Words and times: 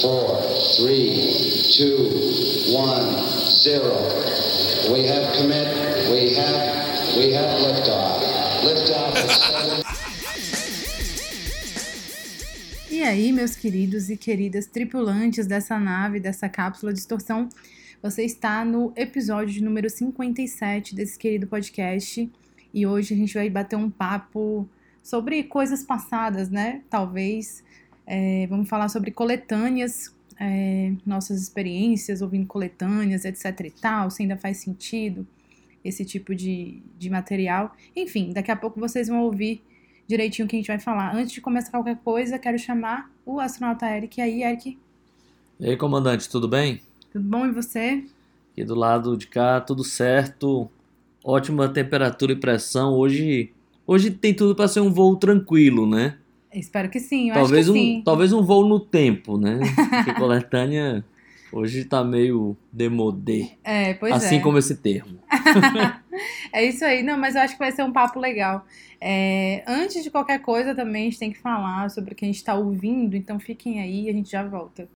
four, 0.00 0.40
three, 0.76 1.30
two, 1.76 2.08
one, 2.72 3.22
zero. 3.62 3.94
We 4.90 5.06
have 5.06 5.36
commit. 5.36 5.68
We 6.10 6.34
have. 6.34 7.16
We 7.16 7.32
have 7.34 7.60
liftoff. 7.60 8.20
Liftoff. 8.64 9.14
E 12.90 13.02
aí, 13.02 13.32
meus 13.32 13.54
queridos 13.54 14.10
e 14.10 14.16
queridas 14.16 14.66
tripulantes 14.66 15.46
dessa 15.46 15.78
nave, 15.78 16.18
dessa 16.18 16.48
cápsula 16.48 16.92
de 16.92 16.98
distorção, 16.98 17.48
você 18.02 18.24
está 18.24 18.64
no 18.64 18.92
episódio 18.96 19.62
número 19.62 19.88
57 19.90 20.94
desse 20.94 21.18
querido 21.18 21.46
podcast. 21.46 22.30
E 22.72 22.86
hoje 22.86 23.14
a 23.14 23.16
gente 23.16 23.34
vai 23.34 23.50
bater 23.50 23.76
um 23.76 23.90
papo 23.90 24.68
sobre 25.02 25.42
coisas 25.44 25.82
passadas, 25.82 26.48
né? 26.48 26.82
Talvez. 26.88 27.62
É, 28.12 28.44
vamos 28.48 28.68
falar 28.68 28.88
sobre 28.88 29.12
coletâneas, 29.12 30.12
é, 30.36 30.92
nossas 31.06 31.40
experiências 31.40 32.20
ouvindo 32.20 32.44
coletâneas, 32.44 33.24
etc 33.24 33.60
e 33.60 33.70
tal, 33.70 34.10
se 34.10 34.22
ainda 34.22 34.36
faz 34.36 34.56
sentido 34.56 35.24
esse 35.84 36.04
tipo 36.04 36.34
de, 36.34 36.82
de 36.98 37.08
material. 37.08 37.72
Enfim, 37.94 38.32
daqui 38.32 38.50
a 38.50 38.56
pouco 38.56 38.80
vocês 38.80 39.06
vão 39.06 39.20
ouvir 39.22 39.62
direitinho 40.08 40.46
o 40.46 40.48
que 40.48 40.56
a 40.56 40.58
gente 40.58 40.66
vai 40.66 40.80
falar. 40.80 41.14
Antes 41.14 41.30
de 41.30 41.40
começar 41.40 41.70
qualquer 41.70 41.98
coisa, 41.98 42.36
quero 42.36 42.58
chamar 42.58 43.08
o 43.24 43.38
astronauta 43.38 43.86
Eric. 43.86 44.18
E 44.18 44.22
aí, 44.22 44.42
Eric, 44.42 44.76
E 45.60 45.66
aí, 45.70 45.76
comandante, 45.76 46.28
tudo 46.28 46.48
bem? 46.48 46.80
tudo 47.12 47.24
bom 47.24 47.46
e 47.46 47.52
você? 47.52 48.02
Aqui 48.52 48.64
do 48.64 48.74
lado 48.74 49.16
de 49.16 49.28
cá, 49.28 49.60
tudo 49.60 49.84
certo. 49.84 50.68
Ótima 51.22 51.68
temperatura 51.68 52.32
e 52.32 52.36
pressão. 52.36 52.92
Hoje, 52.94 53.52
hoje 53.86 54.10
tem 54.10 54.34
tudo 54.34 54.56
para 54.56 54.66
ser 54.66 54.80
um 54.80 54.92
voo 54.92 55.14
tranquilo, 55.14 55.88
né? 55.88 56.18
Espero 56.52 56.88
que 56.88 56.98
sim, 56.98 57.28
eu 57.28 57.34
talvez 57.34 57.66
acho 57.66 57.70
um, 57.70 57.74
que 57.74 57.80
sim. 57.80 58.02
talvez 58.04 58.32
um 58.32 58.42
voo 58.42 58.66
no 58.66 58.80
tempo, 58.80 59.38
né? 59.38 59.60
Porque 60.04 60.14
coletânea 60.14 61.04
hoje 61.52 61.84
tá 61.84 62.02
meio 62.02 62.56
demodê, 62.72 63.50
É, 63.62 63.94
pois 63.94 64.12
assim 64.12 64.36
é. 64.36 64.40
como 64.40 64.58
esse 64.58 64.76
termo. 64.76 65.18
É 66.52 66.64
isso 66.64 66.84
aí, 66.84 67.02
não, 67.02 67.16
mas 67.16 67.34
eu 67.34 67.42
acho 67.42 67.54
que 67.54 67.58
vai 67.58 67.72
ser 67.72 67.82
um 67.82 67.92
papo 67.92 68.18
legal. 68.18 68.66
É, 69.00 69.62
antes 69.66 70.02
de 70.02 70.10
qualquer 70.10 70.40
coisa, 70.40 70.74
também 70.74 71.02
a 71.02 71.04
gente 71.04 71.18
tem 71.18 71.32
que 71.32 71.38
falar 71.38 71.88
sobre 71.90 72.12
o 72.12 72.16
que 72.16 72.24
a 72.24 72.28
gente 72.28 72.36
está 72.36 72.54
ouvindo, 72.54 73.16
então 73.16 73.38
fiquem 73.38 73.80
aí 73.80 74.04
e 74.04 74.10
a 74.10 74.12
gente 74.12 74.30
já 74.30 74.42
volta. 74.42 74.88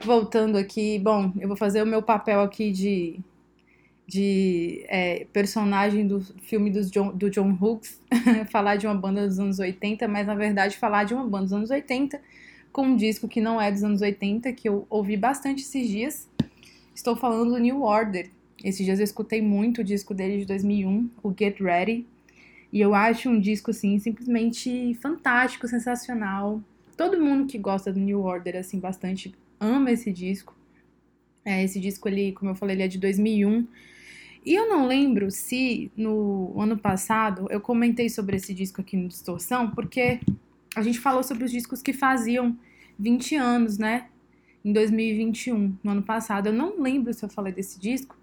Voltando 0.00 0.58
aqui, 0.58 0.98
bom, 0.98 1.32
eu 1.40 1.48
vou 1.48 1.56
fazer 1.56 1.82
o 1.82 1.86
meu 1.86 2.02
papel 2.02 2.40
aqui 2.42 2.70
de, 2.72 3.20
de 4.08 4.86
é, 4.88 5.26
personagem 5.34 6.06
do 6.06 6.20
filme 6.40 6.70
dos 6.70 6.90
John- 6.90 7.14
do 7.14 7.28
John 7.28 7.50
Hughes, 7.60 8.00
falar 8.50 8.76
de 8.76 8.86
uma 8.86 8.94
banda 8.94 9.26
dos 9.26 9.38
anos 9.38 9.58
80, 9.58 10.08
mas 10.08 10.26
na 10.26 10.34
verdade 10.34 10.78
falar 10.78 11.04
de 11.04 11.12
uma 11.12 11.24
banda 11.24 11.44
dos 11.44 11.52
anos 11.52 11.70
80 11.70 12.18
com 12.72 12.86
um 12.86 12.96
disco 12.96 13.28
que 13.28 13.38
não 13.38 13.60
é 13.60 13.70
dos 13.70 13.84
anos 13.84 14.00
80, 14.00 14.50
que 14.54 14.66
eu 14.66 14.86
ouvi 14.88 15.14
bastante 15.14 15.62
esses 15.62 15.88
dias. 15.88 16.26
Estou 16.94 17.16
falando 17.16 17.50
do 17.50 17.58
New 17.58 17.82
Order. 17.82 18.30
Esses 18.64 18.84
dias 18.84 18.98
eu 18.98 19.04
escutei 19.04 19.42
muito 19.42 19.82
o 19.82 19.84
disco 19.84 20.14
dele 20.14 20.38
de 20.38 20.46
2001, 20.46 21.10
o 21.22 21.34
Get 21.38 21.60
Ready. 21.60 22.06
E 22.72 22.80
eu 22.80 22.94
acho 22.94 23.28
um 23.28 23.38
disco, 23.38 23.70
assim, 23.72 23.98
simplesmente 23.98 24.94
fantástico, 25.02 25.68
sensacional. 25.68 26.62
Todo 26.96 27.20
mundo 27.20 27.46
que 27.46 27.58
gosta 27.58 27.92
do 27.92 28.00
New 28.00 28.20
Order, 28.22 28.56
assim, 28.56 28.78
bastante 28.78 29.34
ama 29.60 29.90
esse 29.90 30.10
disco. 30.12 30.54
É, 31.44 31.62
esse 31.62 31.78
disco, 31.78 32.08
ele, 32.08 32.32
como 32.32 32.50
eu 32.50 32.54
falei, 32.54 32.76
ele 32.76 32.82
é 32.82 32.88
de 32.88 32.98
2001. 32.98 33.66
E 34.48 34.54
eu 34.54 34.66
não 34.66 34.86
lembro 34.86 35.30
se 35.30 35.92
no 35.94 36.58
ano 36.58 36.78
passado 36.78 37.46
eu 37.50 37.60
comentei 37.60 38.08
sobre 38.08 38.38
esse 38.38 38.54
disco 38.54 38.80
aqui 38.80 38.96
no 38.96 39.06
Distorção, 39.06 39.68
porque 39.68 40.20
a 40.74 40.80
gente 40.80 40.98
falou 40.98 41.22
sobre 41.22 41.44
os 41.44 41.50
discos 41.50 41.82
que 41.82 41.92
faziam 41.92 42.56
20 42.98 43.36
anos, 43.36 43.76
né? 43.76 44.06
Em 44.64 44.72
2021, 44.72 45.76
no 45.84 45.90
ano 45.90 46.02
passado. 46.02 46.46
Eu 46.46 46.54
não 46.54 46.80
lembro 46.80 47.12
se 47.12 47.22
eu 47.22 47.28
falei 47.28 47.52
desse 47.52 47.78
disco, 47.78 48.16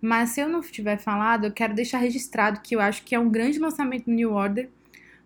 mas 0.00 0.30
se 0.30 0.40
eu 0.40 0.48
não 0.48 0.60
tiver 0.60 0.98
falado, 0.98 1.46
eu 1.46 1.52
quero 1.52 1.74
deixar 1.74 1.98
registrado 1.98 2.60
que 2.60 2.76
eu 2.76 2.80
acho 2.80 3.02
que 3.02 3.12
é 3.12 3.18
um 3.18 3.28
grande 3.28 3.58
lançamento 3.58 4.04
do 4.04 4.12
New 4.12 4.34
Order. 4.34 4.70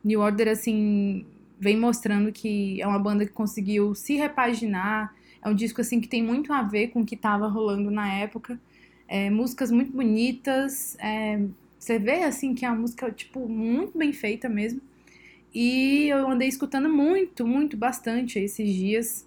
New 0.03 0.21
Order, 0.21 0.49
assim, 0.49 1.27
vem 1.59 1.77
mostrando 1.77 2.33
que 2.33 2.81
é 2.81 2.87
uma 2.87 2.99
banda 2.99 3.27
que 3.27 3.33
conseguiu 3.33 3.95
se 3.95 4.17
repaginar. 4.17 5.15
É 5.43 5.50
um 5.50 5.55
disco, 5.55 5.83
assim, 5.83 6.00
que 6.00 6.09
tem 6.09 6.23
muito 6.23 6.50
a 6.50 6.62
ver 6.62 6.89
com 6.89 7.03
o 7.03 7.05
que 7.05 7.15
estava 7.15 7.47
rolando 7.47 7.91
na 7.91 8.11
época. 8.11 8.59
É, 9.10 9.28
músicas 9.28 9.72
muito 9.72 9.91
bonitas. 9.91 10.97
é, 11.00 11.41
você 11.76 11.98
vê, 11.98 12.22
assim, 12.22 12.54
que 12.54 12.65
é 12.65 12.71
uma 12.71 12.78
música, 12.78 13.10
tipo, 13.10 13.48
muito 13.48 13.98
bem 13.98 14.12
feita 14.12 14.48
mesmo. 14.48 14.81
E 15.53 16.09
eu 16.09 16.31
andei 16.31 16.47
escutando 16.47 16.88
muito, 16.88 17.44
muito, 17.44 17.76
bastante 17.76 18.38
esses 18.38 18.72
dias. 18.72 19.26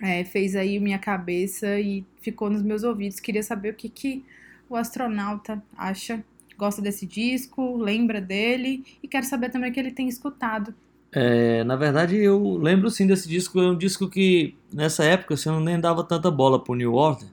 É, 0.00 0.24
fez 0.24 0.56
aí 0.56 0.80
minha 0.80 0.98
cabeça 0.98 1.78
e 1.78 2.02
ficou 2.22 2.48
nos 2.48 2.62
meus 2.62 2.82
ouvidos. 2.82 3.20
Queria 3.20 3.42
saber 3.42 3.74
o 3.74 3.74
que, 3.74 3.90
que 3.90 4.24
o 4.70 4.76
astronauta 4.76 5.62
acha. 5.76 6.24
Gosta 6.56 6.80
desse 6.80 7.04
disco, 7.06 7.76
lembra 7.76 8.20
dele 8.20 8.84
e 9.02 9.08
quero 9.08 9.26
saber 9.26 9.50
também 9.50 9.70
o 9.70 9.74
que 9.74 9.80
ele 9.80 9.90
tem 9.90 10.08
escutado. 10.08 10.74
É, 11.10 11.62
na 11.64 11.76
verdade, 11.76 12.16
eu 12.16 12.56
lembro 12.56 12.88
sim 12.90 13.06
desse 13.06 13.28
disco. 13.28 13.60
É 13.60 13.70
um 13.70 13.76
disco 13.76 14.08
que, 14.08 14.54
nessa 14.72 15.04
época, 15.04 15.34
assim, 15.34 15.50
eu 15.50 15.60
nem 15.60 15.78
dava 15.78 16.02
tanta 16.04 16.30
bola 16.30 16.62
pro 16.62 16.74
New 16.74 16.94
Order. 16.94 17.28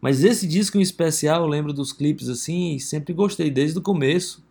Mas 0.00 0.24
esse 0.24 0.46
disco 0.46 0.78
em 0.78 0.80
especial, 0.80 1.42
eu 1.42 1.48
lembro 1.48 1.72
dos 1.72 1.92
clipes 1.92 2.28
assim, 2.28 2.74
e 2.74 2.80
sempre 2.80 3.12
gostei 3.12 3.50
desde 3.50 3.78
o 3.78 3.82
começo. 3.82 4.42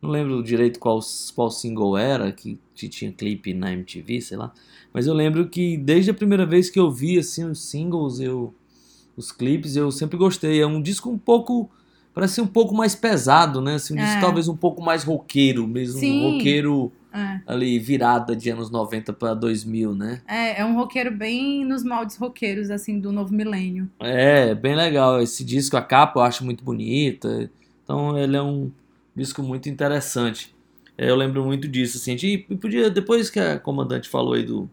Não 0.00 0.10
lembro 0.10 0.42
direito 0.42 0.78
qual, 0.78 1.00
qual 1.34 1.50
single 1.50 1.96
era, 1.96 2.30
que, 2.32 2.58
tinha 2.74 3.10
clipe 3.12 3.52
na 3.52 3.72
MTV, 3.72 4.20
sei 4.20 4.36
lá. 4.36 4.52
Mas 4.92 5.06
eu 5.06 5.14
lembro 5.14 5.48
que 5.48 5.76
desde 5.76 6.10
a 6.10 6.14
primeira 6.14 6.46
vez 6.46 6.70
que 6.70 6.78
eu 6.78 6.90
vi 6.90 7.18
assim, 7.18 7.44
os 7.44 7.60
singles, 7.60 8.20
eu, 8.20 8.54
os 9.16 9.32
clipes, 9.32 9.76
eu 9.76 9.90
sempre 9.90 10.16
gostei. 10.16 10.60
É 10.60 10.66
um 10.66 10.80
disco 10.80 11.10
um 11.10 11.18
pouco. 11.18 11.70
Parece 12.14 12.40
um 12.40 12.46
pouco 12.46 12.74
mais 12.74 12.94
pesado, 12.94 13.60
né? 13.60 13.74
Assim, 13.74 13.92
um 13.92 13.96
disco 13.96 14.16
É. 14.16 14.20
talvez 14.20 14.48
um 14.48 14.56
pouco 14.56 14.82
mais 14.82 15.04
roqueiro 15.04 15.66
mesmo. 15.66 16.00
Sim. 16.00 16.20
Um 16.22 16.32
roqueiro 16.32 16.92
É, 17.16 17.40
ali 17.46 17.78
virada 17.78 18.36
de 18.36 18.50
anos 18.50 18.70
90 18.70 19.12
para 19.14 19.32
2000, 19.32 19.94
né? 19.94 20.20
é, 20.28 20.60
é 20.60 20.64
um 20.64 20.76
roqueiro 20.76 21.10
bem 21.10 21.64
nos 21.64 21.82
moldes 21.82 22.16
roqueiros, 22.16 22.70
assim, 22.70 23.00
do 23.00 23.10
novo 23.10 23.32
milênio. 23.32 23.88
É, 23.98 24.54
bem 24.54 24.76
legal. 24.76 25.22
Esse 25.22 25.42
disco, 25.42 25.78
a 25.78 25.82
capa 25.82 26.20
eu 26.20 26.24
acho 26.24 26.44
muito 26.44 26.62
bonita. 26.62 27.50
Então 27.82 28.18
ele 28.18 28.36
é 28.36 28.42
um 28.42 28.70
disco 29.14 29.42
muito 29.42 29.68
interessante. 29.68 30.54
É, 30.98 31.08
eu 31.08 31.16
lembro 31.16 31.42
muito 31.44 31.66
disso, 31.66 31.96
assim. 31.96 32.12
A 32.12 32.16
gente 32.16 32.38
podia, 32.56 32.90
depois 32.90 33.30
que 33.30 33.40
a 33.40 33.58
comandante 33.58 34.08
falou 34.08 34.34
aí 34.34 34.42
do, 34.42 34.68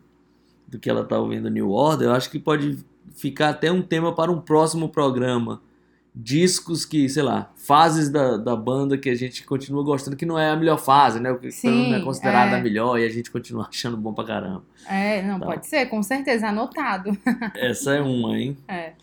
do 0.68 0.78
que 0.78 0.90
ela 0.90 1.06
tá 1.06 1.18
ouvindo 1.18 1.50
New 1.50 1.72
Order, 1.72 2.10
eu 2.10 2.14
acho 2.14 2.30
que 2.30 2.40
pode 2.40 2.78
ficar 3.16 3.50
até 3.50 3.72
um 3.72 3.82
tema 3.82 4.14
para 4.14 4.32
um 4.32 4.42
próximo 4.42 4.90
programa. 4.90 5.62
Discos 6.16 6.86
que, 6.86 7.10
sei 7.10 7.24
lá, 7.24 7.52
fases 7.56 8.08
da, 8.08 8.38
da 8.38 8.56
banda 8.56 8.98
que 9.00 9.10
a 9.10 9.16
gente 9.16 9.44
continua 9.46 9.84
gostando, 9.84 10.16
que 10.16 10.28
não 10.28 10.38
é 10.38 10.52
a 10.52 10.56
melhor 10.56 10.78
fase, 10.78 11.20
né? 11.20 11.32
O 11.32 11.40
que 11.40 11.52
Sim, 11.52 11.90
não 11.90 11.98
é 11.98 12.02
considerada 12.04 12.56
é. 12.56 12.60
a 12.60 12.62
melhor 12.64 13.00
e 13.00 13.06
a 13.06 13.10
gente 13.10 13.32
continua 13.32 13.66
achando 13.70 13.98
bom 13.98 14.14
pra 14.14 14.24
caramba. 14.24 14.64
É, 14.88 15.24
não, 15.24 15.40
Tá. 15.40 15.46
pode 15.48 15.66
ser, 15.66 15.88
com 15.88 16.04
certeza, 16.04 16.48
anotado. 16.50 17.18
Essa 17.58 17.96
é 17.96 18.02
uma, 18.02 18.38
hein? 18.38 18.56
É. 18.68 18.94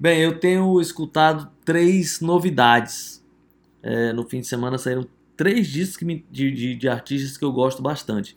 Bem, 0.00 0.18
eu 0.20 0.38
tenho 0.40 0.80
escutado 0.80 1.48
três 1.64 2.20
novidades. 2.20 3.24
É, 3.80 4.12
no 4.12 4.24
fim 4.28 4.40
de 4.40 4.46
semana 4.48 4.78
saíram 4.78 5.06
três 5.36 5.68
discos 5.68 6.02
me- 6.04 6.24
de, 6.28 6.50
de, 6.50 6.74
de 6.74 6.88
artistas 6.88 7.36
que 7.38 7.44
eu 7.44 7.52
gosto 7.52 7.80
bastante. 7.80 8.36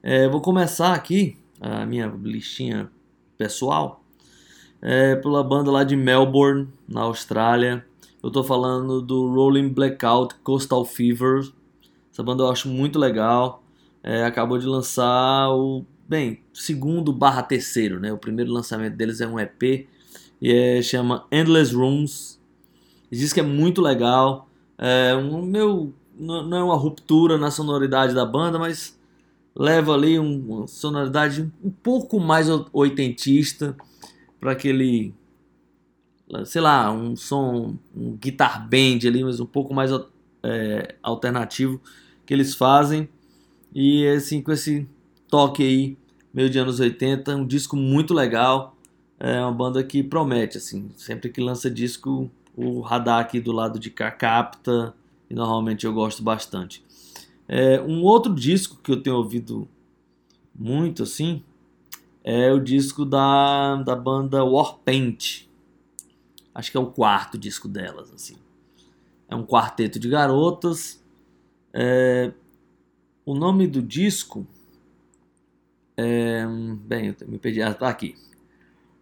É, 0.00 0.28
vou 0.28 0.40
começar 0.40 0.94
aqui 0.94 1.36
a 1.60 1.84
minha 1.84 2.06
listinha 2.06 2.88
pessoal 3.36 4.04
é, 4.80 5.16
pela 5.16 5.42
banda 5.42 5.70
lá 5.70 5.84
de 5.84 5.96
Melbourne, 5.96 6.68
na 6.88 7.02
Austrália. 7.02 7.84
Eu 8.22 8.30
tô 8.30 8.42
falando 8.42 9.00
do 9.00 9.32
Rolling 9.32 9.68
Blackout 9.68 10.34
Coastal 10.42 10.84
Fever. 10.84 11.48
Essa 12.12 12.22
banda 12.22 12.42
eu 12.42 12.50
acho 12.50 12.68
muito 12.68 12.98
legal. 12.98 13.62
É, 14.02 14.24
acabou 14.24 14.58
de 14.58 14.66
lançar 14.66 15.50
o, 15.50 15.84
bem, 16.08 16.40
segundo 16.52 17.12
barra 17.12 17.42
terceiro, 17.42 17.98
né? 18.00 18.12
O 18.12 18.18
primeiro 18.18 18.52
lançamento 18.52 18.94
deles 18.96 19.20
é 19.20 19.26
um 19.26 19.38
EP 19.38 19.88
e 20.40 20.52
é, 20.52 20.82
chama 20.82 21.24
Endless 21.30 21.74
Rooms. 21.74 22.40
Diz 23.10 23.32
que 23.32 23.40
é 23.40 23.42
muito 23.42 23.80
legal. 23.80 24.48
É, 24.78 25.14
um 25.16 25.42
meu, 25.42 25.92
não 26.18 26.56
é 26.56 26.62
uma 26.62 26.76
ruptura 26.76 27.38
na 27.38 27.50
sonoridade 27.50 28.14
da 28.14 28.24
banda, 28.24 28.58
mas 28.58 28.96
leva 29.54 29.94
ali 29.94 30.18
um- 30.18 30.44
uma 30.58 30.66
sonoridade 30.66 31.50
um 31.64 31.70
pouco 31.70 32.20
mais 32.20 32.46
oitentista 32.72 33.74
para 34.40 34.52
aquele, 34.52 35.14
sei 36.44 36.60
lá, 36.60 36.90
um 36.92 37.16
som, 37.16 37.76
um 37.94 38.16
guitar 38.16 38.68
band 38.68 39.06
ali, 39.06 39.24
mas 39.24 39.40
um 39.40 39.46
pouco 39.46 39.74
mais 39.74 39.90
é, 40.42 40.94
alternativo 41.02 41.80
que 42.24 42.34
eles 42.34 42.54
fazem. 42.54 43.08
E 43.74 44.06
assim, 44.08 44.40
com 44.40 44.52
esse 44.52 44.88
toque 45.28 45.62
aí, 45.62 45.96
meio 46.32 46.50
de 46.50 46.58
anos 46.58 46.80
80, 46.80 47.36
um 47.36 47.46
disco 47.46 47.76
muito 47.76 48.14
legal. 48.14 48.76
É 49.18 49.40
uma 49.40 49.52
banda 49.52 49.82
que 49.82 50.02
promete, 50.02 50.58
assim, 50.58 50.90
sempre 50.96 51.30
que 51.30 51.40
lança 51.40 51.70
disco, 51.70 52.30
o 52.54 52.80
radar 52.80 53.20
aqui 53.20 53.40
do 53.40 53.52
lado 53.52 53.78
de 53.78 53.90
cá 53.90 54.10
capta, 54.10 54.94
e 55.28 55.34
normalmente 55.34 55.86
eu 55.86 55.92
gosto 55.92 56.22
bastante. 56.22 56.84
É, 57.48 57.80
um 57.80 58.02
outro 58.02 58.34
disco 58.34 58.78
que 58.82 58.90
eu 58.90 59.02
tenho 59.02 59.16
ouvido 59.16 59.68
muito 60.54 61.02
assim 61.02 61.42
é 62.26 62.52
o 62.52 62.58
disco 62.58 63.04
da, 63.04 63.76
da 63.76 63.94
banda 63.94 64.44
Warpaint. 64.44 65.46
Acho 66.52 66.72
que 66.72 66.76
é 66.76 66.80
o 66.80 66.86
quarto 66.86 67.38
disco 67.38 67.68
delas, 67.68 68.12
assim. 68.12 68.34
É 69.28 69.36
um 69.36 69.46
quarteto 69.46 70.00
de 70.00 70.08
garotas. 70.08 71.00
É, 71.72 72.32
o 73.24 73.32
nome 73.32 73.68
do 73.68 73.80
disco 73.80 74.44
é, 75.96 76.44
bem, 76.84 77.14
eu 77.20 77.28
me 77.28 77.38
perdi. 77.38 77.62
Ah, 77.62 77.72
tá 77.72 77.88
aqui. 77.88 78.16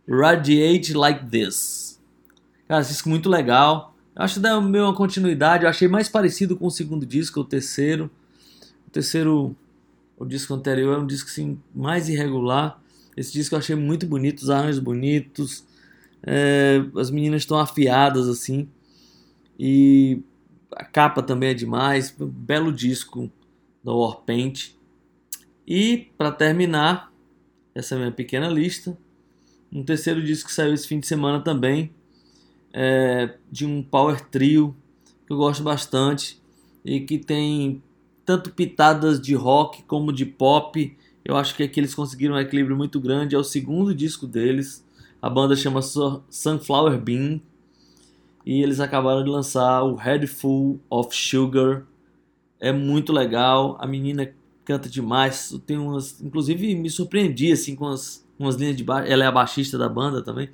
Radiate 0.06 0.92
Like 0.92 1.24
This. 1.26 1.98
Cara, 2.68 2.82
esse 2.82 2.92
disco 2.92 3.08
muito 3.08 3.30
legal. 3.30 3.94
Eu 4.14 4.22
acho 4.22 4.34
que 4.34 4.40
dá 4.40 4.58
uma 4.58 4.94
continuidade. 4.94 5.64
Eu 5.64 5.70
achei 5.70 5.88
mais 5.88 6.10
parecido 6.10 6.58
com 6.58 6.66
o 6.66 6.70
segundo 6.70 7.06
disco, 7.06 7.40
o 7.40 7.44
terceiro. 7.44 8.10
O 8.86 8.90
terceiro, 8.90 9.56
o 10.18 10.26
disco 10.26 10.52
anterior, 10.52 10.98
é 10.98 10.98
um 11.00 11.06
disco 11.06 11.30
assim, 11.30 11.58
mais 11.74 12.10
irregular. 12.10 12.83
Esse 13.16 13.32
disco 13.32 13.54
eu 13.54 13.58
achei 13.58 13.76
muito 13.76 14.06
bonito, 14.06 14.40
os 14.40 14.50
arranjos 14.50 14.78
bonitos. 14.78 15.64
É, 16.22 16.84
as 16.96 17.10
meninas 17.10 17.42
estão 17.42 17.58
afiadas 17.58 18.28
assim. 18.28 18.68
E 19.58 20.22
a 20.72 20.84
capa 20.84 21.22
também 21.22 21.50
é 21.50 21.54
demais. 21.54 22.14
Belo 22.18 22.72
disco 22.72 23.30
da 23.82 23.92
Warpaint. 23.92 24.74
E 25.66 26.10
para 26.18 26.32
terminar 26.32 27.12
essa 27.74 27.96
minha 27.96 28.12
pequena 28.12 28.48
lista, 28.48 28.96
um 29.72 29.82
terceiro 29.82 30.22
disco 30.22 30.48
que 30.48 30.54
saiu 30.54 30.72
esse 30.72 30.86
fim 30.86 31.00
de 31.00 31.06
semana 31.06 31.40
também, 31.40 31.92
é, 32.72 33.34
de 33.50 33.66
um 33.66 33.82
power 33.82 34.20
trio 34.28 34.76
que 35.26 35.32
eu 35.32 35.36
gosto 35.36 35.62
bastante 35.62 36.40
e 36.84 37.00
que 37.00 37.18
tem 37.18 37.82
tanto 38.24 38.50
pitadas 38.50 39.20
de 39.20 39.34
rock 39.34 39.82
como 39.84 40.12
de 40.12 40.24
pop. 40.26 40.96
Eu 41.24 41.36
acho 41.36 41.54
que 41.56 41.62
aqui 41.62 41.80
eles 41.80 41.94
conseguiram 41.94 42.34
um 42.34 42.38
equilíbrio 42.38 42.76
muito 42.76 43.00
grande. 43.00 43.34
É 43.34 43.38
o 43.38 43.44
segundo 43.44 43.94
disco 43.94 44.26
deles. 44.26 44.84
A 45.22 45.30
banda 45.30 45.56
chama 45.56 45.80
Sunflower 45.82 47.00
Bean 47.00 47.40
e 48.44 48.62
eles 48.62 48.78
acabaram 48.78 49.24
de 49.24 49.30
lançar 49.30 49.82
o 49.82 49.94
Head 49.94 50.26
Full 50.26 50.78
of 50.90 51.16
Sugar. 51.16 51.84
É 52.60 52.70
muito 52.72 53.12
legal. 53.12 53.76
A 53.80 53.86
menina 53.86 54.30
canta 54.64 54.88
demais. 54.88 55.58
Tem 55.66 55.78
umas, 55.78 56.20
inclusive 56.20 56.74
me 56.74 56.90
surpreendi 56.90 57.52
assim 57.52 57.74
com 57.74 57.86
as, 57.86 58.26
umas 58.38 58.56
linhas 58.56 58.76
de 58.76 58.84
baixo. 58.84 59.10
Ela 59.10 59.24
é 59.24 59.26
a 59.26 59.32
baixista 59.32 59.78
da 59.78 59.88
banda 59.88 60.22
também. 60.22 60.50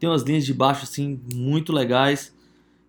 Tem 0.00 0.10
umas 0.10 0.22
linhas 0.22 0.44
de 0.44 0.52
baixo 0.52 0.82
assim 0.82 1.20
muito 1.32 1.72
legais. 1.72 2.34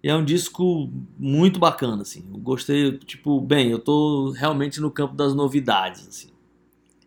E 0.03 0.09
é 0.09 0.15
um 0.15 0.25
disco 0.25 0.89
muito 1.17 1.59
bacana 1.59 2.01
assim. 2.01 2.25
Eu 2.31 2.39
gostei, 2.39 2.97
tipo, 2.99 3.39
bem, 3.39 3.69
eu 3.69 3.77
tô 3.79 4.31
realmente 4.31 4.81
no 4.81 4.89
campo 4.89 5.15
das 5.15 5.35
novidades 5.35 6.07
assim. 6.07 6.36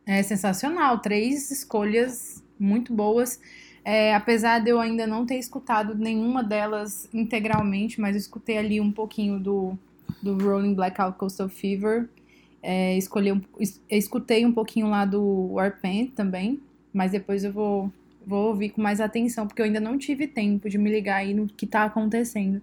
É 0.06 0.22
sensacional, 0.22 0.98
três 0.98 1.50
escolhas 1.50 2.42
muito 2.58 2.92
boas. 2.92 3.40
É, 3.84 4.14
apesar 4.14 4.58
de 4.58 4.70
eu 4.70 4.78
ainda 4.78 5.06
não 5.06 5.24
ter 5.24 5.38
escutado 5.38 5.94
nenhuma 5.94 6.44
delas 6.44 7.08
integralmente, 7.14 8.00
mas 8.00 8.14
eu 8.14 8.20
escutei 8.20 8.58
ali 8.58 8.80
um 8.80 8.92
pouquinho 8.92 9.38
do, 9.40 9.78
do 10.22 10.36
Rolling 10.36 10.74
Blackout 10.74 11.16
Coastal 11.16 11.48
Fever 11.48 12.08
é, 12.62 12.96
escolhi 12.96 13.40
escutei 13.88 14.44
um 14.44 14.52
pouquinho 14.52 14.88
lá 14.88 15.04
do 15.04 15.54
Warpaint 15.54 16.12
também, 16.12 16.60
mas 16.92 17.12
depois 17.12 17.42
eu 17.42 17.52
vou, 17.52 17.92
vou 18.26 18.48
ouvir 18.48 18.70
com 18.70 18.82
mais 18.82 19.00
atenção, 19.00 19.46
porque 19.46 19.62
eu 19.62 19.66
ainda 19.66 19.80
não 19.80 19.96
tive 19.96 20.26
tempo 20.26 20.68
de 20.68 20.76
me 20.76 20.90
ligar 20.90 21.16
aí 21.16 21.32
no 21.32 21.46
que 21.46 21.66
tá 21.66 21.84
acontecendo. 21.84 22.60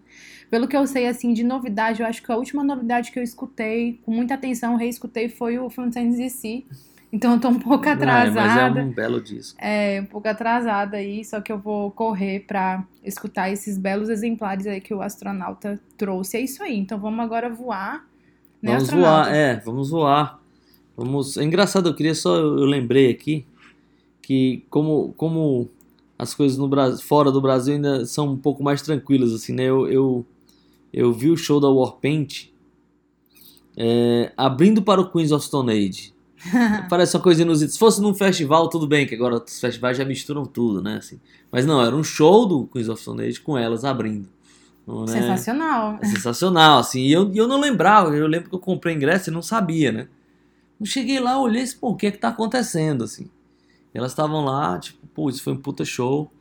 Pelo 0.50 0.68
que 0.68 0.78
eu 0.78 0.86
sei, 0.86 1.08
assim, 1.08 1.34
de 1.34 1.44
novidade, 1.44 2.02
eu 2.02 2.08
acho 2.08 2.22
que 2.22 2.32
a 2.32 2.36
última 2.36 2.64
novidade 2.64 3.12
que 3.12 3.18
eu 3.18 3.24
escutei, 3.24 4.00
com 4.06 4.12
muita 4.12 4.36
atenção, 4.36 4.76
reescutei, 4.76 5.30
foi 5.30 5.58
o 5.58 5.70
Fontaine's 5.70 6.18
DC. 6.18 6.64
Então 7.12 7.34
eu 7.34 7.40
tô 7.40 7.48
um 7.50 7.60
pouco 7.60 7.88
atrasada. 7.88 8.42
Ah, 8.42 8.70
mas 8.70 8.78
é 8.78 8.82
um 8.82 8.92
belo 8.92 9.22
disco. 9.22 9.58
É, 9.62 10.02
um 10.02 10.06
pouco 10.06 10.28
atrasada 10.28 10.98
aí, 10.98 11.24
só 11.24 11.40
que 11.40 11.52
eu 11.52 11.58
vou 11.58 11.90
correr 11.92 12.42
pra 12.42 12.84
escutar 13.04 13.50
esses 13.50 13.78
belos 13.78 14.10
exemplares 14.10 14.68
aí 14.68 14.82
que 14.82 14.94
o 14.94 15.02
astronauta 15.02 15.80
trouxe. 15.98 16.38
É 16.38 16.42
isso 16.42 16.62
aí, 16.62 16.78
então 16.78 17.00
vamos 17.00 17.20
agora 17.20 17.50
voar 17.50 18.06
né, 18.62 18.74
vamos 18.74 18.90
voar, 18.90 19.34
é, 19.34 19.56
vamos 19.60 19.90
voar. 19.90 20.42
Vamos. 20.96 21.38
É 21.38 21.44
engraçado, 21.44 21.90
eu 21.90 21.96
queria 21.96 22.16
só. 22.16 22.36
Eu, 22.36 22.58
eu 22.60 22.66
lembrei 22.66 23.10
aqui 23.10 23.46
que 24.22 24.64
como, 24.70 25.14
como 25.16 25.70
as 26.18 26.34
coisas 26.34 26.58
no 26.58 26.68
Brasil, 26.68 27.06
fora 27.06 27.32
do 27.32 27.40
Brasil 27.40 27.76
ainda 27.76 28.06
são 28.06 28.32
um 28.34 28.38
pouco 28.38 28.64
mais 28.64 28.82
tranquilas, 28.82 29.32
assim, 29.32 29.54
né? 29.54 29.64
Eu, 29.64 29.88
eu, 29.88 30.26
eu 30.92 31.14
vi 31.14 31.30
o 31.30 31.38
show 31.38 31.60
da 31.60 31.70
Warpaint 31.70 32.48
é, 33.78 34.32
abrindo 34.36 34.82
para 34.82 35.00
o 35.00 35.10
Queens 35.10 35.32
of 35.32 35.46
Stone 35.46 35.72
Age. 35.72 36.14
Parece 36.90 37.16
uma 37.16 37.24
coisa 37.24 37.42
inusitada. 37.42 37.74
Se 37.74 37.80
fosse 37.80 38.02
num 38.02 38.14
festival, 38.14 38.70
tudo 38.70 38.88
bem, 38.88 39.06
que 39.06 39.16
agora 39.16 39.44
os 39.44 39.60
festivais 39.60 39.98
já 39.98 40.06
misturam 40.06 40.46
tudo, 40.46 40.82
né? 40.82 40.98
Assim. 40.98 41.20
Mas 41.52 41.66
não, 41.66 41.84
era 41.84 41.96
um 41.96 42.04
show 42.04 42.46
do 42.46 42.68
Queens 42.68 42.90
of 42.90 43.02
Stone 43.02 43.24
Age 43.24 43.40
com 43.40 43.58
elas 43.58 43.84
abrindo. 43.86 44.30
Né? 44.88 45.08
Sensacional. 45.08 46.00
É 46.02 46.06
sensacional, 46.06 46.80
assim. 46.80 47.02
E 47.02 47.12
eu, 47.12 47.32
eu 47.34 47.48
não 47.48 47.60
lembrava, 47.60 48.16
eu 48.16 48.28
lembro 48.28 48.50
que 48.50 48.56
eu 48.56 48.60
comprei 48.60 48.96
ingresso 48.96 49.30
e 49.30 49.34
não 49.34 49.42
sabia, 49.42 49.92
né? 49.92 50.08
Eu 50.80 50.86
cheguei 50.86 51.20
lá, 51.20 51.40
olhei 51.40 51.62
e 51.62 51.64
disse, 51.66 51.76
pô, 51.76 51.90
o 51.90 51.96
que 51.96 52.08
é 52.08 52.12
que 52.12 52.18
tá 52.18 52.30
acontecendo, 52.30 53.04
assim? 53.04 53.30
E 53.94 53.98
elas 53.98 54.12
estavam 54.12 54.46
lá, 54.46 54.80
tipo, 54.80 55.06
pô, 55.08 55.30
isso 55.30 55.44
foi 55.44 55.54
um 55.54 55.58
puta 55.58 55.84
show. 55.84 56.32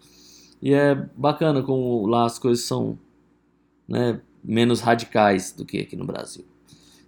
E 0.62 0.72
é 0.72 0.94
bacana 0.94 1.62
como 1.62 2.06
lá 2.06 2.24
as 2.24 2.38
coisas 2.38 2.64
são 2.64 2.98
né, 3.88 4.20
menos 4.44 4.80
radicais 4.80 5.52
do 5.52 5.64
que 5.64 5.80
aqui 5.80 5.96
no 5.96 6.04
Brasil. 6.04 6.44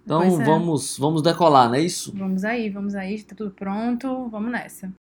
Então 0.09 0.23
é. 0.23 0.43
vamos, 0.43 0.97
vamos 0.97 1.21
decolar, 1.21 1.67
não 1.67 1.75
é 1.75 1.81
isso? 1.81 2.11
Vamos 2.17 2.43
aí, 2.43 2.67
vamos 2.67 2.95
aí, 2.95 3.21
tá 3.21 3.35
tudo 3.35 3.51
pronto, 3.51 4.27
vamos 4.29 4.51
nessa. 4.51 4.91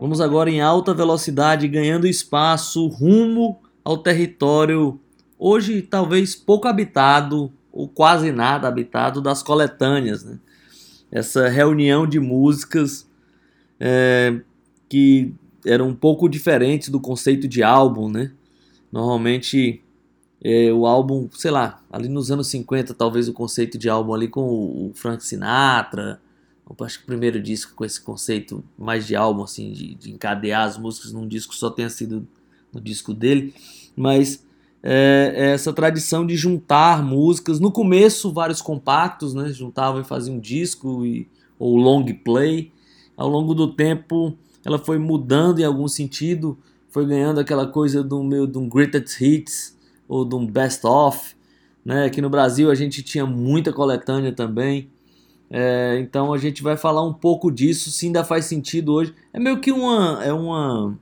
Vamos 0.00 0.20
agora 0.20 0.50
em 0.50 0.60
alta 0.60 0.92
velocidade, 0.92 1.68
ganhando 1.68 2.08
espaço 2.08 2.88
rumo 2.88 3.60
ao 3.84 3.96
território 3.96 4.98
hoje 5.38 5.82
talvez 5.82 6.34
pouco 6.34 6.66
habitado 6.66 7.52
ou 7.72 7.88
quase 7.88 8.30
nada 8.30 8.68
habitado 8.68 9.20
das 9.20 9.42
coletâneas. 9.42 10.24
Né? 10.24 10.38
Essa 11.10 11.48
reunião 11.48 12.06
de 12.06 12.20
músicas 12.20 13.08
é, 13.80 14.40
que 14.88 15.34
eram 15.64 15.88
um 15.88 15.94
pouco 15.94 16.28
diferentes 16.28 16.88
do 16.88 17.00
conceito 17.00 17.48
de 17.48 17.62
álbum. 17.62 18.08
Né? 18.10 18.30
Normalmente 18.90 19.82
é, 20.42 20.72
o 20.72 20.86
álbum, 20.86 21.28
sei 21.32 21.50
lá, 21.50 21.82
ali 21.90 22.08
nos 22.08 22.30
anos 22.30 22.48
50 22.48 22.94
talvez 22.94 23.28
o 23.28 23.32
conceito 23.32 23.78
de 23.78 23.88
álbum 23.88 24.12
ali 24.12 24.28
com 24.28 24.42
o 24.42 24.92
Frank 24.94 25.24
Sinatra 25.24 26.20
acho 26.80 26.98
que 26.98 27.04
o 27.04 27.06
primeiro 27.06 27.40
disco 27.40 27.74
com 27.74 27.84
esse 27.84 28.00
conceito 28.00 28.64
mais 28.78 29.06
de 29.06 29.14
álbum, 29.14 29.42
assim, 29.42 29.72
de, 29.72 29.94
de 29.94 30.10
encadear 30.10 30.66
as 30.66 30.78
músicas 30.78 31.12
num 31.12 31.26
disco 31.26 31.54
só 31.54 31.68
tenha 31.68 31.90
sido 31.90 32.26
no 32.72 32.80
disco 32.80 33.12
dele, 33.12 33.54
mas 33.94 34.46
é, 34.82 35.32
é 35.34 35.50
essa 35.52 35.72
tradição 35.72 36.26
de 36.26 36.36
juntar 36.36 37.02
músicas, 37.02 37.60
no 37.60 37.70
começo 37.70 38.32
vários 38.32 38.60
compactos, 38.60 39.34
né, 39.34 39.48
juntavam 39.50 40.00
e 40.00 40.04
faziam 40.04 40.36
um 40.36 40.40
disco 40.40 41.04
e, 41.06 41.28
ou 41.58 41.76
long 41.76 42.04
play, 42.24 42.72
ao 43.16 43.28
longo 43.28 43.54
do 43.54 43.72
tempo 43.72 44.36
ela 44.64 44.78
foi 44.78 44.98
mudando 44.98 45.60
em 45.60 45.64
algum 45.64 45.88
sentido, 45.88 46.58
foi 46.88 47.06
ganhando 47.06 47.40
aquela 47.40 47.66
coisa 47.66 48.02
do 48.02 48.22
meio 48.22 48.46
de 48.46 48.58
um 48.58 48.68
greatest 48.68 49.20
hits 49.20 49.76
ou 50.08 50.24
de 50.24 50.34
um 50.34 50.46
best 50.46 50.86
of, 50.86 51.34
né, 51.84 52.04
aqui 52.04 52.20
no 52.20 52.30
Brasil 52.30 52.70
a 52.70 52.74
gente 52.74 53.02
tinha 53.02 53.26
muita 53.26 53.72
coletânea 53.72 54.32
também, 54.32 54.90
é, 55.54 55.98
então 56.00 56.32
a 56.32 56.38
gente 56.38 56.62
vai 56.62 56.78
falar 56.78 57.02
um 57.02 57.12
pouco 57.12 57.52
disso, 57.52 57.90
se 57.90 58.06
ainda 58.06 58.24
faz 58.24 58.46
sentido 58.46 58.94
hoje. 58.94 59.14
É 59.34 59.38
meio 59.38 59.60
que 59.60 59.70
uma, 59.70 60.24
é 60.24 60.32
uma, 60.32 60.98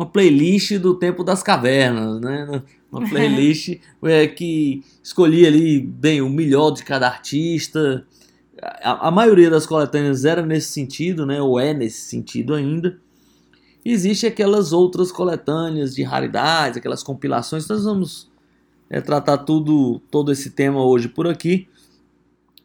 uma 0.00 0.06
playlist 0.06 0.78
do 0.78 0.94
tempo 0.94 1.22
das 1.22 1.42
cavernas, 1.42 2.22
né? 2.22 2.62
Uma 2.90 3.06
playlist 3.06 3.78
é, 4.02 4.26
que 4.26 4.82
escolhi 5.02 5.46
ali 5.46 5.78
bem 5.78 6.22
o 6.22 6.30
melhor 6.30 6.70
de 6.70 6.82
cada 6.82 7.06
artista. 7.06 8.06
A, 8.82 9.08
a, 9.08 9.10
maioria 9.10 9.50
das 9.50 9.66
coletâneas 9.66 10.24
era 10.24 10.40
nesse 10.40 10.72
sentido, 10.72 11.26
né? 11.26 11.42
Ou 11.42 11.60
é 11.60 11.74
nesse 11.74 12.00
sentido 12.00 12.54
ainda. 12.54 12.98
Existe 13.84 14.26
aquelas 14.26 14.72
outras 14.72 15.12
coletâneas 15.12 15.94
de 15.94 16.02
raridades, 16.02 16.78
aquelas 16.78 17.02
compilações. 17.02 17.68
Nós 17.68 17.84
vamos 17.84 18.30
é, 18.88 19.02
tratar 19.02 19.36
tudo, 19.38 20.00
todo 20.10 20.32
esse 20.32 20.48
tema 20.48 20.82
hoje 20.82 21.08
por 21.08 21.28
aqui. 21.28 21.68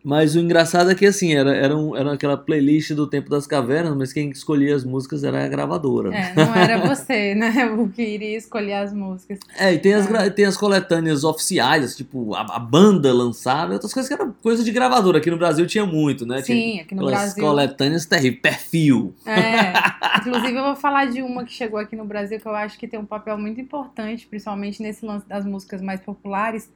Mas 0.07 0.35
o 0.35 0.39
engraçado 0.39 0.91
é 0.91 0.93
que 0.93 1.03
assim, 1.03 1.33
era, 1.33 1.55
era, 1.55 1.75
um, 1.75 1.95
era 1.97 2.13
aquela 2.13 2.37
playlist 2.37 2.91
do 2.93 3.07
Tempo 3.07 3.27
das 3.27 3.47
Cavernas, 3.47 3.97
mas 3.97 4.13
quem 4.13 4.29
escolhia 4.29 4.75
as 4.75 4.83
músicas 4.83 5.23
era 5.23 5.43
a 5.43 5.47
gravadora. 5.47 6.13
É, 6.15 6.31
não 6.35 6.53
era 6.53 6.77
você, 6.87 7.33
né? 7.35 7.65
O 7.75 7.89
que 7.89 8.03
iria 8.03 8.37
escolher 8.37 8.73
as 8.73 8.93
músicas. 8.93 9.39
É, 9.57 9.73
e 9.73 9.79
tem 9.79 9.95
as, 9.95 10.05
gra- 10.05 10.29
tem 10.29 10.45
as 10.45 10.55
coletâneas 10.55 11.23
oficiais, 11.23 11.95
tipo, 11.95 12.35
a, 12.35 12.41
a 12.41 12.59
banda 12.59 13.11
lançava, 13.11 13.73
outras 13.73 13.91
coisas 13.91 14.07
que 14.07 14.13
eram 14.13 14.31
coisa 14.43 14.63
de 14.63 14.71
gravadora. 14.71 15.17
Aqui 15.17 15.31
no 15.31 15.37
Brasil 15.37 15.65
tinha 15.65 15.87
muito, 15.87 16.23
né? 16.23 16.39
Tinha 16.43 16.55
Sim, 16.55 16.79
aqui 16.81 16.93
no 16.93 17.07
Brasil. 17.07 17.43
coletâneas 17.43 18.05
terríveis, 18.05 18.41
perfil. 18.43 19.11
É. 19.25 19.73
Inclusive, 20.21 20.55
eu 20.55 20.63
vou 20.65 20.75
falar 20.75 21.05
de 21.05 21.23
uma 21.23 21.43
que 21.43 21.51
chegou 21.51 21.79
aqui 21.79 21.95
no 21.95 22.05
Brasil 22.05 22.39
que 22.39 22.45
eu 22.47 22.53
acho 22.53 22.77
que 22.77 22.87
tem 22.87 22.99
um 22.99 23.05
papel 23.05 23.39
muito 23.39 23.59
importante, 23.59 24.27
principalmente 24.27 24.83
nesse 24.83 25.03
lance 25.03 25.27
das 25.27 25.43
músicas 25.47 25.81
mais 25.81 25.99
populares. 25.99 26.69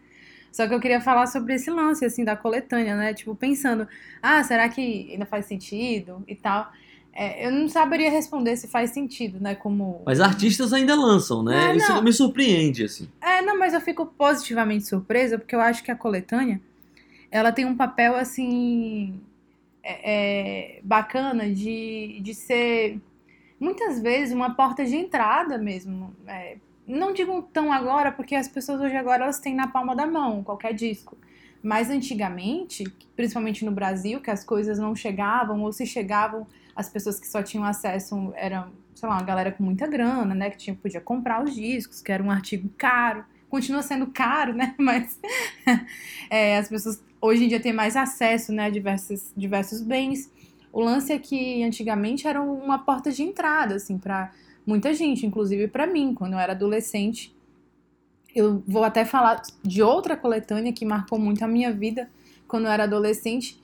Só 0.52 0.68
que 0.68 0.74
eu 0.74 0.80
queria 0.80 1.00
falar 1.02 1.28
sobre 1.28 1.56
esse 1.56 1.70
lance, 1.70 2.04
assim, 2.04 2.24
da 2.24 2.36
coletânea, 2.36 2.96
né? 2.96 3.14
Tipo, 3.14 3.36
pensando, 3.36 3.88
ah, 4.22 4.44
será 4.44 4.68
que 4.70 5.10
ainda 5.12 5.26
faz 5.26 5.46
sentido 5.46 6.24
e 6.28 6.36
tal? 6.36 6.72
É, 7.14 7.46
eu 7.46 7.52
não 7.52 7.68
saberia 7.68 8.10
responder 8.10 8.56
se 8.56 8.68
faz 8.68 8.92
sentido, 8.92 9.40
né? 9.42 9.56
Como. 9.56 10.02
Mas 10.06 10.20
artistas 10.20 10.72
ainda 10.72 10.96
lançam, 10.96 11.44
né? 11.44 11.70
Ah, 11.70 11.76
Isso 11.76 11.94
não. 11.94 12.04
me 12.04 12.14
surpreende, 12.14 12.86
assim. 12.86 13.10
É, 13.20 13.42
não, 13.42 13.58
mas 13.58 13.74
eu 13.74 13.82
fico 13.82 14.06
positivamente 14.06 14.88
surpresa, 14.88 15.38
porque 15.38 15.56
eu 15.56 15.60
acho 15.60 15.84
que 15.84 15.92
a 15.92 15.96
coletânea, 15.96 16.62
ela 17.30 17.52
tem 17.52 17.66
um 17.66 17.76
papel, 17.76 18.16
assim, 18.16 19.20
é, 19.84 20.78
é, 20.78 20.82
bacana 20.84 21.52
de, 21.52 22.20
de 22.22 22.34
ser, 22.34 23.00
muitas 23.60 24.00
vezes, 24.00 24.34
uma 24.34 24.56
porta 24.56 24.86
de 24.86 24.96
entrada 24.96 25.58
mesmo. 25.58 26.16
É, 26.28 26.58
não 26.90 27.14
digo 27.14 27.44
tão 27.54 27.72
agora, 27.72 28.12
porque 28.12 28.34
as 28.34 28.48
pessoas 28.48 28.82
hoje 28.82 28.96
agora, 28.96 29.24
elas 29.24 29.40
têm 29.40 29.54
na 29.54 29.68
palma 29.68 29.96
da 29.96 30.08
mão 30.08 30.44
qualquer 30.44 30.74
disco. 30.74 31.16
Mas 31.62 31.90
antigamente, 31.90 32.84
principalmente 33.16 33.64
no 33.64 33.72
Brasil, 33.72 34.20
que 34.22 34.32
as 34.32 34.44
coisas 34.44 34.80
não 34.80 34.96
chegavam, 34.96 35.62
ou 35.62 35.72
se 35.72 35.86
chegavam, 35.86 36.48
as 36.76 36.90
pessoas 36.90 37.20
que 37.20 37.28
só 37.28 37.44
tinham 37.44 37.64
acesso 37.66 38.34
eram, 38.36 38.72
sei 38.96 39.08
lá, 39.08 39.16
uma 39.16 39.24
galera 39.24 39.52
com 39.52 39.64
muita 39.64 39.86
grana, 39.86 40.34
né? 40.34 40.50
Que 40.50 40.58
tinha, 40.58 40.76
podia 40.76 41.02
comprar 41.02 41.44
os 41.44 41.54
discos, 41.54 42.02
que 42.02 42.12
era 42.12 42.24
um 42.24 42.32
artigo 42.32 42.70
caro. 42.78 43.24
Continua 43.50 43.84
sendo 43.84 44.08
caro, 44.08 44.54
né? 44.54 44.74
Mas 44.80 45.20
é, 46.30 46.58
as 46.58 46.70
pessoas 46.70 47.04
hoje 47.22 47.46
em 47.46 47.48
dia 47.50 47.60
têm 47.60 47.74
mais 47.74 47.96
acesso 47.96 48.52
né, 48.52 48.66
a 48.66 48.70
diversos, 48.70 49.34
diversos 49.36 49.82
bens. 49.82 50.32
O 50.72 50.82
lance 50.82 51.12
é 51.12 51.20
que 51.20 51.62
antigamente 51.64 52.28
era 52.28 52.42
uma 52.42 52.80
porta 52.80 53.12
de 53.12 53.22
entrada, 53.24 53.76
assim, 53.76 53.98
para 53.98 54.32
muita 54.66 54.94
gente, 54.94 55.26
inclusive 55.26 55.68
para 55.68 55.88
mim, 55.88 56.14
quando 56.14 56.34
eu 56.34 56.40
era 56.40 56.54
adolescente. 56.54 57.34
Eu 58.36 58.64
vou 58.68 58.84
até 58.84 59.04
falar 59.06 59.42
de 59.64 59.82
outra 59.82 60.16
coletânea 60.16 60.72
que 60.72 60.86
marcou 60.86 61.18
muito 61.18 61.44
a 61.44 61.48
minha 61.48 61.72
vida 61.72 62.10
quando 62.48 62.66
eu 62.66 62.72
era 62.72 62.84
adolescente, 62.84 63.60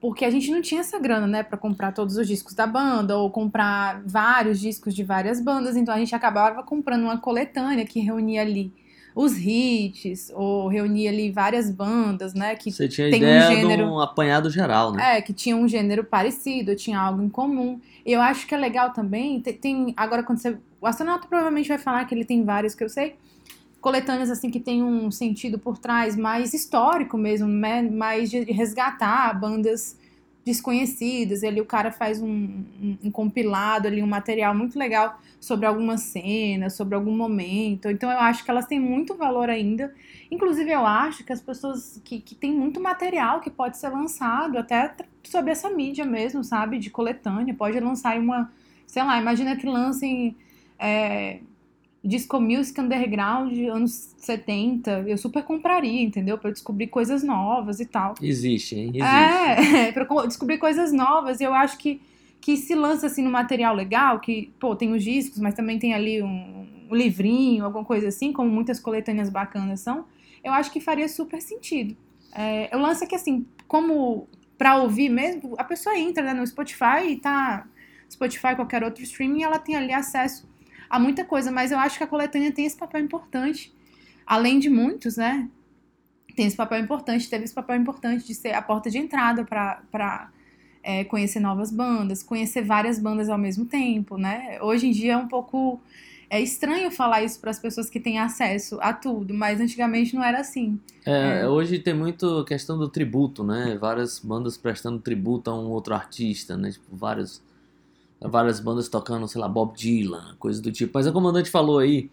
porque 0.00 0.24
a 0.24 0.30
gente 0.30 0.50
não 0.50 0.60
tinha 0.60 0.80
essa 0.80 0.98
grana, 0.98 1.26
né, 1.26 1.42
para 1.42 1.56
comprar 1.56 1.92
todos 1.92 2.16
os 2.16 2.26
discos 2.26 2.54
da 2.54 2.66
banda 2.66 3.16
ou 3.16 3.30
comprar 3.30 4.02
vários 4.04 4.60
discos 4.60 4.94
de 4.94 5.02
várias 5.04 5.40
bandas, 5.40 5.76
então 5.76 5.94
a 5.94 5.98
gente 5.98 6.14
acabava 6.14 6.62
comprando 6.62 7.04
uma 7.04 7.18
coletânea 7.18 7.84
que 7.86 8.00
reunia 8.00 8.42
ali 8.42 8.72
os 9.14 9.36
hits 9.38 10.30
ou 10.34 10.66
reunia 10.68 11.08
ali 11.10 11.30
várias 11.30 11.70
bandas, 11.70 12.34
né, 12.34 12.56
que 12.56 12.70
Você 12.72 12.88
tinha 12.88 13.08
tem 13.10 13.22
um 13.22 13.26
ideia 13.26 13.42
gênero- 13.48 13.84
de 13.84 13.90
um 13.90 14.00
apanhado 14.00 14.50
geral, 14.50 14.92
né? 14.92 15.18
é, 15.18 15.22
que 15.22 15.32
tinha 15.32 15.56
um 15.56 15.68
gênero 15.68 16.02
parecido, 16.04 16.74
tinha 16.74 16.98
algo 16.98 17.22
em 17.22 17.28
comum. 17.28 17.80
Eu 18.04 18.20
acho 18.20 18.46
que 18.46 18.54
é 18.54 18.58
legal 18.58 18.92
também, 18.92 19.40
te- 19.40 19.52
tem, 19.52 19.94
agora 19.96 20.22
quando 20.22 20.38
você, 20.38 20.58
o 20.80 20.86
astronauta 20.86 21.26
provavelmente 21.26 21.68
vai 21.68 21.78
falar 21.78 22.04
que 22.04 22.14
ele 22.14 22.24
tem 22.24 22.44
vários 22.44 22.74
que 22.74 22.84
eu 22.84 22.88
sei, 22.88 23.16
coletâneas 23.80 24.30
assim 24.30 24.50
que 24.50 24.60
tem 24.60 24.82
um 24.82 25.10
sentido 25.10 25.58
por 25.58 25.78
trás 25.78 26.16
mais 26.16 26.52
histórico 26.54 27.16
mesmo, 27.16 27.46
né? 27.48 27.82
mais 27.82 28.30
de 28.30 28.40
resgatar 28.44 29.38
bandas 29.38 29.98
desconhecidas, 30.44 31.42
e 31.42 31.46
ali 31.46 31.60
o 31.60 31.64
cara 31.66 31.90
faz 31.90 32.20
um, 32.20 32.28
um- 32.28 32.98
um 33.04 33.10
compilado 33.10 33.88
ali, 33.88 34.02
um 34.02 34.06
material 34.06 34.54
muito 34.54 34.78
legal 34.78 35.18
sobre 35.40 35.66
alguma 35.66 35.96
cena, 35.98 36.70
sobre 36.70 36.94
algum 36.94 37.16
momento, 37.16 37.88
então 37.90 38.10
eu 38.10 38.18
acho 38.18 38.44
que 38.44 38.50
elas 38.50 38.66
têm 38.66 38.80
muito 38.80 39.14
valor 39.16 39.48
ainda, 39.50 39.92
Inclusive, 40.30 40.70
eu 40.70 40.84
acho 40.86 41.24
que 41.24 41.32
as 41.32 41.40
pessoas 41.40 42.00
que, 42.04 42.20
que 42.20 42.34
tem 42.34 42.52
muito 42.52 42.80
material 42.80 43.40
que 43.40 43.50
pode 43.50 43.76
ser 43.78 43.88
lançado 43.88 44.58
até 44.58 44.92
sobre 45.22 45.52
essa 45.52 45.70
mídia 45.70 46.04
mesmo, 46.04 46.42
sabe? 46.42 46.78
De 46.78 46.90
coletânea. 46.90 47.54
Pode 47.54 47.78
lançar 47.78 48.18
uma. 48.18 48.50
Sei 48.86 49.02
lá, 49.02 49.18
imagina 49.20 49.56
que 49.56 49.66
lancem 49.66 50.36
é, 50.78 51.40
Disco 52.04 52.38
Music 52.38 52.78
Underground 52.78 53.52
de 53.52 53.66
anos 53.66 54.14
70. 54.18 55.04
Eu 55.06 55.16
super 55.16 55.42
compraria, 55.42 56.02
entendeu? 56.02 56.36
Pra 56.36 56.50
eu 56.50 56.52
descobrir 56.52 56.88
coisas 56.88 57.22
novas 57.24 57.80
e 57.80 57.86
tal. 57.86 58.14
Existe, 58.20 58.76
hein? 58.76 58.92
Existe. 58.94 59.76
É, 59.76 59.90
pra 59.92 60.02
eu 60.02 60.06
co- 60.06 60.26
descobrir 60.26 60.58
coisas 60.58 60.92
novas. 60.92 61.40
E 61.40 61.44
eu 61.44 61.54
acho 61.54 61.78
que, 61.78 62.02
que 62.42 62.58
se 62.58 62.74
lança 62.74 63.06
assim 63.06 63.22
no 63.22 63.30
material 63.30 63.74
legal, 63.74 64.20
que, 64.20 64.52
pô, 64.60 64.76
tem 64.76 64.92
os 64.92 65.02
discos, 65.02 65.38
mas 65.40 65.54
também 65.54 65.78
tem 65.78 65.94
ali 65.94 66.22
um, 66.22 66.66
um 66.90 66.94
livrinho, 66.94 67.64
alguma 67.64 67.84
coisa 67.84 68.08
assim, 68.08 68.32
como 68.32 68.50
muitas 68.50 68.78
coletâneas 68.78 69.30
bacanas 69.30 69.80
são, 69.80 70.04
eu 70.42 70.52
acho 70.52 70.70
que 70.70 70.80
faria 70.80 71.08
super 71.08 71.40
sentido. 71.40 71.96
É, 72.34 72.68
o 72.76 72.78
lance 72.78 73.02
é 73.02 73.06
que, 73.06 73.14
assim, 73.14 73.46
como 73.66 74.28
pra 74.58 74.76
ouvir 74.76 75.08
mesmo, 75.08 75.54
a 75.56 75.64
pessoa 75.64 75.98
entra 75.98 76.22
né, 76.22 76.34
no 76.34 76.46
Spotify 76.46 77.08
e 77.08 77.16
tá. 77.16 77.66
Spotify, 78.10 78.54
qualquer 78.54 78.84
outro 78.84 79.02
streaming, 79.02 79.42
ela 79.42 79.58
tem 79.58 79.74
ali 79.74 79.92
acesso 79.92 80.46
a 80.88 80.98
muita 80.98 81.24
coisa, 81.24 81.50
mas 81.50 81.72
eu 81.72 81.78
acho 81.78 81.98
que 81.98 82.04
a 82.04 82.06
coletânea 82.06 82.52
tem 82.52 82.64
esse 82.64 82.76
papel 82.76 83.00
importante, 83.02 83.72
além 84.26 84.58
de 84.58 84.68
muitos, 84.70 85.16
né? 85.16 85.48
Tem 86.36 86.46
esse 86.46 86.56
papel 86.56 86.80
importante, 86.80 87.28
teve 87.28 87.44
esse 87.44 87.54
papel 87.54 87.76
importante 87.76 88.26
de 88.26 88.34
ser 88.34 88.52
a 88.52 88.62
porta 88.62 88.90
de 88.90 88.98
entrada 88.98 89.44
para 89.44 90.30
é, 90.82 91.04
conhecer 91.04 91.40
novas 91.40 91.70
bandas, 91.70 92.22
conhecer 92.22 92.62
várias 92.62 92.98
bandas 92.98 93.28
ao 93.28 93.38
mesmo 93.38 93.64
tempo, 93.64 94.16
né? 94.16 94.58
Hoje 94.60 94.88
em 94.88 94.90
dia 94.90 95.12
é 95.12 95.16
um 95.16 95.28
pouco 95.28 95.80
é 96.30 96.40
estranho 96.40 96.90
falar 96.90 97.22
isso 97.22 97.40
para 97.40 97.50
as 97.50 97.58
pessoas 97.58 97.88
que 97.88 98.00
têm 98.00 98.18
acesso 98.18 98.78
a 98.80 98.92
tudo, 98.92 99.32
mas 99.32 99.60
antigamente 99.60 100.14
não 100.14 100.24
era 100.24 100.40
assim. 100.40 100.80
É, 101.06 101.40
É. 101.40 101.48
hoje 101.48 101.78
tem 101.78 101.94
muito 101.94 102.44
questão 102.44 102.76
do 102.76 102.88
tributo, 102.88 103.44
né? 103.44 103.76
Várias 103.80 104.18
bandas 104.18 104.56
prestando 104.56 104.98
tributo 104.98 105.50
a 105.50 105.54
um 105.54 105.66
outro 105.70 105.94
artista, 105.94 106.56
né? 106.56 106.72
Tipo, 106.72 106.96
vários, 106.96 107.40
várias 108.28 108.60
bandas 108.60 108.88
tocando, 108.88 109.28
sei 109.28 109.40
lá, 109.40 109.48
Bob 109.48 109.76
Dylan, 109.76 110.36
coisa 110.38 110.60
do 110.62 110.72
tipo. 110.72 110.92
Mas 110.94 111.06
a 111.06 111.12
comandante 111.12 111.50
falou 111.50 111.78
aí 111.78 112.10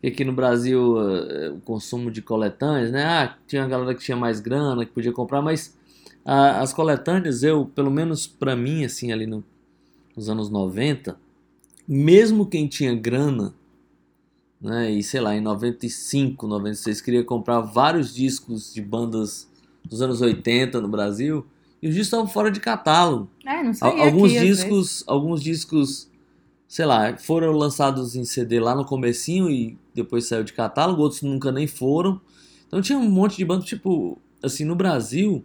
que 0.00 0.08
aqui 0.08 0.24
no 0.24 0.32
Brasil 0.32 0.96
eh, 1.00 1.50
o 1.50 1.60
consumo 1.60 2.10
de 2.10 2.22
coletâneas, 2.22 2.90
né? 2.92 3.04
Ah, 3.04 3.36
tinha 3.46 3.64
a 3.64 3.68
galera 3.68 3.94
que 3.94 4.02
tinha 4.04 4.16
mais 4.16 4.40
grana, 4.40 4.84
que 4.86 4.92
podia 4.92 5.12
comprar, 5.12 5.42
mas 5.42 5.76
ah, 6.24 6.60
as 6.60 6.72
coletâneas, 6.72 7.42
eu, 7.42 7.66
pelo 7.66 7.90
menos 7.90 8.26
pra 8.26 8.56
mim, 8.56 8.84
assim, 8.84 9.12
ali 9.12 9.26
no- 9.26 9.44
nos 10.16 10.28
anos 10.30 10.50
90, 10.50 11.18
mesmo 11.88 12.46
quem 12.46 12.68
tinha 12.68 12.94
grana, 12.94 13.54
né? 14.60 14.90
E 14.90 15.02
sei 15.02 15.20
lá, 15.20 15.34
em 15.34 15.40
95, 15.40 16.46
96 16.46 17.00
queria 17.00 17.24
comprar 17.24 17.60
vários 17.60 18.14
discos 18.14 18.72
de 18.74 18.82
bandas 18.82 19.48
dos 19.84 20.02
anos 20.02 20.20
80 20.20 20.80
no 20.80 20.88
Brasil 20.88 21.46
e 21.82 21.88
os 21.88 21.94
discos 21.94 22.06
estavam 22.06 22.26
fora 22.26 22.50
de 22.50 22.60
catálogo. 22.60 23.28
É, 23.46 23.62
não 23.62 23.72
sei. 23.72 23.88
alguns 23.88 24.32
aqui, 24.32 24.40
discos, 24.40 25.04
alguns 25.06 25.42
discos, 25.42 26.10
sei 26.68 26.84
lá, 26.84 27.16
foram 27.16 27.52
lançados 27.52 28.14
em 28.14 28.24
CD 28.24 28.60
lá 28.60 28.74
no 28.74 28.84
comecinho 28.84 29.50
e 29.50 29.78
depois 29.94 30.26
saiu 30.26 30.44
de 30.44 30.52
catálogo, 30.52 31.02
outros 31.02 31.22
nunca 31.22 31.50
nem 31.50 31.66
foram. 31.66 32.20
Então 32.66 32.80
tinha 32.80 32.98
um 32.98 33.10
monte 33.10 33.36
de 33.36 33.44
bandas, 33.44 33.64
tipo, 33.64 34.18
assim, 34.42 34.64
no 34.64 34.76
Brasil, 34.76 35.44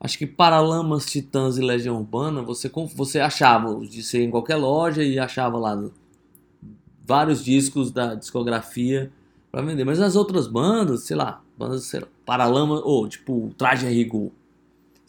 acho 0.00 0.18
que 0.18 0.26
Paralamas, 0.26 1.06
Titãs 1.06 1.56
e 1.58 1.60
Legião 1.60 1.98
Urbana, 1.98 2.42
você, 2.42 2.70
você 2.94 3.20
achava 3.20 3.78
de 3.86 4.02
ser 4.02 4.22
em 4.22 4.30
qualquer 4.30 4.56
loja 4.56 5.04
e 5.04 5.18
achava 5.18 5.58
lá 5.58 5.80
vários 7.06 7.44
discos 7.44 7.90
da 7.90 8.14
discografia 8.14 9.12
pra 9.50 9.62
vender. 9.62 9.84
Mas 9.84 10.00
as 10.00 10.16
outras 10.16 10.46
bandas, 10.46 11.04
sei 11.04 11.16
lá, 11.16 11.42
bandas, 11.56 11.84
sei 11.84 12.00
lá, 12.00 12.06
Paralamas, 12.24 12.80
ou 12.84 13.06
tipo, 13.08 13.52
Traje 13.56 13.86
a 13.86 13.90
Rigor. 13.90 14.30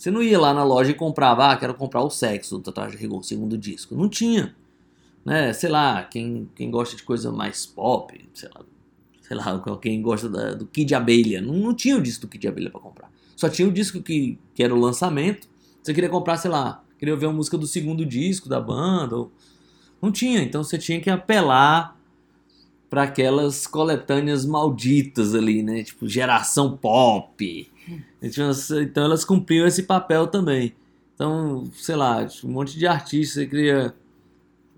Você 0.02 0.10
não 0.10 0.24
ia 0.24 0.40
lá 0.40 0.52
na 0.52 0.64
loja 0.64 0.90
e 0.90 0.96
comprava, 0.96 1.52
ah, 1.52 1.56
quero 1.56 1.76
comprar 1.76 2.02
o 2.02 2.10
sexo 2.10 2.58
do 2.58 2.72
Traje 2.72 2.96
a 2.98 3.00
Rigor, 3.00 3.24
segundo 3.24 3.56
disco. 3.56 3.96
Não 3.96 4.10
tinha. 4.10 4.56
Né? 5.24 5.54
Sei 5.54 5.70
lá, 5.70 6.04
quem, 6.06 6.50
quem 6.56 6.72
gosta 6.72 6.96
de 6.96 7.04
coisa 7.04 7.32
mais 7.32 7.68
pop, 7.68 8.20
sei 8.34 8.50
lá, 8.50 8.62
sei 9.22 9.38
lá, 9.38 9.78
quem 9.80 10.02
gosta 10.02 10.28
da- 10.28 10.56
do 10.56 10.66
Kid 10.66 10.96
Abelha, 10.96 11.40
não, 11.40 11.54
não 11.54 11.76
tinha 11.76 11.96
o 11.96 12.02
disco 12.02 12.22
do 12.22 12.30
Kid 12.30 12.48
Abelha 12.48 12.72
pra 12.72 12.80
comprar. 12.82 13.12
Só 13.36 13.48
tinha 13.48 13.68
o 13.68 13.72
disco 13.72 14.02
que, 14.02 14.40
que 14.56 14.64
era 14.64 14.74
o 14.74 14.80
lançamento. 14.80 15.48
Você 15.84 15.94
queria 15.94 16.10
comprar, 16.10 16.38
sei 16.38 16.50
lá, 16.50 16.84
queria 16.98 17.14
ouvir 17.14 17.28
a 17.28 17.32
música 17.32 17.56
do 17.56 17.68
segundo 17.68 18.04
disco 18.04 18.50
da 18.50 18.60
banda. 18.60 19.16
Ou... 19.16 19.32
Não 20.02 20.12
tinha, 20.12 20.42
então 20.42 20.64
você 20.64 20.80
tinha 20.80 21.00
que 21.00 21.12
apelar 21.12 21.96
para 22.90 23.04
aquelas 23.04 23.68
coletâneas 23.68 24.48
malditas 24.48 25.36
ali, 25.36 25.62
né? 25.62 25.84
Tipo, 25.84 26.08
geração 26.10 26.76
pop. 26.76 27.71
Então, 28.22 29.04
elas 29.04 29.26
cumpriam 29.26 29.66
esse 29.66 29.84
papel 29.84 30.28
também. 30.28 30.76
Então, 31.16 31.70
sei 31.74 31.96
lá, 31.96 32.28
um 32.44 32.50
monte 32.50 32.78
de 32.78 32.88
artistas, 32.88 33.36
você 33.36 33.46
queria 33.46 33.94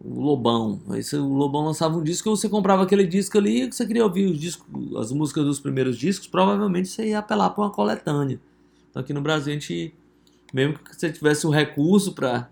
o 0.04 0.20
Lobão. 0.22 0.82
Aí 0.90 1.02
o 1.14 1.34
Lobão 1.34 1.66
lançava 1.66 1.98
um 1.98 2.04
disco, 2.04 2.30
você 2.30 2.50
comprava 2.50 2.84
aquele 2.84 3.06
disco 3.08 3.38
ali, 3.38 3.72
você 3.72 3.86
queria 3.86 4.04
ouvir 4.04 4.26
os 4.26 4.38
discos, 4.38 4.66
as 4.98 5.12
músicas 5.12 5.46
dos 5.46 5.60
primeiros 5.60 5.98
discos, 5.98 6.28
provavelmente 6.28 6.90
você 6.90 7.08
ia 7.10 7.20
apelar 7.20 7.52
para 7.52 7.64
uma 7.64 7.70
coletânea. 7.70 8.40
Então 8.90 9.02
aqui 9.02 9.14
no 9.14 9.22
Brasil 9.22 9.52
a 9.52 9.54
gente 9.54 9.94
mesmo 10.54 10.78
que 10.78 10.96
você 10.96 11.12
tivesse 11.12 11.48
o 11.48 11.50
recurso 11.50 12.14
para 12.14 12.50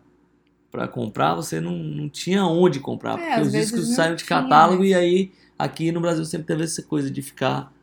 para 0.72 0.88
comprar, 0.88 1.36
você 1.36 1.60
não, 1.60 1.77
não 1.77 2.08
tinha 2.08 2.46
onde 2.46 2.79
comprar, 2.79 3.20
É, 3.20 3.27
porque 3.27 3.41
os 3.41 3.51
discos 3.51 3.93
saem 3.93 4.15
de 4.15 4.24
catálogo 4.24 4.86
e 4.86 4.93
aí 4.93 5.34
aqui 5.60 5.91
no 5.91 6.00
Brasil 6.00 6.24
sempre 6.24 6.48
teve 6.48 6.63
essa 6.63 6.81
coisa 6.81 7.12
de 7.12 7.22
ficar 7.22 7.74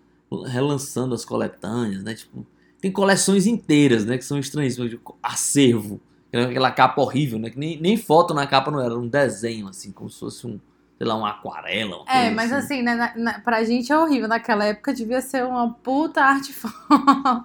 relançando 0.47 1.15
as 1.15 1.23
coletâneas, 1.23 2.03
né? 2.03 2.15
Tipo, 2.15 2.47
tem 2.81 2.91
coleções 2.91 3.47
inteiras, 3.47 4.05
né, 4.05 4.17
que 4.19 4.25
são 4.25 4.39
estranhíssimas, 4.39 4.93
acervo, 5.23 6.01
aquela 6.33 6.71
capa 6.71 7.01
horrível, 7.01 7.39
né, 7.39 7.51
que 7.51 7.59
nem, 7.59 7.81
nem 7.81 7.97
foto 7.97 8.33
na 8.35 8.47
capa 8.47 8.71
não 8.71 8.79
era, 8.81 8.91
era 8.91 8.99
um 8.99 9.09
desenho 9.09 9.69
assim, 9.69 9.91
como 9.91 10.09
se 10.11 10.19
fosse 10.21 10.47
um, 10.47 10.59
sei 10.97 11.07
lá, 11.07 11.15
uma 11.15 11.31
aquarela, 11.31 11.97
uma 12.03 12.11
É, 12.11 12.31
mas 12.31 12.53
assim, 12.53 12.83
né, 12.83 12.95
na, 12.95 13.17
na, 13.17 13.41
pra 13.41 13.63
gente 13.65 13.93
é 13.93 13.97
horrível. 13.99 14.27
Naquela 14.29 14.65
época 14.65 14.93
devia 14.93 15.21
ser 15.21 15.45
uma 15.45 15.71
puta 15.73 16.21
arte. 16.21 16.53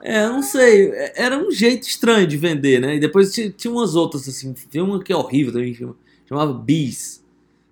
É, 0.01 0.27
não 0.27 0.41
sei. 0.41 0.89
é- 0.91 1.23
Era 1.23 1.37
um 1.37 1.51
jeito 1.51 1.87
estranho 1.87 2.25
de 2.25 2.35
vender, 2.35 2.79
né? 2.81 2.95
E 2.95 2.99
depois 2.99 3.31
tinha, 3.31 3.49
tinha 3.51 3.71
umas 3.71 3.95
outras, 3.95 4.27
assim. 4.27 4.53
Tem 4.71 4.81
uma 4.81 5.01
que 5.03 5.13
é 5.13 5.15
horrível 5.15 5.53
também, 5.53 5.73
chama- 5.73 5.95
chamava 6.27 6.51
Bis. 6.53 7.23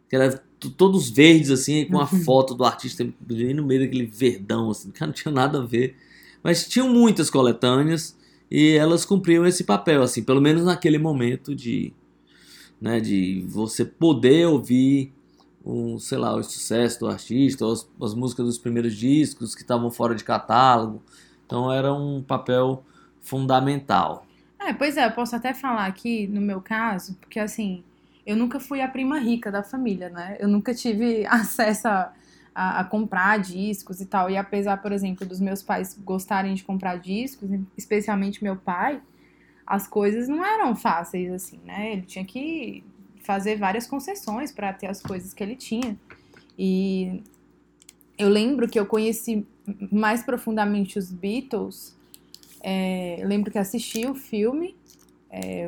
Que 0.07 0.15
era 0.15 0.39
todos 0.77 1.09
verdes, 1.09 1.49
assim, 1.49 1.85
com 1.85 1.99
a 1.99 2.05
foto 2.05 2.53
do 2.53 2.63
artista 2.63 3.03
no 3.03 3.65
meio 3.65 3.81
daquele 3.81 4.05
verdão, 4.05 4.69
assim. 4.69 4.91
Que 4.91 5.01
não 5.03 5.11
tinha 5.11 5.33
nada 5.33 5.59
a 5.59 5.65
ver. 5.65 5.95
Mas 6.43 6.67
tinham 6.67 6.89
muitas 6.89 7.29
coletâneas 7.29 8.17
e 8.49 8.75
elas 8.75 9.05
cumpriam 9.05 9.45
esse 9.45 9.63
papel, 9.63 10.01
assim. 10.01 10.23
Pelo 10.23 10.41
menos 10.41 10.63
naquele 10.63 10.97
momento 10.97 11.55
de... 11.55 11.93
Né, 12.79 12.99
de 12.99 13.45
você 13.47 13.85
poder 13.85 14.47
ouvir 14.47 15.13
um, 15.63 15.99
sei 15.99 16.17
lá, 16.17 16.35
o 16.35 16.43
sucesso 16.43 16.99
do 17.01 17.07
artista, 17.07 17.63
as, 17.71 17.87
as 18.01 18.15
músicas 18.15 18.45
dos 18.45 18.57
primeiros 18.57 18.95
discos 18.95 19.53
que 19.53 19.61
estavam 19.61 19.91
fora 19.91 20.15
de 20.15 20.23
catálogo. 20.23 21.01
Então 21.45 21.71
era 21.71 21.93
um 21.93 22.23
papel 22.23 22.83
fundamental. 23.19 24.25
É, 24.59 24.73
pois 24.73 24.97
é, 24.97 25.05
eu 25.05 25.11
posso 25.11 25.35
até 25.35 25.53
falar 25.53 25.85
aqui 25.85 26.27
no 26.27 26.41
meu 26.41 26.61
caso, 26.61 27.15
porque 27.19 27.39
assim, 27.39 27.83
eu 28.25 28.35
nunca 28.35 28.59
fui 28.59 28.81
a 28.81 28.87
prima 28.87 29.19
rica 29.19 29.51
da 29.51 29.63
família, 29.63 30.09
né? 30.09 30.37
Eu 30.39 30.47
nunca 30.47 30.73
tive 30.73 31.25
acesso 31.29 31.87
a, 31.87 32.13
a, 32.53 32.81
a 32.81 32.83
comprar 32.83 33.39
discos 33.39 34.01
e 34.01 34.05
tal. 34.05 34.29
E 34.29 34.37
apesar, 34.37 34.77
por 34.77 34.91
exemplo, 34.91 35.25
dos 35.25 35.39
meus 35.39 35.61
pais 35.63 35.97
gostarem 36.03 36.53
de 36.53 36.63
comprar 36.63 36.97
discos, 36.97 37.49
especialmente 37.77 38.43
meu 38.43 38.55
pai, 38.55 39.01
as 39.65 39.87
coisas 39.87 40.27
não 40.27 40.45
eram 40.45 40.75
fáceis 40.75 41.31
assim, 41.31 41.59
né? 41.65 41.93
Ele 41.93 42.01
tinha 42.01 42.25
que 42.25 42.83
fazer 43.23 43.57
várias 43.57 43.87
concessões 43.87 44.51
para 44.51 44.73
ter 44.73 44.87
as 44.87 45.01
coisas 45.01 45.33
que 45.33 45.43
ele 45.43 45.55
tinha. 45.55 45.97
E 46.57 47.23
eu 48.17 48.29
lembro 48.29 48.67
que 48.67 48.79
eu 48.79 48.85
conheci 48.85 49.45
mais 49.91 50.23
profundamente 50.23 50.99
os 50.99 51.11
Beatles. 51.11 51.95
é, 52.61 53.21
eu 53.21 53.27
lembro 53.27 53.51
que 53.51 53.57
assisti 53.57 54.05
o 54.05 54.13
filme. 54.13 54.75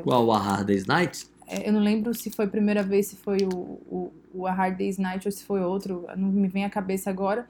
Qual 0.03 0.31
a 0.31 0.37
Hard 0.37 0.67
Day's 0.67 0.85
Night? 0.85 1.27
É, 1.47 1.67
eu 1.67 1.73
não 1.73 1.79
lembro 1.79 2.13
se 2.13 2.29
foi 2.29 2.45
a 2.45 2.47
primeira 2.47 2.83
vez, 2.83 3.07
se 3.07 3.15
foi 3.15 3.37
o, 3.43 3.57
o, 3.89 4.13
o 4.33 4.47
A 4.47 4.51
Hard 4.51 4.77
Day's 4.77 4.97
Night 4.97 5.27
ou 5.27 5.31
se 5.31 5.43
foi 5.43 5.61
outro, 5.61 6.05
não 6.17 6.29
me 6.29 6.47
vem 6.47 6.65
à 6.65 6.69
cabeça 6.69 7.09
agora. 7.09 7.47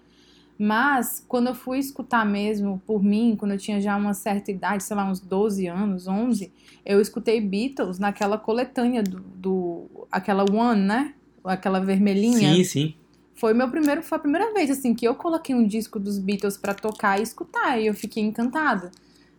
Mas 0.57 1.23
quando 1.27 1.47
eu 1.47 1.55
fui 1.55 1.79
escutar 1.79 2.25
mesmo 2.25 2.81
por 2.85 3.03
mim, 3.03 3.35
quando 3.37 3.53
eu 3.53 3.57
tinha 3.57 3.81
já 3.81 3.95
uma 3.95 4.13
certa 4.13 4.51
idade, 4.51 4.83
sei 4.83 4.95
lá, 4.95 5.09
uns 5.09 5.19
12 5.19 5.67
anos, 5.67 6.07
11, 6.07 6.51
eu 6.85 7.01
escutei 7.01 7.41
Beatles 7.41 7.97
naquela 7.97 8.37
coletânea 8.37 9.01
do, 9.01 9.19
do 9.19 10.07
aquela 10.11 10.45
One, 10.49 10.81
né? 10.81 11.13
Aquela 11.43 11.79
vermelhinha. 11.79 12.53
Sim, 12.55 12.63
sim. 12.63 12.93
Foi 13.35 13.53
meu 13.53 13.69
primeiro, 13.69 14.03
foi 14.03 14.17
a 14.17 14.21
primeira 14.21 14.53
vez 14.53 14.69
assim 14.69 14.93
que 14.93 15.07
eu 15.07 15.15
coloquei 15.15 15.55
um 15.55 15.65
disco 15.65 15.99
dos 15.99 16.19
Beatles 16.19 16.55
pra 16.55 16.73
tocar 16.73 17.19
e 17.19 17.23
escutar, 17.23 17.79
e 17.79 17.87
eu 17.87 17.93
fiquei 17.93 18.23
encantada. 18.23 18.91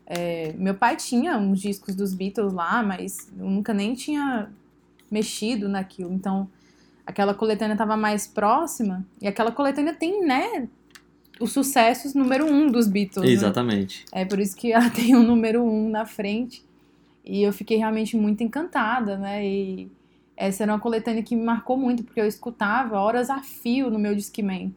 É, 0.06 0.52
meu 0.58 0.74
pai 0.74 0.96
tinha 0.96 1.38
uns 1.38 1.60
discos 1.60 1.94
dos 1.94 2.12
Beatles 2.12 2.52
lá, 2.52 2.82
mas 2.82 3.32
eu 3.38 3.48
nunca 3.48 3.72
nem 3.72 3.94
tinha 3.94 4.50
mexido 5.10 5.68
naquilo. 5.68 6.12
Então, 6.12 6.50
aquela 7.06 7.34
coletânea 7.34 7.74
estava 7.74 7.96
mais 7.96 8.26
próxima, 8.26 9.04
e 9.20 9.26
aquela 9.26 9.52
coletânea 9.52 9.94
tem, 9.94 10.24
né, 10.24 10.68
os 11.40 11.52
sucessos 11.52 12.14
número 12.14 12.46
um 12.46 12.70
dos 12.70 12.86
Beatles. 12.86 13.24
né? 13.26 13.32
Exatamente. 13.32 14.04
É 14.12 14.24
por 14.24 14.38
isso 14.38 14.56
que 14.56 14.70
ela 14.72 14.90
tem 14.90 15.14
o 15.14 15.22
número 15.22 15.62
um 15.62 15.88
na 15.88 16.06
frente. 16.06 16.64
E 17.24 17.42
eu 17.42 17.52
fiquei 17.52 17.78
realmente 17.78 18.16
muito 18.16 18.42
encantada, 18.42 19.16
né? 19.16 19.46
E 19.46 19.90
essa 20.36 20.62
era 20.62 20.72
uma 20.72 20.78
coletânea 20.78 21.22
que 21.22 21.34
me 21.34 21.42
marcou 21.42 21.76
muito, 21.76 22.04
porque 22.04 22.20
eu 22.20 22.26
escutava 22.26 22.98
horas 22.98 23.30
a 23.30 23.40
fio 23.42 23.90
no 23.90 23.98
meu 23.98 24.14
Discman. 24.14 24.74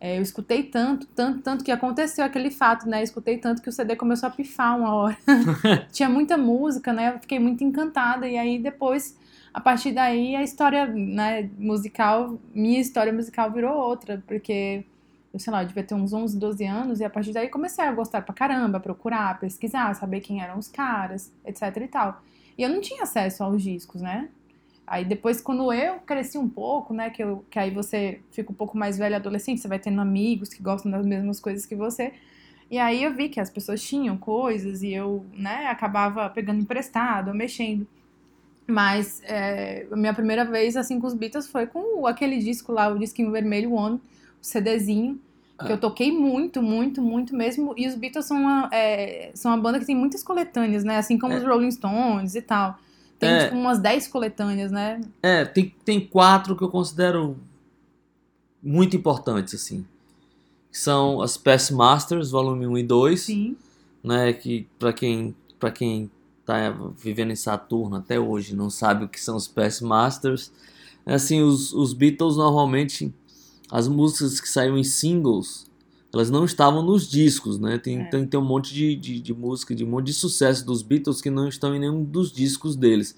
É, 0.00 0.16
eu 0.16 0.22
escutei 0.22 0.62
tanto, 0.62 1.06
tanto, 1.08 1.40
tanto 1.40 1.64
que 1.64 1.70
aconteceu 1.70 2.24
aquele 2.24 2.50
fato, 2.50 2.88
né? 2.88 3.00
Eu 3.00 3.04
escutei 3.04 3.36
tanto 3.36 3.60
que 3.60 3.68
o 3.68 3.72
CD 3.72 3.96
começou 3.96 4.28
a 4.28 4.30
pifar 4.30 4.78
uma 4.78 4.94
hora. 4.94 5.18
Tinha 5.92 6.08
muita 6.08 6.38
música, 6.38 6.92
né? 6.92 7.14
Eu 7.14 7.18
fiquei 7.18 7.38
muito 7.38 7.62
encantada. 7.64 8.26
E 8.26 8.38
aí 8.38 8.58
depois, 8.58 9.18
a 9.52 9.60
partir 9.60 9.92
daí, 9.92 10.36
a 10.36 10.42
história 10.42 10.86
né, 10.86 11.50
musical, 11.58 12.38
minha 12.54 12.80
história 12.80 13.12
musical 13.12 13.50
virou 13.50 13.76
outra, 13.76 14.22
porque 14.26 14.84
eu 15.32 15.38
sei 15.38 15.52
lá, 15.52 15.62
eu 15.62 15.68
devia 15.68 15.84
ter 15.84 15.94
uns 15.94 16.12
11, 16.12 16.38
12 16.38 16.64
anos, 16.64 17.00
e 17.00 17.04
a 17.04 17.10
partir 17.10 17.32
daí 17.32 17.48
comecei 17.48 17.84
a 17.84 17.92
gostar 17.92 18.22
pra 18.22 18.34
caramba, 18.34 18.80
procurar, 18.80 19.38
pesquisar, 19.38 19.94
saber 19.94 20.20
quem 20.20 20.42
eram 20.42 20.58
os 20.58 20.68
caras, 20.68 21.32
etc 21.44 21.76
e 21.76 21.88
tal. 21.88 22.22
E 22.58 22.62
eu 22.62 22.68
não 22.68 22.80
tinha 22.80 23.02
acesso 23.02 23.42
aos 23.44 23.62
discos, 23.62 24.02
né? 24.02 24.28
Aí 24.86 25.04
depois, 25.04 25.40
quando 25.40 25.72
eu 25.72 26.00
cresci 26.00 26.36
um 26.36 26.48
pouco, 26.48 26.92
né, 26.92 27.10
que, 27.10 27.22
eu, 27.22 27.44
que 27.48 27.58
aí 27.60 27.70
você 27.70 28.20
fica 28.32 28.50
um 28.50 28.54
pouco 28.54 28.76
mais 28.76 28.98
velho, 28.98 29.14
adolescente, 29.14 29.60
você 29.60 29.68
vai 29.68 29.78
tendo 29.78 30.00
amigos 30.00 30.48
que 30.48 30.60
gostam 30.60 30.90
das 30.90 31.06
mesmas 31.06 31.38
coisas 31.38 31.64
que 31.64 31.76
você. 31.76 32.12
E 32.68 32.76
aí 32.76 33.02
eu 33.04 33.14
vi 33.14 33.28
que 33.28 33.38
as 33.38 33.50
pessoas 33.50 33.80
tinham 33.82 34.16
coisas 34.16 34.82
e 34.82 34.92
eu, 34.92 35.24
né, 35.32 35.66
acabava 35.68 36.28
pegando 36.28 36.60
emprestado, 36.60 37.32
mexendo. 37.32 37.86
Mas 38.70 39.20
é, 39.24 39.86
a 39.90 39.96
minha 39.96 40.14
primeira 40.14 40.44
vez, 40.44 40.76
assim, 40.76 41.00
com 41.00 41.06
os 41.06 41.14
Beatles 41.14 41.46
foi 41.48 41.66
com 41.66 42.06
aquele 42.06 42.38
disco 42.38 42.72
lá, 42.72 42.88
o 42.88 42.98
disquinho 42.98 43.30
vermelho 43.30 43.72
One, 43.72 43.96
o 43.96 44.00
CDzinho, 44.46 45.16
que 45.58 45.66
Ah. 45.66 45.70
eu 45.72 45.78
toquei 45.78 46.10
muito, 46.12 46.62
muito, 46.62 47.02
muito 47.02 47.34
mesmo. 47.36 47.74
E 47.76 47.86
os 47.86 47.94
Beatles 47.94 48.24
são 48.24 48.38
uma, 48.40 48.68
é, 48.72 49.30
são 49.34 49.50
uma 49.52 49.60
banda 49.60 49.78
que 49.78 49.84
tem 49.86 49.96
muitas 49.96 50.22
coletâneas, 50.22 50.84
né? 50.84 50.96
Assim 50.96 51.18
como 51.18 51.34
É. 51.34 51.38
os 51.38 51.44
Rolling 51.44 51.70
Stones 51.70 52.34
e 52.34 52.42
tal. 52.42 52.78
Tem, 53.18 53.28
É. 53.28 53.44
tipo, 53.44 53.56
umas 53.56 53.78
10 53.78 54.08
coletâneas, 54.08 54.72
né? 54.72 55.00
É, 55.22 55.44
tem, 55.44 55.74
tem 55.84 56.00
quatro 56.00 56.56
que 56.56 56.64
eu 56.64 56.70
considero 56.70 57.36
muito 58.62 58.96
importantes, 58.96 59.54
assim. 59.54 59.84
Que 60.70 60.78
são 60.78 61.20
as 61.20 61.36
Past 61.36 61.74
Masters, 61.74 62.30
volume 62.30 62.66
1 62.66 62.78
e 62.78 62.82
2. 62.82 63.20
Sim. 63.22 63.56
né, 64.02 64.32
que 64.32 64.66
para 64.78 64.94
quem 64.94 65.34
para 65.58 65.70
quem 65.70 66.10
tá 66.50 66.76
vivendo 66.96 67.30
em 67.30 67.36
Saturno 67.36 67.96
até 67.96 68.18
hoje 68.18 68.56
não 68.56 68.68
sabe 68.68 69.04
o 69.04 69.08
que 69.08 69.20
são 69.20 69.36
os 69.36 69.46
Past 69.46 69.84
Masters, 69.84 70.50
assim, 71.06 71.42
os, 71.42 71.72
os 71.72 71.92
Beatles 71.92 72.36
normalmente 72.36 73.12
as 73.70 73.86
músicas 73.86 74.40
que 74.40 74.48
saíam 74.48 74.76
em 74.76 74.82
singles, 74.82 75.70
elas 76.12 76.28
não 76.28 76.44
estavam 76.44 76.82
nos 76.82 77.08
discos, 77.08 77.58
né? 77.58 77.78
Tem, 77.78 78.00
É. 78.00 78.04
tem, 78.06 78.26
tem 78.26 78.40
um 78.40 78.44
monte 78.44 78.74
de, 78.74 78.96
de, 78.96 79.20
de 79.20 79.32
música, 79.32 79.74
de 79.76 79.84
um 79.84 79.88
monte 79.88 80.06
de 80.06 80.12
sucesso 80.12 80.66
dos 80.66 80.82
Beatles 80.82 81.20
que 81.20 81.30
não 81.30 81.46
estão 81.46 81.72
em 81.72 81.78
nenhum 81.78 82.02
dos 82.02 82.32
discos 82.32 82.74
deles. 82.74 83.14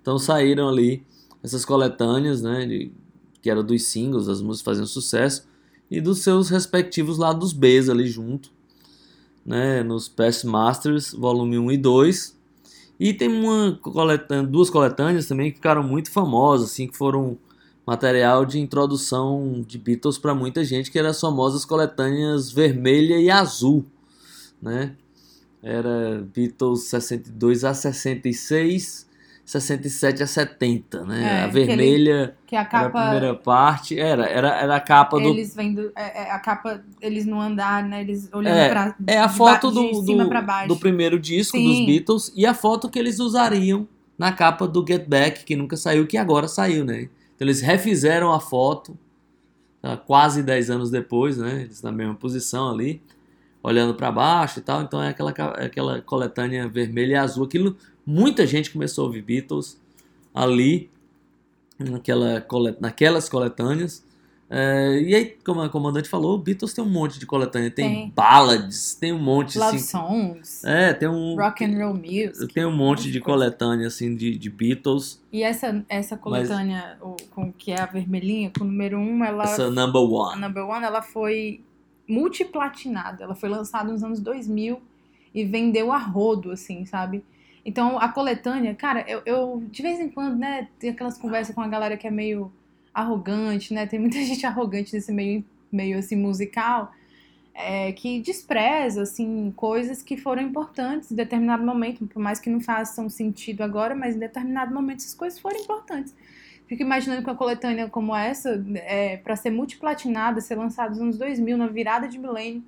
Então 0.00 0.16
saíram 0.16 0.68
ali 0.68 1.04
essas 1.42 1.64
coletâneas, 1.64 2.42
né, 2.42 2.64
de, 2.64 2.92
que 3.42 3.50
eram 3.50 3.64
dos 3.64 3.82
singles, 3.82 4.28
as 4.28 4.40
músicas 4.40 4.64
faziam 4.64 4.86
sucesso, 4.86 5.48
e 5.90 6.00
dos 6.00 6.20
seus 6.20 6.48
respectivos 6.48 7.18
lados 7.18 7.52
Bs 7.52 7.88
ali 7.88 8.06
junto 8.06 8.50
né, 9.44 9.82
nos 9.84 10.08
Past 10.08 10.46
Masters, 10.46 11.12
volume 11.12 11.58
1 11.58 11.72
e 11.72 11.76
2. 11.76 12.35
E 12.98 13.12
tem 13.12 13.28
uma 13.28 13.78
duas 14.48 14.70
coletâneas 14.70 15.26
também 15.26 15.50
que 15.50 15.56
ficaram 15.56 15.82
muito 15.82 16.10
famosas, 16.10 16.70
assim, 16.70 16.86
que 16.86 16.96
foram 16.96 17.38
material 17.86 18.44
de 18.44 18.58
introdução 18.58 19.64
de 19.66 19.78
Beatles 19.78 20.18
para 20.18 20.34
muita 20.34 20.64
gente, 20.64 20.90
que 20.90 20.98
eram 20.98 21.10
as 21.10 21.20
famosas 21.20 21.64
coletâneas 21.64 22.50
vermelha 22.50 23.18
e 23.18 23.30
azul, 23.30 23.84
né? 24.60 24.96
Era 25.62 26.26
Beatles 26.34 26.84
62 26.84 27.64
a 27.64 27.74
66, 27.74 29.05
67 29.46 30.24
a 30.24 30.26
70, 30.26 31.04
né? 31.04 31.22
É, 31.22 31.44
a 31.44 31.46
vermelha 31.46 32.36
Que 32.48 32.56
a 32.56 32.60
era 32.60 32.68
a 32.68 32.70
capa. 32.70 33.00
primeira 33.02 33.34
parte, 33.36 33.96
era, 33.98 34.26
era, 34.26 34.48
era 34.60 34.74
a 34.74 34.80
capa 34.80 35.20
do 35.20 35.28
Eles 35.28 35.54
vendo. 35.54 35.92
É, 35.94 36.24
é, 36.24 36.30
a 36.32 36.38
capa, 36.40 36.82
eles 37.00 37.24
no 37.24 37.40
andar, 37.40 37.84
né? 37.84 38.00
Eles 38.00 38.28
olhando 38.32 38.56
É, 38.56 38.68
pra. 38.68 38.96
É 39.06 39.18
a 39.18 39.28
foto 39.28 39.68
de 39.68 39.74
do, 39.92 40.02
do, 40.02 40.66
do 40.66 40.76
primeiro 40.76 41.16
disco 41.18 41.56
Sim. 41.56 41.64
dos 41.64 41.86
Beatles 41.86 42.32
e 42.34 42.44
a 42.44 42.52
foto 42.52 42.90
que 42.90 42.98
eles 42.98 43.20
usariam 43.20 43.86
na 44.18 44.32
capa 44.32 44.66
do 44.66 44.84
Get 44.86 45.06
Back, 45.06 45.44
que 45.44 45.54
nunca 45.54 45.76
saiu, 45.76 46.08
que 46.08 46.16
agora 46.16 46.48
saiu, 46.48 46.84
né? 46.84 47.02
Então 47.36 47.46
eles 47.46 47.60
refizeram 47.60 48.32
a 48.32 48.40
foto 48.40 48.98
tá, 49.80 49.96
quase 49.96 50.42
10 50.42 50.70
anos 50.70 50.90
depois, 50.90 51.38
né? 51.38 51.62
Eles 51.62 51.82
na 51.82 51.92
mesma 51.92 52.16
posição 52.16 52.68
ali, 52.68 53.00
olhando 53.62 53.94
para 53.94 54.10
baixo 54.10 54.58
e 54.58 54.62
tal. 54.62 54.82
Então 54.82 55.00
é 55.00 55.10
aquela, 55.10 55.30
é 55.56 55.66
aquela 55.66 56.00
coletânea 56.02 56.66
vermelha 56.66 57.12
e 57.12 57.16
azul. 57.16 57.44
Aquilo, 57.44 57.76
muita 58.06 58.46
gente 58.46 58.70
começou 58.70 59.04
a 59.04 59.06
ouvir 59.08 59.22
Beatles 59.22 59.80
ali, 60.34 60.88
naquela, 61.78 62.46
naquelas 62.80 63.28
coletâneas. 63.28 64.04
É, 64.48 65.00
e 65.00 65.12
aí, 65.12 65.36
como 65.44 65.60
a 65.60 65.68
comandante 65.68 66.08
falou, 66.08 66.38
Beatles 66.38 66.72
tem 66.72 66.84
um 66.84 66.88
monte 66.88 67.18
de 67.18 67.26
coletânea. 67.26 67.68
Tem, 67.68 67.88
Tem. 67.88 68.12
ballads, 68.14 68.94
tem 68.94 69.12
um 69.12 69.18
monte 69.18 69.58
Love 69.58 69.76
assim. 69.76 69.86
songs, 69.86 70.64
É, 70.64 70.94
tem 70.94 71.08
um. 71.08 71.34
rock 71.34 71.64
and 71.64 71.76
roll 71.76 71.94
music. 71.94 72.54
Tem 72.54 72.64
um 72.64 72.74
monte 72.74 73.10
de 73.10 73.20
coletânea 73.20 73.88
assim 73.88 74.14
de, 74.14 74.38
de 74.38 74.48
Beatles. 74.48 75.20
E 75.32 75.42
essa, 75.42 75.84
essa 75.88 76.16
coletânea, 76.16 76.96
o, 77.02 77.16
com, 77.34 77.52
que 77.52 77.72
é 77.72 77.80
a 77.80 77.86
vermelhinha, 77.86 78.52
com 78.56 78.64
o 78.64 78.68
número 78.68 78.98
1, 78.98 79.02
um, 79.02 79.24
ela. 79.24 79.44
Essa 79.44 79.68
number 79.68 80.02
one. 80.02 80.40
Number 80.40 80.64
One, 80.64 80.84
ela 80.84 81.02
foi 81.02 81.60
multiplatinada. 82.08 83.24
Ela 83.24 83.34
foi 83.34 83.48
lançada 83.48 83.90
nos 83.90 84.04
anos 84.04 84.20
2000 84.20 84.80
e 85.34 85.44
vendeu 85.44 85.90
a 85.90 85.98
rodo, 85.98 86.52
assim, 86.52 86.84
sabe? 86.86 87.24
Então, 87.66 87.98
a 87.98 88.08
coletânea, 88.08 88.76
cara, 88.76 89.04
eu, 89.08 89.22
eu 89.26 89.64
de 89.68 89.82
vez 89.82 89.98
em 89.98 90.08
quando, 90.08 90.38
né, 90.38 90.68
tem 90.78 90.90
aquelas 90.90 91.18
conversas 91.18 91.52
com 91.52 91.60
a 91.60 91.66
galera 91.66 91.96
que 91.96 92.06
é 92.06 92.10
meio 92.12 92.52
arrogante, 92.94 93.74
né? 93.74 93.86
Tem 93.86 93.98
muita 93.98 94.18
gente 94.22 94.46
arrogante 94.46 94.94
nesse 94.94 95.12
meio, 95.12 95.44
meio 95.70 95.98
assim, 95.98 96.14
musical, 96.14 96.92
é, 97.52 97.90
que 97.90 98.20
despreza, 98.20 99.02
assim, 99.02 99.52
coisas 99.56 100.00
que 100.00 100.16
foram 100.16 100.42
importantes 100.42 101.10
em 101.10 101.16
determinado 101.16 101.64
momento, 101.64 102.06
por 102.06 102.22
mais 102.22 102.38
que 102.38 102.48
não 102.48 102.60
façam 102.60 103.08
sentido 103.10 103.62
agora, 103.62 103.96
mas 103.96 104.14
em 104.14 104.20
determinado 104.20 104.72
momento 104.72 104.98
essas 104.98 105.14
coisas 105.14 105.40
foram 105.40 105.58
importantes. 105.58 106.14
Fico 106.68 106.82
imaginando 106.82 107.22
que 107.22 107.28
uma 107.28 107.36
coletânea 107.36 107.88
como 107.88 108.14
essa, 108.14 108.64
é, 108.76 109.16
para 109.16 109.34
ser 109.34 109.50
multiplatinada, 109.50 110.40
ser 110.40 110.54
lançada 110.54 110.90
nos 110.90 111.00
anos 111.00 111.18
2000, 111.18 111.56
na 111.56 111.66
virada 111.66 112.06
de 112.06 112.16
milênio, 112.16 112.62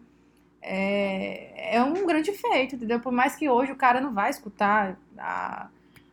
é, 0.62 1.76
é 1.76 1.82
um 1.82 2.06
grande 2.06 2.32
feito, 2.32 2.74
entendeu? 2.76 3.00
Por 3.00 3.12
mais 3.12 3.36
que 3.36 3.48
hoje 3.48 3.72
o 3.72 3.76
cara 3.76 4.00
não 4.00 4.12
vai 4.12 4.30
escutar 4.30 4.98
a, 5.16 5.68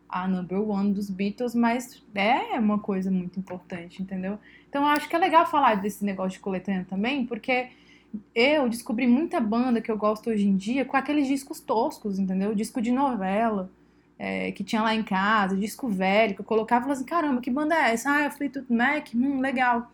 a 0.10 0.28
number 0.28 0.62
one 0.62 0.94
dos 0.94 1.10
Beatles, 1.10 1.56
mas 1.56 2.04
é 2.14 2.60
uma 2.60 2.80
coisa 2.80 3.10
muito 3.12 3.40
importante, 3.40 4.02
entendeu? 4.02 4.40
Então 4.70 4.84
eu 4.84 4.90
acho 4.90 5.08
que 5.08 5.16
é 5.16 5.20
legal 5.20 5.46
falar 5.46 5.76
desse 5.76 6.04
negócio 6.04 6.34
de 6.34 6.40
coletânea 6.40 6.86
também, 6.90 7.26
porque 7.26 7.70
eu 8.34 8.70
descobri 8.70 9.08
muita 9.08 9.40
banda 9.40 9.82
que 9.82 9.92
eu 9.92 9.98
gosto 9.98 10.30
hoje 10.30 10.48
em 10.48 10.56
dia 10.56 10.86
com 10.86 10.96
aqueles 10.96 11.28
discos 11.28 11.60
toscos, 11.60 12.20
entendeu? 12.20 12.56
Disco 12.56 12.82
de 12.82 12.92
novela, 12.92 13.70
é, 14.18 14.52
que 14.52 14.64
tinha 14.64 14.82
lá 14.82 14.96
em 14.96 15.04
casa, 15.04 15.56
disco 15.56 15.88
velho, 15.90 16.36
que 16.36 16.42
eu 16.42 16.46
colocava 16.46 16.82
e 16.82 16.84
falava 16.84 17.00
assim, 17.00 17.10
caramba, 17.10 17.42
que 17.42 17.52
banda 17.52 17.76
é 17.76 17.92
essa? 17.92 18.10
Ah, 18.10 18.24
é 18.24 18.32
Fleetwood 18.32 18.72
Mac, 18.72 19.10
hum, 19.14 19.40
legal. 19.40 19.92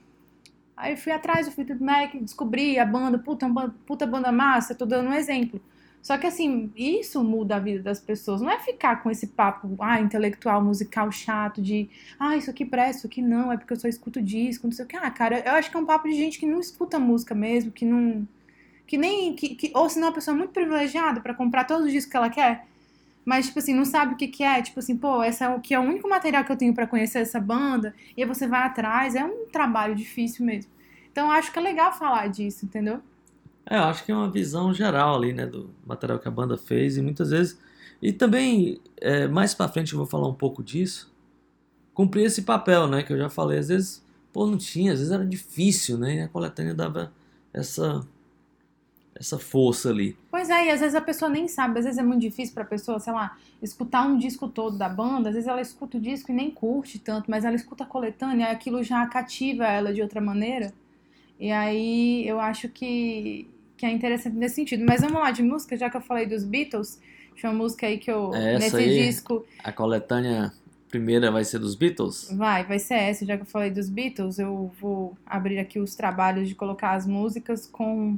Aí 0.82 0.98
fui 0.98 1.12
atrás 1.12 1.46
do 1.48 1.52
Fleetwood 1.52 1.84
Mac, 1.84 2.16
descobri 2.16 2.80
a 2.80 2.86
banda, 2.86 3.18
puta, 3.20 3.48
banda- 3.48 3.76
puta 3.86 4.06
banda 4.08 4.32
massa, 4.32 4.76
tô 4.76 4.86
dando 4.86 5.10
um 5.10 5.14
exemplo. 5.14 5.62
Só 6.02 6.18
que 6.18 6.26
assim, 6.26 6.72
isso 6.76 7.24
muda 7.24 7.58
a 7.58 7.60
vida 7.60 7.84
das 7.84 8.00
pessoas. 8.00 8.42
Não 8.42 8.50
é 8.50 8.60
ficar 8.60 9.04
com 9.04 9.12
esse 9.12 9.28
papo, 9.28 9.76
ah, 9.80 10.02
intelectual, 10.02 10.64
musical 10.64 11.12
chato, 11.12 11.62
de 11.62 11.90
ah, 12.20 12.36
isso 12.36 12.50
aqui 12.50 12.66
presta, 12.66 12.98
isso 13.00 13.08
aqui 13.08 13.22
não, 13.22 13.52
é 13.52 13.58
porque 13.58 13.74
eu 13.74 13.80
só 13.80 13.88
escuto 13.88 14.22
disco, 14.22 14.66
não 14.68 14.72
sei 14.74 14.86
o 14.86 14.88
que. 14.88 14.96
Ah, 14.98 15.12
cara, 15.12 15.40
eu 15.46 15.54
acho 15.54 15.70
que 15.70 15.78
é 15.78 15.80
um 15.80 15.86
papo 15.86 16.08
de 16.10 16.16
gente 16.16 16.40
que 16.40 16.46
não 16.48 16.60
escuta 16.60 16.98
música 17.00 17.36
mesmo, 17.36 17.72
que 17.72 17.86
não. 17.86 18.28
Que 18.88 18.98
nem. 18.98 19.36
Que, 19.36 19.56
que, 19.56 19.72
ou 19.76 19.90
se 19.90 20.00
não 20.00 20.08
é 20.08 20.10
uma 20.10 20.16
pessoa 20.16 20.36
muito 20.36 20.52
privilegiada 20.52 21.22
pra 21.22 21.34
comprar 21.34 21.66
todos 21.66 21.86
os 21.88 21.92
discos 21.92 22.12
que 22.12 22.18
ela 22.18 22.30
quer. 22.30 22.68
Mas, 23.24 23.48
tipo 23.48 23.60
assim, 23.60 23.74
não 23.74 23.86
sabe 23.86 24.14
o 24.14 24.18
que, 24.18 24.28
que 24.28 24.44
é. 24.44 24.62
Tipo 24.62 24.80
assim, 24.80 24.98
pô, 24.98 25.22
essa 25.22 25.46
é 25.46 25.50
o 25.50 25.60
que 25.60 25.74
é 25.74 25.80
o 25.80 25.84
único 25.84 26.10
material 26.10 26.44
que 26.44 26.52
eu 26.52 26.58
tenho 26.58 26.74
pra 26.74 26.88
conhecer 26.88 27.20
essa 27.20 27.40
banda. 27.40 27.94
E 28.18 28.24
aí 28.24 28.28
você 28.28 28.48
vai 28.48 28.64
atrás. 28.64 29.16
É 29.16 29.24
um 29.24 29.46
trabalho 29.52 29.96
difícil 29.96 30.46
mesmo. 30.46 30.72
Então, 31.12 31.30
acho 31.30 31.52
que 31.52 31.60
é 31.60 31.62
legal 31.62 31.92
falar 31.94 32.28
disso, 32.28 32.66
entendeu? 32.66 33.02
É, 33.66 33.78
eu 33.78 33.84
acho 33.84 34.04
que 34.04 34.12
é 34.12 34.16
uma 34.16 34.30
visão 34.30 34.74
geral 34.74 35.16
ali, 35.16 35.34
né, 35.34 35.46
do 35.46 35.70
material 35.86 36.20
que 36.20 36.28
a 36.28 36.32
banda 36.32 36.58
fez 36.58 36.98
e 36.98 37.02
muitas 37.02 37.30
vezes. 37.30 37.60
E 38.02 38.12
também, 38.12 38.82
é, 38.98 39.28
mais 39.28 39.54
pra 39.54 39.68
frente 39.68 39.94
eu 39.94 40.00
vou 40.00 40.08
falar 40.08 40.28
um 40.28 40.34
pouco 40.34 40.64
disso. 40.64 41.14
Cumprir 41.94 42.26
esse 42.26 42.42
papel, 42.42 42.88
né, 42.88 43.04
que 43.04 43.14
eu 43.14 43.18
já 43.18 43.30
falei. 43.30 43.60
Às 43.60 43.68
vezes, 43.68 44.04
pô, 44.34 44.48
não 44.48 44.58
tinha, 44.58 44.94
às 44.94 45.00
vezes 45.00 45.14
era 45.14 45.26
difícil, 45.26 45.98
né, 45.98 46.16
e 46.16 46.22
a 46.22 46.28
coletânea 46.28 46.74
dava 46.74 47.14
essa, 47.54 48.02
essa 49.16 49.38
força 49.38 49.90
ali. 49.90 50.18
Pois 50.30 50.50
é, 50.50 50.68
e 50.68 50.70
às 50.72 50.80
vezes 50.80 50.96
a 50.96 51.02
pessoa 51.02 51.30
nem 51.30 51.48
sabe, 51.48 51.80
às 51.80 51.86
vezes 51.86 52.00
é 52.00 52.04
muito 52.04 52.22
difícil 52.22 52.54
pra 52.54 52.64
pessoa, 52.66 53.00
sei 53.00 53.14
lá, 53.14 53.38
escutar 53.62 54.08
um 54.08 54.18
disco 54.18 54.48
todo 54.48 54.78
da 54.78 54.88
banda, 54.90 55.30
às 55.30 55.36
vezes 55.36 55.48
ela 55.50 55.62
escuta 55.62 55.98
o 55.98 56.02
disco 56.02 56.32
e 56.32 56.36
nem 56.36 56.50
curte 56.50 56.98
tanto, 56.98 57.30
mas 57.30 57.44
ela 57.46 57.56
escuta 57.56 57.84
a 57.84 57.88
coletânea, 57.88 58.48
aquilo 58.50 58.82
já 58.84 59.06
cativa 59.08 59.66
ela 59.68 59.94
de 59.94 60.02
outra 60.02 60.22
maneira. 60.22 60.74
E 61.40 61.52
aí 61.52 62.26
eu 62.28 62.40
acho 62.40 62.70
que, 62.70 63.48
que 63.76 63.86
é 63.86 63.92
interessante 63.92 64.36
nesse 64.36 64.56
sentido. 64.56 64.86
Mas 64.88 65.02
vamos 65.02 65.20
lá, 65.20 65.32
de 65.32 65.42
música, 65.44 65.76
já 65.76 65.90
que 65.90 65.98
eu 65.98 66.02
falei 66.02 66.26
dos 66.26 66.44
Beatles, 66.44 67.00
tinha 67.36 67.52
uma 67.52 67.58
música 67.58 67.88
aí 67.88 67.98
que 67.98 68.12
eu, 68.12 68.34
É 68.34 68.60
nesse 68.60 68.76
aí. 68.78 69.06
disco, 69.08 69.46
A 69.64 69.72
coletânea 69.72 70.54
primeira 70.90 71.32
vai 71.32 71.44
ser 71.44 71.58
dos 71.60 71.74
Beatles? 71.76 72.30
vai, 72.34 72.66
vai 72.66 72.78
ser 72.78 72.96
essa, 72.96 73.26
já 73.26 73.36
que 73.38 73.44
eu 73.44 73.48
falei 73.48 73.72
dos 73.72 73.90
Beatles, 73.90 74.38
eu 74.40 74.72
vou 74.80 75.18
abrir 75.26 75.58
aqui 75.58 75.80
os 75.80 75.96
trabalhos 75.96 76.48
de 76.48 76.54
colocar 76.56 76.92
as 76.92 77.08
músicas 77.08 77.66
com 77.66 78.18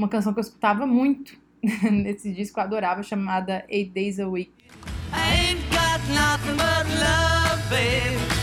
uma 0.00 0.08
canção 0.08 0.32
que 0.32 0.38
eu 0.38 0.42
escutava 0.42 0.86
muito 0.86 1.36
nesse 1.92 2.32
disco, 2.32 2.58
eu 2.58 2.64
adorava, 2.64 3.02
chamada 3.02 3.64
Eight 3.68 3.90
Days 3.90 4.18
a 4.18 4.26
Week. 4.26 4.50
I 5.12 5.50
ain't 5.50 5.60
got 5.70 6.00
nothing 6.08 6.56
but 6.56 6.86
love, 6.98 7.68
babe. 7.68 8.39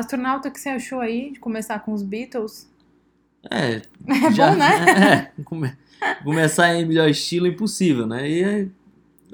Astronauta, 0.00 0.48
o 0.48 0.52
que 0.52 0.60
você 0.60 0.68
achou 0.70 1.00
aí 1.00 1.32
de 1.32 1.40
começar 1.40 1.78
com 1.80 1.92
os 1.92 2.02
Beatles? 2.02 2.68
É, 3.50 3.82
É 4.26 4.32
já, 4.32 4.50
bom, 4.50 4.56
né? 4.56 5.30
é, 5.38 5.42
come- 5.42 5.76
começar 6.22 6.74
em 6.74 6.86
melhor 6.86 7.08
estilo 7.08 7.46
impossível, 7.46 8.06
né? 8.06 8.28
E 8.30 8.68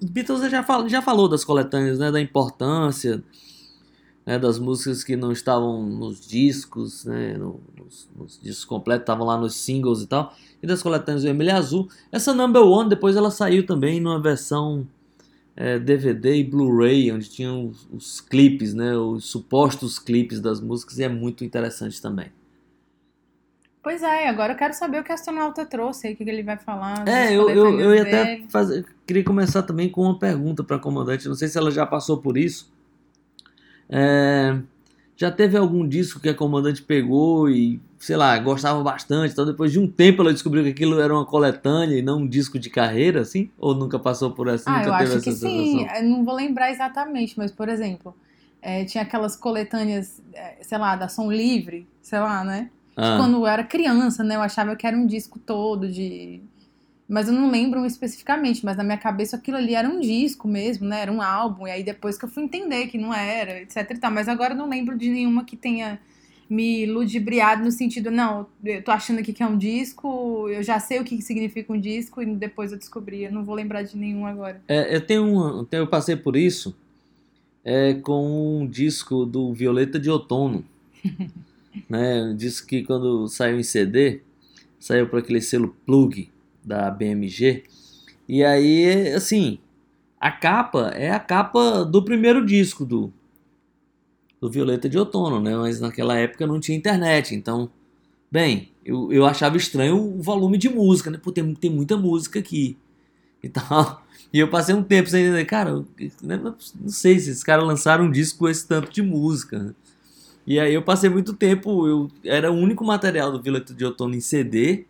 os 0.02 0.08
Beatles 0.08 0.50
já, 0.50 0.62
fal, 0.62 0.88
já 0.88 1.02
falou 1.02 1.28
das 1.28 1.44
coletâneas, 1.44 1.98
né? 1.98 2.10
Da 2.10 2.20
importância 2.20 3.22
né, 4.24 4.38
das 4.38 4.58
músicas 4.58 5.02
que 5.02 5.16
não 5.16 5.32
estavam 5.32 5.82
nos 5.82 6.20
discos, 6.26 7.04
né? 7.04 7.36
no- 7.36 7.60
nos, 7.78 8.08
nos 8.16 8.40
discos 8.40 8.64
completos, 8.64 9.02
estavam 9.02 9.26
lá 9.26 9.36
nos 9.36 9.54
singles 9.54 10.02
e 10.02 10.06
tal. 10.06 10.34
E 10.62 10.66
das 10.66 10.82
coletâneas 10.82 11.22
vermelho 11.24 11.48
e 11.48 11.52
azul. 11.52 11.88
Essa 12.12 12.34
Number 12.34 12.62
One, 12.62 12.88
depois 12.90 13.16
ela 13.16 13.30
saiu 13.30 13.64
também 13.64 14.00
numa 14.00 14.20
versão 14.20 14.86
é, 15.60 15.78
DVD 15.78 16.36
e 16.36 16.44
Blu-ray, 16.44 17.12
onde 17.12 17.28
tinham 17.28 17.66
os, 17.66 17.86
os 17.92 18.20
clipes, 18.22 18.72
né? 18.72 18.96
Os 18.96 19.26
supostos 19.26 19.98
clipes 19.98 20.40
das 20.40 20.58
músicas, 20.58 20.98
e 20.98 21.04
é 21.04 21.08
muito 21.08 21.44
interessante 21.44 22.00
também. 22.00 22.32
Pois 23.82 24.02
é, 24.02 24.26
agora 24.26 24.54
eu 24.54 24.56
quero 24.56 24.72
saber 24.72 25.00
o 25.00 25.04
que 25.04 25.10
o 25.10 25.14
astronauta 25.14 25.66
trouxe 25.66 26.06
aí, 26.06 26.14
o 26.14 26.16
que 26.16 26.22
ele 26.22 26.42
vai 26.42 26.56
falar. 26.56 27.04
das 27.04 27.14
É, 27.14 27.36
eu, 27.36 27.50
eu, 27.50 27.78
eu 27.78 27.94
ia 27.94 28.02
até 28.02 28.42
fazer. 28.48 28.86
Queria 29.06 29.22
começar 29.22 29.62
também 29.62 29.90
com 29.90 30.00
uma 30.00 30.18
pergunta 30.18 30.64
para 30.64 30.76
a 30.76 30.78
comandante. 30.78 31.28
Não 31.28 31.34
sei 31.34 31.48
se 31.48 31.58
ela 31.58 31.70
já 31.70 31.84
passou 31.84 32.16
por 32.16 32.38
isso. 32.38 32.72
É, 33.86 34.58
já 35.20 35.30
teve 35.30 35.54
algum 35.54 35.86
disco 35.86 36.18
que 36.18 36.30
a 36.30 36.34
comandante 36.34 36.80
pegou 36.80 37.50
e, 37.50 37.78
sei 37.98 38.16
lá, 38.16 38.38
gostava 38.38 38.82
bastante. 38.82 39.32
Então, 39.32 39.44
depois 39.44 39.70
de 39.70 39.78
um 39.78 39.86
tempo, 39.86 40.22
ela 40.22 40.32
descobriu 40.32 40.64
que 40.64 40.70
aquilo 40.70 40.98
era 40.98 41.12
uma 41.12 41.26
coletânea 41.26 41.98
e 41.98 42.00
não 42.00 42.20
um 42.20 42.26
disco 42.26 42.58
de 42.58 42.70
carreira, 42.70 43.20
assim? 43.20 43.50
Ou 43.58 43.74
nunca 43.74 43.98
passou 43.98 44.30
por 44.30 44.48
essa? 44.48 44.70
Ah, 44.70 44.78
nunca 44.78 44.88
eu 44.88 44.96
teve 44.96 45.12
acho 45.12 45.22
que 45.22 45.28
essa 45.28 45.38
sim. 45.38 45.78
sensação? 45.80 45.96
Eu 45.98 46.08
não 46.08 46.24
vou 46.24 46.34
lembrar 46.34 46.70
exatamente, 46.70 47.34
mas, 47.36 47.52
por 47.52 47.68
exemplo, 47.68 48.16
é, 48.62 48.86
tinha 48.86 49.02
aquelas 49.02 49.36
coletâneas, 49.36 50.22
é, 50.32 50.56
sei 50.62 50.78
lá, 50.78 50.96
da 50.96 51.06
Som 51.06 51.30
Livre, 51.30 51.86
sei 52.00 52.18
lá, 52.18 52.42
né? 52.42 52.70
Ah, 52.96 53.18
Quando 53.18 53.36
eu 53.36 53.46
era 53.46 53.62
criança, 53.62 54.24
né? 54.24 54.36
Eu 54.36 54.40
achava 54.40 54.74
que 54.74 54.86
era 54.86 54.96
um 54.96 55.04
disco 55.04 55.38
todo 55.38 55.86
de. 55.86 56.40
Mas 57.10 57.26
eu 57.26 57.34
não 57.34 57.50
lembro 57.50 57.84
especificamente, 57.84 58.64
mas 58.64 58.76
na 58.76 58.84
minha 58.84 58.96
cabeça 58.96 59.36
aquilo 59.36 59.56
ali 59.56 59.74
era 59.74 59.88
um 59.88 59.98
disco 59.98 60.46
mesmo, 60.46 60.86
né? 60.86 61.00
Era 61.00 61.12
um 61.12 61.20
álbum. 61.20 61.66
E 61.66 61.70
aí 61.72 61.82
depois 61.82 62.16
que 62.16 62.24
eu 62.24 62.28
fui 62.28 62.44
entender 62.44 62.86
que 62.86 62.96
não 62.96 63.12
era, 63.12 63.60
etc 63.62 63.90
e 63.90 63.98
tal. 63.98 64.12
Mas 64.12 64.28
agora 64.28 64.54
eu 64.54 64.56
não 64.56 64.68
lembro 64.68 64.96
de 64.96 65.10
nenhuma 65.10 65.44
que 65.44 65.56
tenha 65.56 66.00
me 66.48 66.86
ludibriado 66.86 67.64
no 67.64 67.70
sentido, 67.70 68.10
não, 68.10 68.46
eu 68.64 68.82
tô 68.82 68.90
achando 68.90 69.20
aqui 69.20 69.32
que 69.32 69.40
é 69.40 69.46
um 69.46 69.56
disco, 69.56 70.48
eu 70.48 70.64
já 70.64 70.80
sei 70.80 70.98
o 70.98 71.04
que 71.04 71.22
significa 71.22 71.72
um 71.72 71.80
disco 71.80 72.20
e 72.20 72.26
depois 72.26 72.72
eu 72.72 72.78
descobri. 72.78 73.24
Eu 73.24 73.32
não 73.32 73.44
vou 73.44 73.56
lembrar 73.56 73.82
de 73.82 73.96
nenhum 73.96 74.24
agora. 74.24 74.62
é, 74.68 74.94
eu 74.94 75.00
tenho 75.00 75.24
um, 75.24 75.66
eu 75.72 75.86
passei 75.88 76.14
por 76.14 76.36
isso 76.36 76.76
é, 77.64 77.94
com 77.94 78.60
um 78.62 78.66
disco 78.68 79.26
do 79.26 79.52
Violeta 79.52 79.98
de 79.98 80.08
Outono. 80.08 80.64
né? 81.88 82.22
Um 82.22 82.36
disco 82.36 82.68
que 82.68 82.84
quando 82.84 83.26
saiu 83.26 83.58
em 83.58 83.64
CD, 83.64 84.20
saiu 84.78 85.08
para 85.08 85.18
aquele 85.18 85.40
selo 85.40 85.74
Plug, 85.84 86.30
da 86.64 86.90
BMG. 86.90 87.64
E 88.28 88.44
aí, 88.44 89.12
assim, 89.12 89.58
a 90.20 90.30
capa 90.30 90.90
é 90.94 91.10
a 91.10 91.18
capa 91.18 91.84
do 91.84 92.02
primeiro 92.02 92.44
disco 92.44 92.84
do, 92.84 93.12
do 94.40 94.50
Violeta 94.50 94.88
de 94.88 94.98
Outono, 94.98 95.40
né? 95.40 95.56
Mas 95.56 95.80
naquela 95.80 96.16
época 96.16 96.46
não 96.46 96.60
tinha 96.60 96.76
internet, 96.76 97.34
então, 97.34 97.70
bem, 98.30 98.70
eu, 98.84 99.12
eu 99.12 99.26
achava 99.26 99.56
estranho 99.56 99.96
o 99.96 100.22
volume 100.22 100.58
de 100.58 100.68
música, 100.68 101.10
né? 101.10 101.18
Pô, 101.22 101.32
tem, 101.32 101.54
tem 101.54 101.70
muita 101.70 101.96
música 101.96 102.38
aqui 102.38 102.76
e 103.42 103.48
tal. 103.48 104.02
E 104.32 104.38
eu 104.38 104.48
passei 104.48 104.74
um 104.74 104.82
tempo 104.82 105.08
sem 105.08 105.24
entender, 105.24 105.44
cara, 105.44 105.84
né, 106.22 106.36
não 106.36 106.54
sei 106.88 107.18
se 107.18 107.30
esses 107.30 107.42
caras 107.42 107.66
lançaram 107.66 108.04
um 108.04 108.10
disco 108.10 108.38
com 108.38 108.48
esse 108.48 108.66
tanto 108.66 108.92
de 108.92 109.02
música, 109.02 109.58
né? 109.58 109.74
E 110.46 110.58
aí 110.58 110.72
eu 110.72 110.82
passei 110.82 111.10
muito 111.10 111.34
tempo, 111.34 111.86
eu 111.86 112.10
era 112.24 112.50
o 112.50 112.54
único 112.54 112.84
material 112.84 113.30
do 113.32 113.42
Violeta 113.42 113.74
de 113.74 113.84
Outono 113.84 114.14
em 114.14 114.20
CD, 114.20 114.84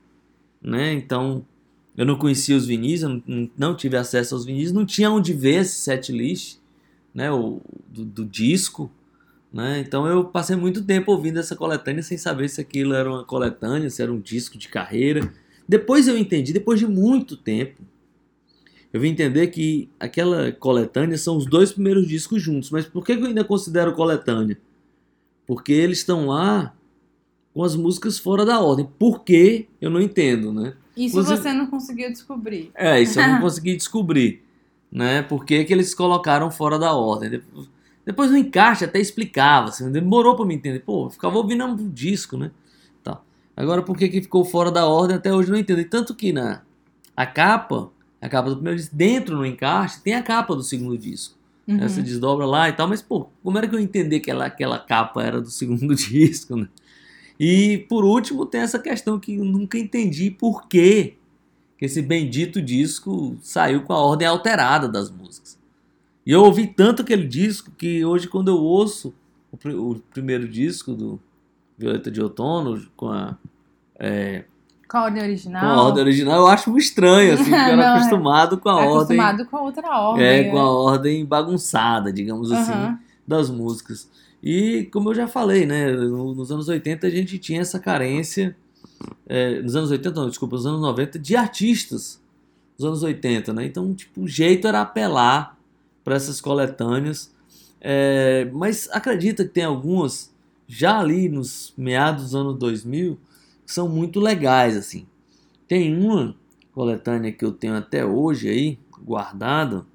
né? 0.63 0.93
Então 0.93 1.45
eu 1.97 2.07
não 2.07 2.17
conhecia 2.17 2.57
os 2.57 2.67
vinis, 2.67 3.03
eu 3.03 3.23
não, 3.57 3.75
tive 3.75 3.97
acesso 3.97 4.35
aos 4.35 4.45
vinis, 4.45 4.73
não 4.73 4.87
tinha 4.87 5.11
onde 5.11 5.33
ver 5.33 5.61
esse 5.61 5.77
set 5.77 6.13
list, 6.13 6.59
né? 7.15 7.31
O, 7.31 7.61
do, 7.89 8.05
do 8.05 8.25
disco, 8.25 8.91
né? 9.53 9.81
Então 9.81 10.07
eu 10.07 10.25
passei 10.25 10.57
muito 10.57 10.85
tempo 10.85 11.13
ouvindo 11.13 11.39
essa 11.39 11.57
coletânea 11.57 12.03
sem 12.03 12.17
saber 12.17 12.49
se 12.49 12.61
aquilo 12.61 12.95
era 12.95 13.11
uma 13.11 13.25
coletânea, 13.25 13.91
se 13.91 14.03
era 14.03 14.13
um 14.13 14.21
disco 14.21 14.57
de 14.57 14.69
carreira. 14.69 15.33
Depois 15.69 16.09
eu 16.09 16.17
entendi, 16.17 16.53
depois 16.53 16.79
de 16.79 16.87
muito 16.87 17.37
tempo, 17.37 17.83
eu 18.93 19.01
vim 19.01 19.11
entender 19.11 19.49
que 19.49 19.89
aquela 19.99 20.51
coletânea 20.51 21.17
são 21.17 21.37
os 21.37 21.47
dois 21.47 21.73
primeiros 21.73 22.09
discos 22.09 22.43
juntos. 22.43 22.71
Mas 22.71 22.87
por 22.87 23.05
que 23.05 23.13
eu 23.13 23.25
ainda 23.25 23.45
considero 23.45 23.93
coletânea? 23.93 24.59
Porque 25.47 25.73
eles 25.73 25.99
estão 25.99 26.27
lá 26.27 26.75
com 27.55 27.63
as 27.63 27.77
músicas 27.77 28.19
fora 28.19 28.45
da 28.45 28.61
ordem. 28.61 28.89
Por 28.99 29.23
que? 29.23 29.67
Eu 29.81 29.91
não 29.91 30.01
entendo, 30.01 30.53
né? 30.53 30.75
Isso 31.05 31.19
Inclusive- 31.19 31.43
você 31.43 31.53
não 31.53 31.67
conseguiu 31.67 32.11
descobrir. 32.11 32.71
É, 32.75 33.01
isso 33.01 33.19
eu 33.19 33.27
não 33.27 33.41
consegui 33.41 33.75
descobrir, 33.77 34.43
né? 34.93 35.23
Por 35.23 35.45
que, 35.47 35.55
eles 35.55 35.95
colocaram 35.95 36.51
fora 36.51 36.79
da 36.79 36.93
ordem. 36.93 37.41
Depois, 38.05 38.31
no 38.31 38.37
encaixe 38.37 38.85
até 38.85 38.99
explicava, 39.01 39.69
assim, 39.69 39.91
demorou 39.91 40.37
pra 40.37 40.45
me 40.45 40.55
entender. 40.55 40.81
Pô, 40.81 41.07
eu 41.07 41.11
ficava 41.11 41.37
ouvindo 41.39 41.65
um 41.65 41.89
disco, 41.91 42.37
né? 42.37 42.51
Tá. 43.03 43.21
Agora, 43.57 43.83
por 43.83 43.97
que, 43.97 44.09
que 44.09 44.21
ficou 44.21 44.45
fora 44.45 44.71
da 44.71 44.87
ordem, 44.87 45.17
até 45.17 45.33
hoje 45.33 45.49
eu 45.49 45.53
não 45.53 45.59
entendo. 45.61 45.81
E 45.81 45.85
tanto 45.85 46.15
que 46.15 46.33
na 46.33 46.63
a 47.17 47.27
capa, 47.27 47.91
a 48.21 48.29
capa 48.29 48.51
do 48.51 48.57
primeiro 48.57 48.79
disco, 48.79 48.95
dentro 48.95 49.37
no 49.37 49.47
encaixe, 49.47 50.01
tem 50.03 50.15
a 50.15 50.23
capa 50.23 50.55
do 50.55 50.63
segundo 50.63 50.99
disco. 50.99 51.35
Uhum. 51.67 51.77
Né? 51.77 51.89
Você 51.89 52.03
desdobra 52.03 52.45
lá 52.47 52.69
e 52.69 52.73
tal, 52.73 52.89
mas, 52.89 53.01
pô, 53.01 53.29
como 53.43 53.57
era 53.57 53.69
que 53.69 53.75
eu 53.75 53.81
entender 53.81 54.21
que 54.21 54.31
ela, 54.31 54.47
aquela 54.47 54.79
capa 54.79 55.23
era 55.23 55.41
do 55.41 55.49
segundo 55.51 55.95
disco, 55.95 56.57
né? 56.57 56.69
E, 57.43 57.79
por 57.89 58.05
último, 58.05 58.45
tem 58.45 58.61
essa 58.61 58.79
questão 58.79 59.19
que 59.19 59.37
eu 59.37 59.45
nunca 59.45 59.79
entendi 59.79 60.31
por 60.31 60.69
que 60.69 61.15
esse 61.81 62.03
bendito 62.03 62.61
disco 62.61 63.39
saiu 63.41 63.81
com 63.83 63.95
a 63.95 63.99
ordem 63.99 64.29
alterada 64.29 64.87
das 64.87 65.11
músicas. 65.11 65.59
E 66.27 66.31
eu 66.33 66.45
ouvi 66.45 66.67
tanto 66.67 67.01
aquele 67.01 67.27
disco 67.27 67.71
que 67.71 68.05
hoje, 68.05 68.29
quando 68.29 68.49
eu 68.49 68.59
ouço 68.59 69.15
o, 69.51 69.57
pri- 69.57 69.75
o 69.75 70.03
primeiro 70.13 70.47
disco 70.47 70.93
do 70.93 71.19
Violeta 71.79 72.11
de 72.11 72.21
Outono, 72.21 72.87
com 72.95 73.09
a, 73.09 73.35
é, 73.99 74.45
Com 74.87 74.99
a 74.99 75.05
ordem 75.05 75.23
com 75.23 75.27
original. 75.29 75.79
a 75.79 75.83
ordem 75.85 76.03
original, 76.03 76.39
eu 76.41 76.47
acho 76.49 76.77
estranho, 76.77 77.33
assim, 77.33 77.45
porque 77.45 77.55
eu 77.57 77.59
era 77.73 77.77
Não, 77.77 77.83
é. 77.85 77.97
acostumado 77.97 78.59
com 78.59 78.69
a 78.69 78.73
Tá 78.75 78.79
ordem. 78.81 78.97
acostumado 79.19 79.47
com 79.47 79.57
a 79.57 79.63
outra 79.63 79.99
ordem. 79.99 80.27
É, 80.27 80.43
né? 80.45 80.51
com 80.51 80.59
a 80.59 80.71
ordem 80.71 81.25
bagunçada, 81.25 82.13
digamos 82.13 82.53
assim, 82.53 82.71
Aham. 82.73 82.99
das 83.27 83.49
músicas. 83.49 84.07
E 84.43 84.85
como 84.93 85.11
eu 85.11 85.15
já 85.15 85.29
falei, 85.29 85.67
né, 85.67 85.93
no- 85.93 86.35
nos 86.35 86.51
anos 86.51 86.69
80 86.69 87.07
a 87.07 87.11
gente 87.11 87.39
tinha 87.39 87.61
essa 87.61 87.79
carência, 87.79 88.57
é, 89.27 89.61
nos 89.63 89.77
anos 89.77 89.91
80 89.91 90.21
não, 90.21 90.29
desculpa, 90.29 90.57
nos 90.57 90.67
anos 90.67 90.81
90, 90.81 91.19
de 91.19 91.37
artistas 91.37 92.21
dos 92.77 92.87
anos 92.87 93.03
80, 93.03 93.53
né? 93.53 93.67
Então, 93.67 93.95
tipo, 93.95 94.23
o 94.23 94.29
jeito 94.29 94.67
era 94.67 94.81
apelar 94.83 95.59
para 96.05 96.17
essas 96.17 96.41
coletâneas. 96.41 97.33
É, 97.81 98.51
mas 98.53 98.89
acredita 98.93 99.45
que 99.45 99.51
tem 99.51 99.65
algumas, 99.65 100.33
já 100.67 100.99
ali 100.99 101.29
nos 101.29 101.73
meados 101.77 102.25
dos 102.25 102.35
anos 102.35 102.59
2000, 102.59 103.19
que 103.67 103.73
são 103.73 103.89
muito 103.89 104.21
legais, 104.21 104.77
assim. 104.77 105.07
Tem 105.69 105.95
uma 105.97 106.35
coletânea 106.73 107.33
que 107.33 107.45
eu 107.45 107.53
tenho 107.53 107.75
até 107.77 108.05
hoje 108.05 108.49
aí, 108.49 108.79
guardada, 109.03 109.87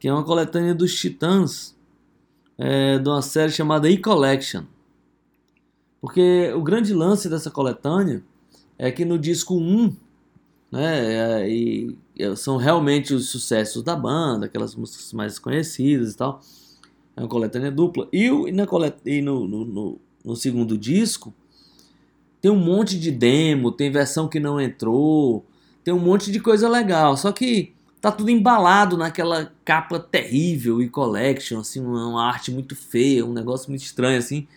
que 0.00 0.08
é 0.08 0.12
uma 0.12 0.24
coletânea 0.24 0.74
dos 0.74 0.94
Titãs, 0.94 1.76
é, 2.58 2.98
de 2.98 3.08
uma 3.08 3.22
série 3.22 3.52
chamada 3.52 3.88
E-Collection. 3.90 4.64
Porque 6.00 6.52
o 6.54 6.62
grande 6.62 6.92
lance 6.92 7.28
dessa 7.28 7.50
coletânea 7.50 8.22
é 8.78 8.90
que 8.90 9.04
no 9.04 9.18
disco 9.18 9.54
1, 9.54 9.94
né, 10.70 11.42
é, 11.44 11.50
e 11.50 11.96
são 12.36 12.56
realmente 12.56 13.14
os 13.14 13.28
sucessos 13.28 13.82
da 13.82 13.94
banda, 13.94 14.46
aquelas 14.46 14.74
músicas 14.74 15.12
mais 15.12 15.38
conhecidas 15.38 16.12
e 16.12 16.16
tal. 16.16 16.40
É 17.16 17.22
uma 17.22 17.28
coletânea 17.28 17.70
dupla. 17.70 18.08
E, 18.12 18.26
e 18.26 18.52
na 18.52 18.66
colet, 18.66 18.96
e 19.06 19.22
no, 19.22 19.46
no, 19.46 19.64
no- 19.64 20.00
no 20.24 20.36
segundo 20.36 20.78
disco, 20.78 21.34
tem 22.40 22.50
um 22.50 22.56
monte 22.56 22.98
de 22.98 23.10
demo, 23.10 23.70
tem 23.70 23.90
versão 23.90 24.28
que 24.28 24.40
não 24.40 24.60
entrou, 24.60 25.44
tem 25.84 25.94
um 25.94 25.98
monte 25.98 26.30
de 26.32 26.40
coisa 26.40 26.68
legal. 26.68 27.16
Só 27.16 27.30
que 27.32 27.71
tá 28.02 28.10
tudo 28.10 28.30
embalado 28.30 28.96
naquela 28.96 29.52
capa 29.64 30.00
terrível 30.00 30.82
e 30.82 30.88
collection, 30.88 31.60
assim, 31.60 31.80
uma, 31.80 32.26
arte 32.26 32.50
muito 32.50 32.74
feia, 32.74 33.24
um 33.24 33.32
negócio 33.32 33.70
muito 33.70 33.84
estranho, 33.84 34.18
assim. 34.18 34.48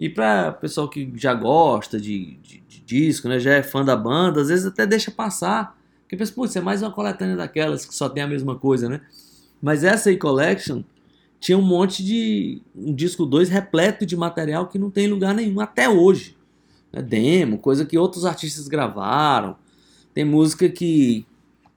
E 0.00 0.08
pra 0.08 0.50
pessoal 0.50 0.88
que 0.88 1.08
já 1.14 1.32
gosta 1.32 2.00
de, 2.00 2.36
de, 2.42 2.60
de 2.68 2.80
disco, 2.80 3.28
né, 3.28 3.38
já 3.38 3.54
é 3.54 3.62
fã 3.62 3.84
da 3.84 3.96
banda, 3.96 4.40
às 4.40 4.48
vezes 4.48 4.66
até 4.66 4.84
deixa 4.84 5.12
passar. 5.12 5.78
Porque 6.02 6.16
pensa, 6.16 6.32
putz, 6.32 6.56
é 6.56 6.60
mais 6.60 6.82
uma 6.82 6.90
coletânea 6.90 7.36
daquelas 7.36 7.86
que 7.86 7.94
só 7.94 8.08
tem 8.08 8.22
a 8.22 8.26
mesma 8.26 8.56
coisa, 8.56 8.88
né? 8.88 9.00
Mas 9.62 9.84
essa 9.84 10.08
aí, 10.08 10.16
Collection, 10.16 10.82
tinha 11.38 11.56
um 11.56 11.62
monte 11.62 12.02
de. 12.02 12.60
um 12.74 12.92
disco 12.92 13.24
2 13.24 13.48
repleto 13.48 14.04
de 14.04 14.16
material 14.16 14.66
que 14.66 14.78
não 14.78 14.90
tem 14.90 15.04
em 15.04 15.10
lugar 15.10 15.34
nenhum 15.34 15.60
até 15.60 15.88
hoje. 15.88 16.36
É 16.92 17.00
demo, 17.00 17.58
coisa 17.58 17.84
que 17.84 17.96
outros 17.96 18.24
artistas 18.24 18.66
gravaram. 18.66 19.56
Tem 20.12 20.24
música 20.24 20.68
que, 20.68 21.24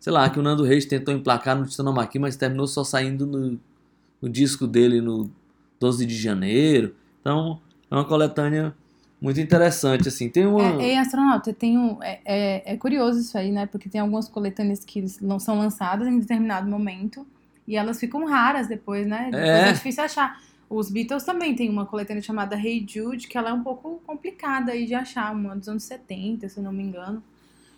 sei 0.01 0.11
lá, 0.11 0.27
que 0.31 0.39
o 0.39 0.41
Nando 0.41 0.63
Reis 0.63 0.83
tentou 0.83 1.13
emplacar 1.13 1.55
no 1.55 1.65
Titanomaqui, 1.65 2.17
mas 2.17 2.35
terminou 2.35 2.65
só 2.65 2.83
saindo 2.83 3.27
no, 3.27 3.59
no 4.19 4.27
disco 4.27 4.65
dele 4.65 4.99
no 4.99 5.29
12 5.79 6.07
de 6.07 6.15
janeiro. 6.17 6.95
Então, 7.21 7.61
é 7.89 7.93
uma 7.93 8.03
coletânea 8.03 8.75
muito 9.21 9.39
interessante, 9.39 10.07
assim. 10.07 10.27
Tem 10.27 10.47
uma... 10.47 10.81
É, 10.81 10.95
e 10.95 10.97
astronauta, 10.97 11.53
tem 11.53 11.77
um, 11.77 12.01
é, 12.01 12.19
é, 12.25 12.73
é 12.73 12.77
curioso 12.77 13.19
isso 13.19 13.37
aí, 13.37 13.51
né? 13.51 13.67
Porque 13.67 13.87
tem 13.87 14.01
algumas 14.01 14.27
coletâneas 14.27 14.83
que 14.83 15.05
não 15.21 15.37
são 15.37 15.59
lançadas 15.59 16.07
em 16.07 16.17
determinado 16.19 16.67
momento 16.67 17.25
e 17.67 17.77
elas 17.77 17.99
ficam 17.99 18.25
raras 18.25 18.67
depois, 18.67 19.05
né? 19.05 19.25
Depois 19.25 19.43
É. 19.43 19.69
é, 19.69 19.71
difícil 19.71 20.03
achar. 20.03 20.41
Os 20.67 20.89
Beatles 20.89 21.23
também 21.23 21.53
tem 21.53 21.69
uma 21.69 21.85
coletânea 21.85 22.23
chamada 22.23 22.55
Hey 22.55 22.83
Jude, 22.89 23.27
que 23.27 23.37
ela 23.37 23.51
é 23.51 23.53
um 23.53 23.61
pouco 23.61 24.01
complicada 24.03 24.71
aí 24.71 24.87
de 24.87 24.95
achar, 24.95 25.31
uma 25.31 25.55
dos 25.55 25.69
anos 25.69 25.83
70, 25.83 26.49
se 26.49 26.57
eu 26.57 26.63
não 26.63 26.73
me 26.73 26.81
engano. 26.81 27.21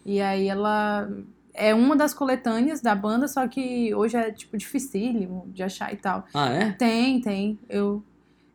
E 0.06 0.22
aí 0.22 0.48
ela 0.48 1.10
é 1.54 1.74
uma 1.74 1.96
das 1.96 2.14
coletâneas 2.14 2.82
da 2.82 2.96
banda, 2.96 3.28
só 3.28 3.48
que 3.48 3.94
hoje 3.94 4.18
é 4.18 4.32
tipo 4.32 4.58
dificílimo 4.58 5.50
de 5.54 5.64
achar 5.64 5.94
e 5.94 5.98
tal. 5.98 6.26
Ah, 6.34 6.50
é? 6.50 6.72
Tem, 6.72 7.22
tem. 7.22 7.60
Eu, 7.70 8.04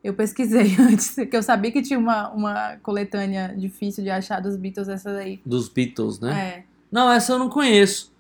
eu 0.03 0.15
pesquisei 0.15 0.77
antes, 0.81 1.15
que 1.15 1.37
eu 1.37 1.43
sabia 1.43 1.71
que 1.71 1.83
tinha 1.83 1.99
uma, 1.99 2.31
uma 2.31 2.77
coletânea 2.83 3.55
difícil 3.57 4.03
de 4.03 4.11
achar 4.11 4.41
dos 4.41 4.57
Beatles, 4.57 4.89
essa 4.89 5.13
daí. 5.13 5.41
Dos 5.45 5.69
Beatles, 5.69 6.19
né? 6.21 6.41
É. 6.41 6.65
Não, 6.91 7.11
essa 7.11 7.33
eu 7.33 7.39
não 7.39 7.49
conheço. 7.49 8.13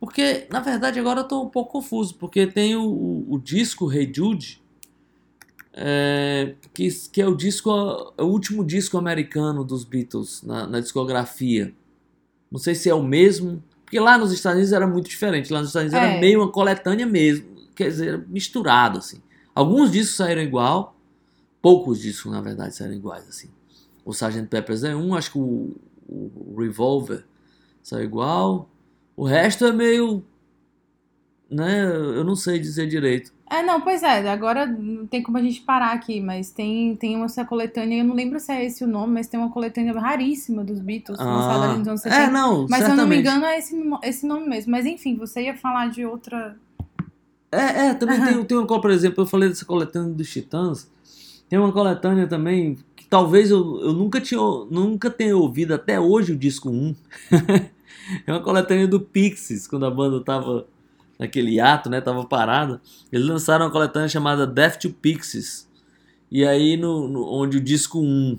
Porque, 0.00 0.46
na 0.50 0.60
verdade, 0.60 0.98
agora 0.98 1.20
eu 1.20 1.28
tô 1.28 1.42
um 1.42 1.48
pouco 1.48 1.72
confuso. 1.72 2.14
Porque 2.16 2.46
tem 2.46 2.74
o, 2.74 2.84
o, 2.84 3.34
o 3.34 3.38
disco 3.38 3.92
Hey 3.92 4.10
Jude, 4.12 4.60
é, 5.72 6.54
que, 6.74 6.88
que 7.10 7.22
é 7.22 7.26
o 7.26 7.34
disco, 7.34 7.70
é 8.16 8.22
o 8.22 8.26
último 8.26 8.64
disco 8.64 8.98
americano 8.98 9.64
dos 9.64 9.84
Beatles 9.84 10.42
na, 10.42 10.66
na 10.66 10.80
discografia. 10.80 11.72
Não 12.50 12.58
sei 12.58 12.74
se 12.74 12.90
é 12.90 12.94
o 12.94 13.02
mesmo. 13.02 13.62
Porque 13.92 14.00
lá 14.00 14.16
nos 14.16 14.32
Estados 14.32 14.56
Unidos 14.56 14.72
era 14.72 14.86
muito 14.86 15.06
diferente. 15.10 15.52
Lá 15.52 15.60
nos 15.60 15.68
Estados 15.68 15.92
Unidos 15.92 16.02
era 16.08 16.16
É. 16.16 16.18
meio 16.18 16.40
uma 16.40 16.50
coletânea 16.50 17.04
mesmo. 17.04 17.44
Quer 17.76 17.88
dizer, 17.90 18.08
era 18.08 18.24
misturado, 18.26 18.96
assim. 18.96 19.20
Alguns 19.54 19.92
discos 19.92 20.16
saíram 20.16 20.40
igual. 20.40 20.96
Poucos 21.60 22.00
discos, 22.00 22.32
na 22.32 22.40
verdade, 22.40 22.74
saíram 22.74 22.94
iguais, 22.94 23.28
assim. 23.28 23.50
O 24.02 24.12
Sgt. 24.12 24.46
Peppers 24.48 24.82
é 24.82 24.96
um, 24.96 25.14
acho 25.14 25.32
que 25.32 25.38
o, 25.38 25.76
o 26.08 26.54
Revolver 26.58 27.22
saiu 27.82 28.04
igual. 28.04 28.66
O 29.14 29.26
resto 29.26 29.66
é 29.66 29.72
meio. 29.74 30.24
Né? 31.50 31.84
Eu 31.84 32.24
não 32.24 32.34
sei 32.34 32.58
dizer 32.58 32.86
direito. 32.86 33.30
É, 33.52 33.62
não, 33.62 33.82
pois 33.82 34.02
é, 34.02 34.26
agora 34.30 34.64
não 34.64 35.06
tem 35.06 35.22
como 35.22 35.36
a 35.36 35.42
gente 35.42 35.60
parar 35.60 35.92
aqui, 35.92 36.22
mas 36.22 36.50
tem, 36.50 36.96
tem 36.96 37.22
essa 37.22 37.44
coletânea, 37.44 37.98
eu 37.98 38.04
não 38.04 38.14
lembro 38.14 38.40
se 38.40 38.50
é 38.50 38.64
esse 38.64 38.82
o 38.82 38.86
nome, 38.86 39.12
mas 39.12 39.28
tem 39.28 39.38
uma 39.38 39.50
coletânea 39.50 39.92
raríssima 39.92 40.64
dos 40.64 40.80
Beatles, 40.80 41.18
lançada 41.18 41.68
ali 41.68 41.78
nos 41.80 41.88
anos 41.88 42.00
70. 42.00 42.22
é, 42.22 42.30
não, 42.30 42.66
mas 42.70 42.84
se 42.84 42.90
eu 42.90 42.96
não 42.96 43.06
me 43.06 43.16
certamente. 43.16 43.20
engano 43.20 43.44
é 43.44 43.58
esse, 43.58 43.76
esse 44.04 44.26
nome 44.26 44.48
mesmo. 44.48 44.70
Mas 44.72 44.86
enfim, 44.86 45.16
você 45.16 45.42
ia 45.42 45.54
falar 45.54 45.90
de 45.90 46.06
outra. 46.06 46.56
É, 47.50 47.88
é, 47.88 47.94
também 47.94 48.24
tem, 48.24 48.42
tem 48.44 48.56
uma, 48.56 48.66
co- 48.66 48.80
por 48.80 48.90
exemplo, 48.90 49.22
eu 49.22 49.26
falei 49.26 49.50
dessa 49.50 49.66
coletânea 49.66 50.14
dos 50.14 50.30
Titãs. 50.30 50.90
Tem 51.46 51.58
uma 51.58 51.70
coletânea 51.72 52.26
também 52.26 52.78
que 52.96 53.04
talvez 53.04 53.50
eu, 53.50 53.80
eu 53.82 53.92
nunca, 53.92 54.18
tinha, 54.18 54.40
nunca 54.70 55.10
tenha 55.10 55.36
ouvido 55.36 55.74
até 55.74 56.00
hoje 56.00 56.32
o 56.32 56.36
disco 56.36 56.70
1. 56.70 56.94
É 58.26 58.32
uma 58.32 58.40
coletânea 58.42 58.86
do 58.88 58.98
Pixies, 59.00 59.66
quando 59.68 59.86
a 59.86 59.90
banda 59.90 60.20
tava 60.24 60.66
naquele 61.22 61.60
ato, 61.60 61.88
né? 61.88 62.00
Tava 62.00 62.24
parada. 62.26 62.80
Eles 63.10 63.26
lançaram 63.26 63.64
uma 63.66 63.70
coletânea 63.72 64.08
chamada 64.08 64.46
Death 64.46 64.76
to 64.80 64.90
Pixies. 64.90 65.68
E 66.30 66.44
aí, 66.46 66.76
no, 66.76 67.08
no- 67.08 67.26
onde 67.32 67.58
o 67.58 67.60
disco 67.60 68.00
1 68.00 68.38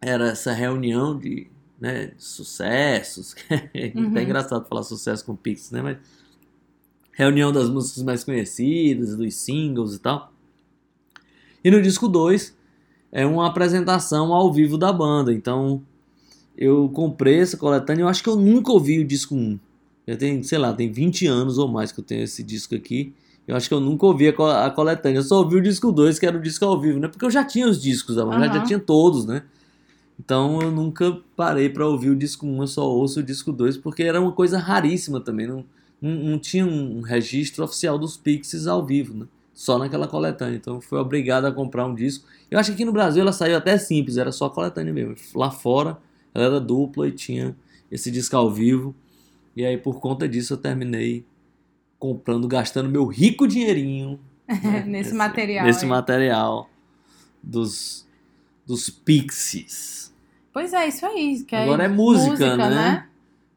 era 0.00 0.28
essa 0.28 0.52
reunião 0.52 1.18
de, 1.18 1.48
né, 1.80 2.12
sucessos. 2.18 3.34
é 3.74 3.92
Uhum. 3.94 4.08
até 4.10 4.22
engraçado 4.22 4.66
falar 4.68 4.82
sucesso 4.82 5.24
com 5.24 5.34
Pixies, 5.36 5.70
né? 5.70 5.82
Mas 5.82 5.98
reunião 7.12 7.52
das 7.52 7.68
músicas 7.68 8.02
mais 8.02 8.24
conhecidas, 8.24 9.16
dos 9.16 9.34
singles 9.34 9.94
e 9.94 9.98
tal. 9.98 10.32
E 11.64 11.70
no 11.70 11.80
disco 11.80 12.08
2 12.08 12.56
é 13.10 13.24
uma 13.26 13.46
apresentação 13.46 14.32
ao 14.32 14.52
vivo 14.52 14.76
da 14.78 14.92
banda. 14.92 15.32
Então 15.32 15.82
eu 16.56 16.88
comprei 16.90 17.40
essa 17.40 17.56
coletânea. 17.56 18.02
Eu 18.02 18.08
acho 18.08 18.22
que 18.22 18.28
eu 18.28 18.36
nunca 18.36 18.72
ouvi 18.72 18.98
o 19.00 19.04
disco 19.06 19.34
1. 19.34 19.58
Já 20.06 20.16
tem, 20.16 20.42
sei 20.42 20.58
lá, 20.58 20.72
tem 20.72 20.90
20 20.90 21.26
anos 21.26 21.58
ou 21.58 21.68
mais 21.68 21.92
que 21.92 22.00
eu 22.00 22.04
tenho 22.04 22.22
esse 22.24 22.42
disco 22.42 22.74
aqui. 22.74 23.12
Eu 23.46 23.56
acho 23.56 23.68
que 23.68 23.74
eu 23.74 23.80
nunca 23.80 24.06
ouvi 24.06 24.28
a, 24.28 24.32
co- 24.32 24.44
a 24.46 24.70
coletânea. 24.70 25.18
Eu 25.18 25.22
só 25.22 25.38
ouvi 25.38 25.56
o 25.56 25.62
disco 25.62 25.90
2, 25.92 26.18
que 26.18 26.26
era 26.26 26.36
o 26.36 26.40
disco 26.42 26.64
ao 26.64 26.80
vivo, 26.80 26.98
né? 26.98 27.08
Porque 27.08 27.24
eu 27.24 27.30
já 27.30 27.44
tinha 27.44 27.68
os 27.68 27.80
discos 27.80 28.16
da 28.16 28.24
banda, 28.24 28.46
já, 28.46 28.52
já 28.54 28.60
tinha 28.60 28.78
todos, 28.80 29.24
né? 29.26 29.42
Então 30.18 30.60
eu 30.62 30.70
nunca 30.70 31.18
parei 31.36 31.68
pra 31.68 31.86
ouvir 31.86 32.10
o 32.10 32.16
disco 32.16 32.46
1, 32.46 32.62
eu 32.62 32.66
só 32.66 32.84
ouço 32.88 33.20
o 33.20 33.22
disco 33.22 33.52
2, 33.52 33.76
porque 33.76 34.02
era 34.02 34.20
uma 34.20 34.32
coisa 34.32 34.58
raríssima 34.58 35.20
também. 35.20 35.46
Não, 35.46 35.64
não, 36.00 36.10
não 36.12 36.38
tinha 36.38 36.64
um 36.66 37.00
registro 37.00 37.64
oficial 37.64 37.98
dos 37.98 38.16
Pixies 38.16 38.66
ao 38.66 38.84
vivo, 38.84 39.14
né? 39.14 39.26
Só 39.54 39.78
naquela 39.78 40.06
coletânea. 40.08 40.56
Então 40.56 40.76
eu 40.76 40.80
fui 40.80 40.98
obrigado 40.98 41.44
a 41.46 41.52
comprar 41.52 41.86
um 41.86 41.94
disco. 41.94 42.26
Eu 42.50 42.58
acho 42.58 42.70
que 42.70 42.74
aqui 42.74 42.84
no 42.84 42.92
Brasil 42.92 43.22
ela 43.22 43.32
saiu 43.32 43.56
até 43.56 43.76
simples, 43.78 44.16
era 44.16 44.32
só 44.32 44.48
coletânea 44.48 44.92
mesmo. 44.92 45.14
Lá 45.34 45.50
fora 45.50 45.98
ela 46.34 46.44
era 46.46 46.60
dupla 46.60 47.08
e 47.08 47.12
tinha 47.12 47.56
esse 47.90 48.10
disco 48.10 48.36
ao 48.36 48.50
vivo. 48.50 48.94
E 49.56 49.64
aí 49.64 49.76
por 49.76 50.00
conta 50.00 50.28
disso 50.28 50.54
eu 50.54 50.56
terminei 50.56 51.24
comprando, 51.98 52.48
gastando 52.48 52.88
meu 52.88 53.06
rico 53.06 53.46
dinheirinho 53.46 54.18
né, 54.48 54.84
Nesse 54.86 55.14
material 55.14 55.64
Nesse 55.66 55.84
aí. 55.84 55.90
material 55.90 56.68
dos, 57.42 58.06
dos 58.66 58.90
Pixies. 58.90 60.12
Pois 60.52 60.72
é, 60.72 60.88
isso 60.88 61.06
aí. 61.06 61.42
Que 61.44 61.56
Agora 61.56 61.84
é 61.84 61.88
música, 61.88 62.56
né? 62.56 63.08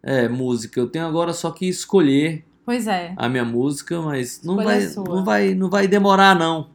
É, 0.01 0.29
música. 0.29 0.79
Eu 0.79 0.88
tenho 0.88 1.05
agora 1.05 1.34
só 1.34 1.51
que 1.51 1.67
escolher 1.67 2.45
Pois 2.63 2.88
é. 2.88 3.13
a 3.17 3.27
minha 3.27 3.43
música, 3.43 4.01
mas 4.01 4.41
não 4.43 4.60
Escolha 4.60 4.89
vai, 4.89 5.05
não 5.05 5.23
vai, 5.25 5.55
não 5.55 5.69
vai 5.69 5.88
demorar 5.88 6.36
não. 6.36 6.69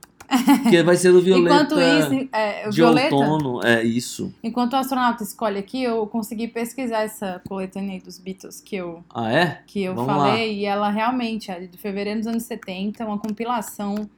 Porque 0.63 0.83
vai 0.83 0.97
ser 0.97 1.13
do 1.13 1.21
Violeta 1.21 1.55
Enquanto 1.55 1.81
isso, 1.81 2.29
é, 2.33 2.67
o 2.69 2.71
de 2.71 2.77
Violeta, 2.77 3.15
outono, 3.15 3.65
é 3.67 3.83
isso. 3.83 4.33
enquanto 4.43 4.75
o 4.75 4.77
astronauta 4.77 5.25
escolhe 5.25 5.59
aqui, 5.59 5.83
eu 5.83 6.07
consegui 6.07 6.47
pesquisar 6.47 7.01
essa 7.03 7.43
coletânea 7.49 8.01
dos 8.01 8.19
Beatles 8.19 8.61
que 8.61 8.77
eu, 8.77 9.03
Ah, 9.13 9.33
é? 9.33 9.63
que 9.67 9.83
eu 9.83 9.95
Vamos 9.95 10.13
falei, 10.13 10.59
e 10.61 10.65
ela 10.65 10.89
realmente 10.91 11.51
é 11.51 11.61
de 11.61 11.77
fevereiro 11.77 12.21
dos 12.21 12.29
anos 12.29 12.45
70, 12.45 13.05
uma 13.05 13.19
compilação. 13.19 14.09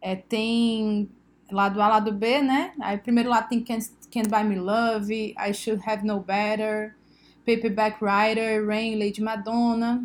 É, 0.00 0.14
tem 0.14 1.08
lado 1.50 1.80
A, 1.80 1.88
lado 1.88 2.12
B, 2.12 2.42
né? 2.42 2.72
Aí 2.80 2.98
primeiro 2.98 3.30
lado 3.30 3.48
tem 3.48 3.60
Can't, 3.62 3.90
Can't 4.12 4.28
Buy 4.28 4.44
Me 4.44 4.56
Love, 4.56 5.34
I 5.38 5.54
Should 5.54 5.82
Have 5.88 6.06
No 6.06 6.20
Better, 6.20 6.94
Paperback 7.46 8.04
Writer, 8.04 8.66
Rain, 8.66 8.96
Lady 8.98 9.22
Madonna, 9.22 10.04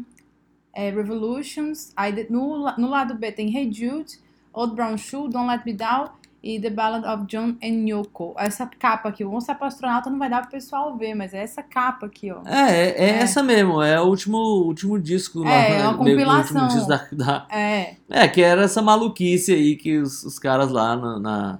é, 0.74 0.90
Revolutions. 0.90 1.92
Aí 1.96 2.26
no, 2.30 2.74
no 2.78 2.90
lado 2.90 3.14
B 3.16 3.32
tem 3.32 3.56
Hey 3.56 3.72
Jude, 3.72 4.23
Old 4.54 4.76
Brown 4.76 4.98
Shoe, 4.98 5.28
Don't 5.30 5.48
Let 5.48 5.66
Me 5.66 5.74
Down 5.74 6.10
e 6.44 6.60
The 6.60 6.70
Ballad 6.70 7.08
of 7.08 7.26
John 7.28 7.56
and 7.63 7.88
Yoko. 7.88 8.36
Essa 8.38 8.68
capa 8.68 9.10
aqui, 9.10 9.24
vou 9.24 9.34
mostrar 9.34 9.56
pro 9.56 9.66
astronauta, 9.66 10.10
não 10.10 10.20
vai 10.20 10.30
dar 10.30 10.42
pro 10.42 10.52
pessoal 10.52 10.96
ver, 10.98 11.16
mas 11.16 11.34
é 11.34 11.42
essa 11.42 11.63
capa 11.63 12.06
aqui, 12.06 12.32
ó. 12.32 12.42
É, 12.46 12.70
é, 12.72 12.89
é 12.89 13.10
É. 13.12 13.20
essa 13.20 13.42
mesmo, 13.42 13.82
é 13.82 14.00
o 14.02 14.06
último, 14.06 14.38
último 14.38 15.00
disco 15.00 15.39
lá. 15.39 15.52
É, 15.52 15.70
né? 15.70 15.78
é 15.80 15.84
uma 15.84 15.94
o 15.94 15.98
compilação. 16.00 16.68
disco 16.68 16.88
da- 16.88 17.08
da, 17.12 17.48
É, 17.50 17.96
É, 18.10 18.28
que 18.28 18.42
era 18.42 18.63
essa 18.63 18.82
maluquice 18.82 19.54
aí 19.54 19.76
que 19.78 19.98
os, 20.00 20.24
os 20.24 20.38
caras 20.38 20.70
lá 20.70 20.96
na, 20.98 21.20
na- 21.20 21.60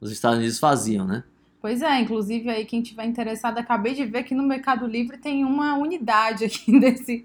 nos 0.00 0.10
Estados 0.10 0.38
Unidos 0.38 0.58
faziam, 0.58 1.06
né? 1.06 1.22
Pois 1.60 1.80
é, 1.82 1.98
inclusive 2.00 2.48
aí 2.50 2.64
quem 2.66 2.82
tiver 2.82 3.04
interessado, 3.06 3.56
acabei 3.58 3.94
de 3.94 4.04
ver 4.04 4.22
que 4.24 4.34
no 4.34 4.42
Mercado 4.42 4.86
Livre 4.86 5.16
tem 5.18 5.44
uma 5.44 5.76
unidade 5.76 6.44
aqui 6.46 6.72
desse, 6.80 7.24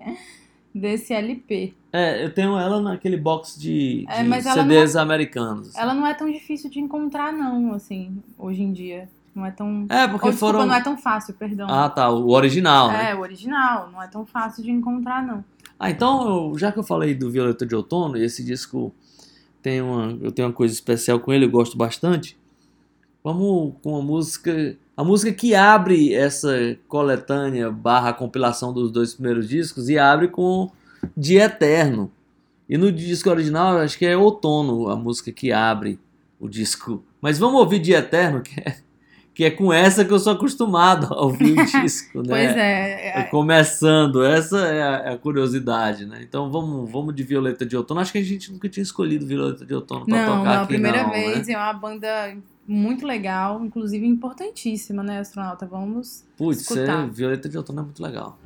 desse 0.75 1.13
LP. 1.13 1.73
É, 1.91 2.23
eu 2.23 2.31
tenho 2.31 2.57
ela 2.57 2.79
naquele 2.81 3.17
box 3.17 3.59
de, 3.59 4.05
É, 4.07 4.21
de 4.21 4.29
mas 4.29 4.45
ela 4.45 4.61
CDs 4.61 4.95
americanos. 4.95 5.75
Ela 5.75 5.93
não 5.93 6.05
é 6.05 6.13
tão 6.13 6.31
difícil 6.31 6.69
de 6.69 6.79
encontrar, 6.79 7.33
não, 7.33 7.73
assim, 7.73 8.21
hoje 8.37 8.61
em 8.61 8.71
dia. 8.71 9.09
Não 9.33 9.45
é 9.45 9.51
tão. 9.51 9.85
É, 9.89 10.07
porque 10.07 10.25
Ou, 10.25 10.31
desculpa, 10.31 10.53
foram. 10.53 10.65
não 10.65 10.75
é 10.75 10.81
tão 10.81 10.97
fácil, 10.97 11.33
perdão. 11.33 11.67
Ah, 11.69 11.89
tá, 11.89 12.09
o 12.09 12.29
original, 12.29 12.89
né? 12.89 13.11
é, 13.11 13.15
o 13.15 13.19
original, 13.19 13.89
não 13.91 14.01
é 14.01 14.07
tão 14.07 14.25
fácil 14.25 14.63
de 14.63 14.71
encontrar, 14.71 15.25
não. 15.25 15.43
Ah, 15.79 15.89
então, 15.89 16.53
já 16.57 16.71
que 16.71 16.79
eu 16.79 16.83
falei 16.83 17.15
do 17.15 17.31
Violeta 17.31 17.65
de 17.65 17.73
Outono, 17.73 18.17
e 18.17 18.23
esse 18.23 18.43
disco 18.43 18.93
tem 19.61 19.81
uma, 19.81 20.17
eu 20.21 20.31
tenho 20.31 20.47
uma 20.47 20.53
coisa 20.53 20.73
especial 20.73 21.19
com 21.19 21.31
ele, 21.31 21.45
eu 21.45 21.49
gosto 21.49 21.77
bastante. 21.77 22.37
Vamos 23.23 23.73
com 23.81 23.97
a 23.97 24.01
música, 24.01 24.77
a 24.95 25.03
música 25.03 25.31
que 25.31 25.55
abre 25.55 26.13
essa 26.13 26.77
coletânea 26.87 27.71
barra 27.71 28.13
compilação 28.13 28.73
dos 28.73 28.91
dois 28.91 29.13
primeiros 29.13 29.47
discos 29.47 29.89
e 29.89 29.97
abre 29.97 30.27
com 30.27 30.69
Dia 31.15 31.45
Eterno. 31.45 32.11
E 32.67 32.77
no 32.77 32.91
disco 32.91 33.29
original, 33.29 33.77
acho 33.77 33.97
que 33.97 34.05
é 34.05 34.15
Outono 34.15 34.89
a 34.89 34.95
música 34.95 35.31
que 35.31 35.51
abre 35.51 35.99
o 36.39 36.47
disco. 36.47 37.03
Mas 37.19 37.39
vamos 37.39 37.59
ouvir 37.59 37.79
Dia 37.79 37.97
Eterno, 37.97 38.41
que 38.41 38.59
é, 38.59 38.77
que 39.33 39.43
é 39.43 39.49
com 39.49 39.73
essa 39.73 40.05
que 40.05 40.11
eu 40.11 40.19
sou 40.19 40.33
acostumado 40.33 41.13
a 41.13 41.21
ouvir 41.21 41.57
o 41.57 41.65
disco, 41.81 42.19
né? 42.19 42.27
Pois 42.27 42.57
é, 42.57 42.91
É, 42.91 43.19
é, 43.21 43.23
começando, 43.23 44.23
essa 44.23 44.59
é 44.67 44.83
a, 44.83 44.95
é 45.05 45.13
a 45.13 45.17
curiosidade, 45.17 46.05
né? 46.05 46.19
Então 46.21 46.51
vamos, 46.51 46.91
vamos 46.91 47.15
de 47.15 47.23
Violeta 47.23 47.65
de 47.65 47.75
Outono. 47.75 48.01
Acho 48.01 48.11
que 48.11 48.17
a 48.17 48.23
gente 48.23 48.51
nunca 48.51 48.69
tinha 48.69 48.83
escolhido 48.83 49.25
Violeta 49.25 49.65
de 49.65 49.73
Outono 49.73 50.05
não, 50.07 50.17
tocar 50.17 50.43
não, 50.43 50.45
a 50.45 50.57
aqui, 50.57 50.67
primeira 50.67 51.03
não, 51.03 51.11
vez 51.11 51.47
né? 51.47 51.53
é 51.53 51.57
uma 51.57 51.73
banda 51.73 52.37
muito 52.67 53.07
legal, 53.07 53.65
inclusive 53.65 54.05
importantíssima, 54.05 55.01
né, 55.01 55.19
astronauta? 55.19 55.65
Vamos. 55.65 56.23
Putz, 56.37 56.61
escutar. 56.61 57.05
é, 57.05 57.07
Violeta 57.07 57.49
de 57.49 57.57
Outono 57.57 57.79
é 57.79 57.83
muito 57.83 58.03
legal. 58.03 58.37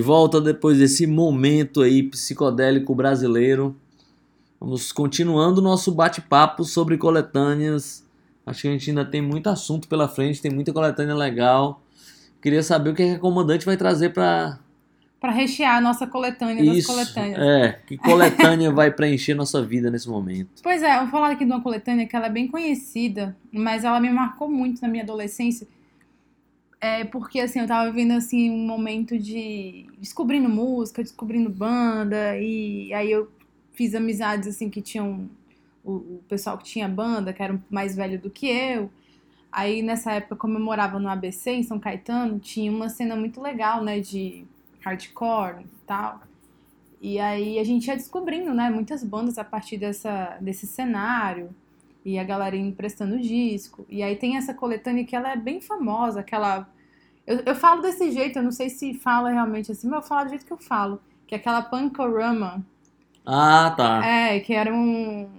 De 0.00 0.06
volta 0.06 0.40
depois 0.40 0.78
desse 0.78 1.06
momento 1.06 1.82
aí 1.82 2.02
psicodélico 2.02 2.94
brasileiro. 2.94 3.76
Vamos 4.58 4.92
continuando 4.92 5.60
o 5.60 5.62
nosso 5.62 5.92
bate-papo 5.92 6.64
sobre 6.64 6.96
coletâneas. 6.96 8.02
Acho 8.46 8.62
que 8.62 8.68
a 8.68 8.70
gente 8.70 8.88
ainda 8.88 9.04
tem 9.04 9.20
muito 9.20 9.50
assunto 9.50 9.86
pela 9.86 10.08
frente, 10.08 10.40
tem 10.40 10.50
muita 10.50 10.72
coletânea 10.72 11.14
legal. 11.14 11.82
Queria 12.40 12.62
saber 12.62 12.88
o 12.88 12.94
que, 12.94 13.02
é 13.02 13.08
que 13.10 13.14
a 13.16 13.18
comandante 13.18 13.66
vai 13.66 13.76
trazer 13.76 14.14
para 14.14 14.58
Pra 15.20 15.32
rechear 15.32 15.76
a 15.76 15.82
nossa 15.82 16.06
coletânea 16.06 16.64
das 16.64 16.78
isso. 16.78 16.88
coletâneas. 16.88 17.38
É, 17.38 17.78
que 17.86 17.98
coletânea 18.00 18.72
vai 18.72 18.90
preencher 18.90 19.34
nossa 19.34 19.60
vida 19.62 19.90
nesse 19.90 20.08
momento? 20.08 20.62
Pois 20.62 20.82
é, 20.82 20.96
eu 20.96 21.00
vou 21.00 21.08
falar 21.10 21.32
aqui 21.32 21.44
de 21.44 21.52
uma 21.52 21.60
coletânea 21.60 22.06
que 22.06 22.16
ela 22.16 22.28
é 22.28 22.30
bem 22.30 22.48
conhecida, 22.48 23.36
mas 23.52 23.84
ela 23.84 24.00
me 24.00 24.08
marcou 24.08 24.50
muito 24.50 24.80
na 24.80 24.88
minha 24.88 25.02
adolescência. 25.02 25.68
É 26.80 27.04
porque 27.04 27.40
assim, 27.40 27.60
eu 27.60 27.66
tava 27.66 27.90
vivendo 27.90 28.12
assim 28.12 28.50
um 28.50 28.66
momento 28.66 29.18
de 29.18 29.86
descobrindo 29.98 30.48
música, 30.48 31.02
descobrindo 31.02 31.50
banda, 31.50 32.38
e 32.38 32.92
aí 32.94 33.10
eu 33.10 33.30
fiz 33.74 33.94
amizades 33.94 34.48
assim 34.48 34.70
que 34.70 34.80
tinham 34.80 35.28
o, 35.84 35.92
o 35.92 36.24
pessoal 36.28 36.56
que 36.56 36.64
tinha 36.64 36.88
banda, 36.88 37.32
que 37.32 37.42
era 37.42 37.60
mais 37.70 37.94
velho 37.96 38.18
do 38.18 38.30
que 38.30 38.46
eu. 38.48 38.90
Aí 39.52 39.82
nessa 39.82 40.12
época, 40.12 40.36
como 40.36 40.56
eu 40.56 40.60
morava 40.60 40.98
no 40.98 41.08
ABC, 41.08 41.50
em 41.50 41.62
São 41.62 41.78
Caetano, 41.78 42.38
tinha 42.38 42.70
uma 42.70 42.88
cena 42.88 43.16
muito 43.16 43.40
legal, 43.42 43.82
né, 43.84 44.00
de 44.00 44.44
hardcore 44.80 45.64
e 45.64 45.86
tal. 45.86 46.20
E 47.00 47.18
aí 47.18 47.58
a 47.58 47.64
gente 47.64 47.86
ia 47.88 47.96
descobrindo, 47.96 48.54
né, 48.54 48.70
muitas 48.70 49.02
bandas 49.02 49.38
a 49.38 49.44
partir 49.44 49.78
dessa, 49.78 50.38
desse 50.40 50.66
cenário. 50.66 51.50
E 52.04 52.18
a 52.18 52.24
galera 52.24 52.56
indo 52.56 52.74
prestando 52.74 53.18
disco. 53.20 53.84
E 53.88 54.02
aí 54.02 54.16
tem 54.16 54.36
essa 54.36 54.54
coletânea 54.54 55.04
que 55.04 55.14
ela 55.14 55.32
é 55.32 55.36
bem 55.36 55.60
famosa, 55.60 56.20
aquela... 56.20 56.68
Eu, 57.30 57.42
eu 57.46 57.54
falo 57.54 57.80
desse 57.80 58.10
jeito, 58.10 58.40
eu 58.40 58.42
não 58.42 58.50
sei 58.50 58.68
se 58.68 58.92
fala 58.92 59.30
realmente 59.30 59.70
assim, 59.70 59.88
mas 59.88 60.02
eu 60.02 60.08
falo 60.08 60.24
do 60.24 60.30
jeito 60.30 60.44
que 60.44 60.52
eu 60.52 60.58
falo. 60.58 61.00
Que 61.28 61.36
é 61.36 61.38
aquela 61.38 61.62
Punkorama. 61.62 62.66
Ah, 63.24 63.72
tá. 63.76 64.04
É, 64.04 64.40
que 64.40 64.52
era 64.52 64.74
um. 64.74 65.30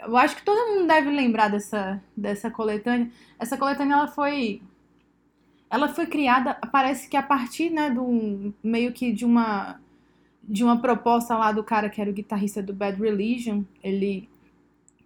Eu 0.00 0.16
acho 0.16 0.34
que 0.34 0.42
todo 0.42 0.72
mundo 0.72 0.86
deve 0.86 1.10
lembrar 1.10 1.48
dessa, 1.48 2.02
dessa 2.16 2.50
coletânea. 2.50 3.10
Essa 3.38 3.58
coletânea 3.58 3.96
ela 3.96 4.08
foi. 4.08 4.62
Ela 5.68 5.88
foi 5.88 6.06
criada, 6.06 6.54
parece 6.72 7.06
que 7.06 7.16
a 7.16 7.22
partir, 7.22 7.68
né, 7.68 7.90
do 7.90 8.54
meio 8.62 8.92
que 8.92 9.12
de 9.12 9.26
uma 9.26 9.78
de 10.42 10.64
uma 10.64 10.80
proposta 10.80 11.36
lá 11.36 11.50
do 11.52 11.62
cara 11.64 11.90
que 11.90 12.00
era 12.00 12.08
o 12.08 12.14
guitarrista 12.14 12.62
do 12.62 12.72
Bad 12.72 12.98
Religion. 12.98 13.62
Ele 13.82 14.26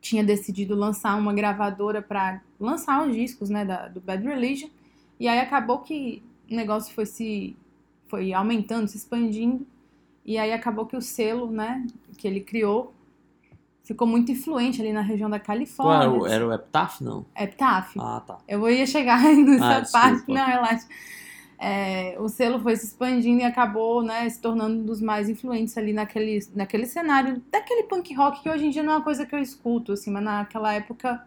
tinha 0.01 0.23
decidido 0.23 0.77
lançar 0.77 1.17
uma 1.19 1.33
gravadora 1.35 2.01
para 2.01 2.41
lançar 2.59 3.05
os 3.05 3.15
discos, 3.15 3.51
né, 3.51 3.65
da, 3.65 3.89
do 3.89 4.01
Bad 4.01 4.25
Religion. 4.25 4.69
E 5.21 5.29
aí 5.29 5.41
acabou 5.41 5.81
que 5.81 6.23
o 6.51 6.57
negócio 6.57 6.95
foi 6.95 7.07
se 7.07 7.57
foi 8.09 8.33
aumentando, 8.33 8.89
se 8.89 8.97
expandindo. 8.97 9.67
E 10.25 10.39
aí 10.39 10.53
acabou 10.53 10.87
que 10.87 10.97
o 10.97 11.03
selo, 11.03 11.51
né, 11.51 11.87
que 12.19 12.27
ele 12.29 12.41
criou 12.41 12.95
ficou 13.85 14.07
muito 14.07 14.33
influente 14.33 14.81
ali 14.81 14.93
na 14.93 15.01
região 15.03 15.29
da 15.29 15.39
Qual 15.77 15.93
era 15.93 16.09
Califórnia. 16.09 16.11
o, 16.11 16.27
era 16.27 16.47
o 16.47 16.53
Epitaph? 16.53 17.01
Não. 17.01 17.27
Epitaph. 17.37 17.97
Ah, 17.99 18.23
tá. 18.27 18.39
Eu 18.49 18.69
ia 18.71 18.87
chegar 18.87 19.21
nessa 19.35 19.79
Ah, 19.79 19.87
parte, 19.93 20.25
não, 20.29 20.47
relaxa. 20.47 20.87
É, 21.59 22.17
o 22.19 22.29
selo 22.29 22.59
foi 22.61 22.75
se 22.77 22.87
expandindo 22.87 23.41
e 23.43 23.45
acabou 23.45 24.03
né, 24.03 24.29
se 24.29 24.41
tornando 24.41 24.81
um 24.81 24.85
dos 24.85 25.01
mais 25.01 25.29
influentes 25.29 25.77
ali 25.77 25.93
naquele, 25.93 26.39
naquele 26.55 26.87
cenário, 26.87 27.43
daquele 27.51 27.83
punk 27.85 28.15
rock 28.15 28.43
que 28.43 28.49
hoje 28.49 28.67
em 28.67 28.71
dia 28.71 28.83
não 28.83 28.95
é 28.95 28.97
uma 28.97 29.05
coisa 29.05 29.27
que 29.27 29.35
eu 29.35 29.41
escuto, 29.41 29.93
assim, 29.93 30.11
mas 30.11 30.23
naquela 30.23 30.73
época 30.73 31.23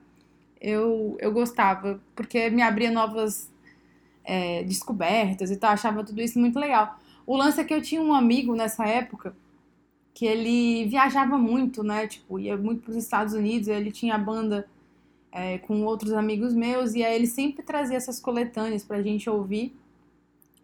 eu, 0.61 1.17
eu 1.19 1.31
gostava, 1.31 2.01
porque 2.15 2.49
me 2.49 2.63
abria 2.63 2.91
novas 2.91 3.52
é, 4.23 4.63
descobertas 4.63 5.51
e 5.51 5.57
tal, 5.57 5.71
achava 5.71 6.03
tudo 6.03 6.21
isso 6.21 6.39
muito 6.39 6.59
legal. 6.59 6.97
O 7.25 7.35
lance 7.37 7.59
é 7.59 7.63
que 7.63 7.73
eu 7.73 7.81
tinha 7.81 8.01
um 8.01 8.13
amigo 8.13 8.55
nessa 8.55 8.85
época 8.85 9.35
que 10.13 10.25
ele 10.25 10.85
viajava 10.85 11.37
muito, 11.37 11.83
né? 11.83 12.07
Tipo, 12.07 12.39
ia 12.39 12.55
muito 12.55 12.83
para 12.83 12.91
os 12.91 12.97
Estados 12.97 13.33
Unidos, 13.33 13.67
ele 13.67 13.91
tinha 13.91 14.15
a 14.15 14.17
banda 14.17 14.67
é, 15.31 15.57
com 15.57 15.83
outros 15.83 16.13
amigos 16.13 16.53
meus, 16.53 16.93
e 16.93 17.03
aí 17.03 17.15
ele 17.15 17.27
sempre 17.27 17.63
trazia 17.63 17.97
essas 17.97 18.19
coletâneas 18.19 18.83
pra 18.83 19.01
gente 19.01 19.29
ouvir. 19.29 19.75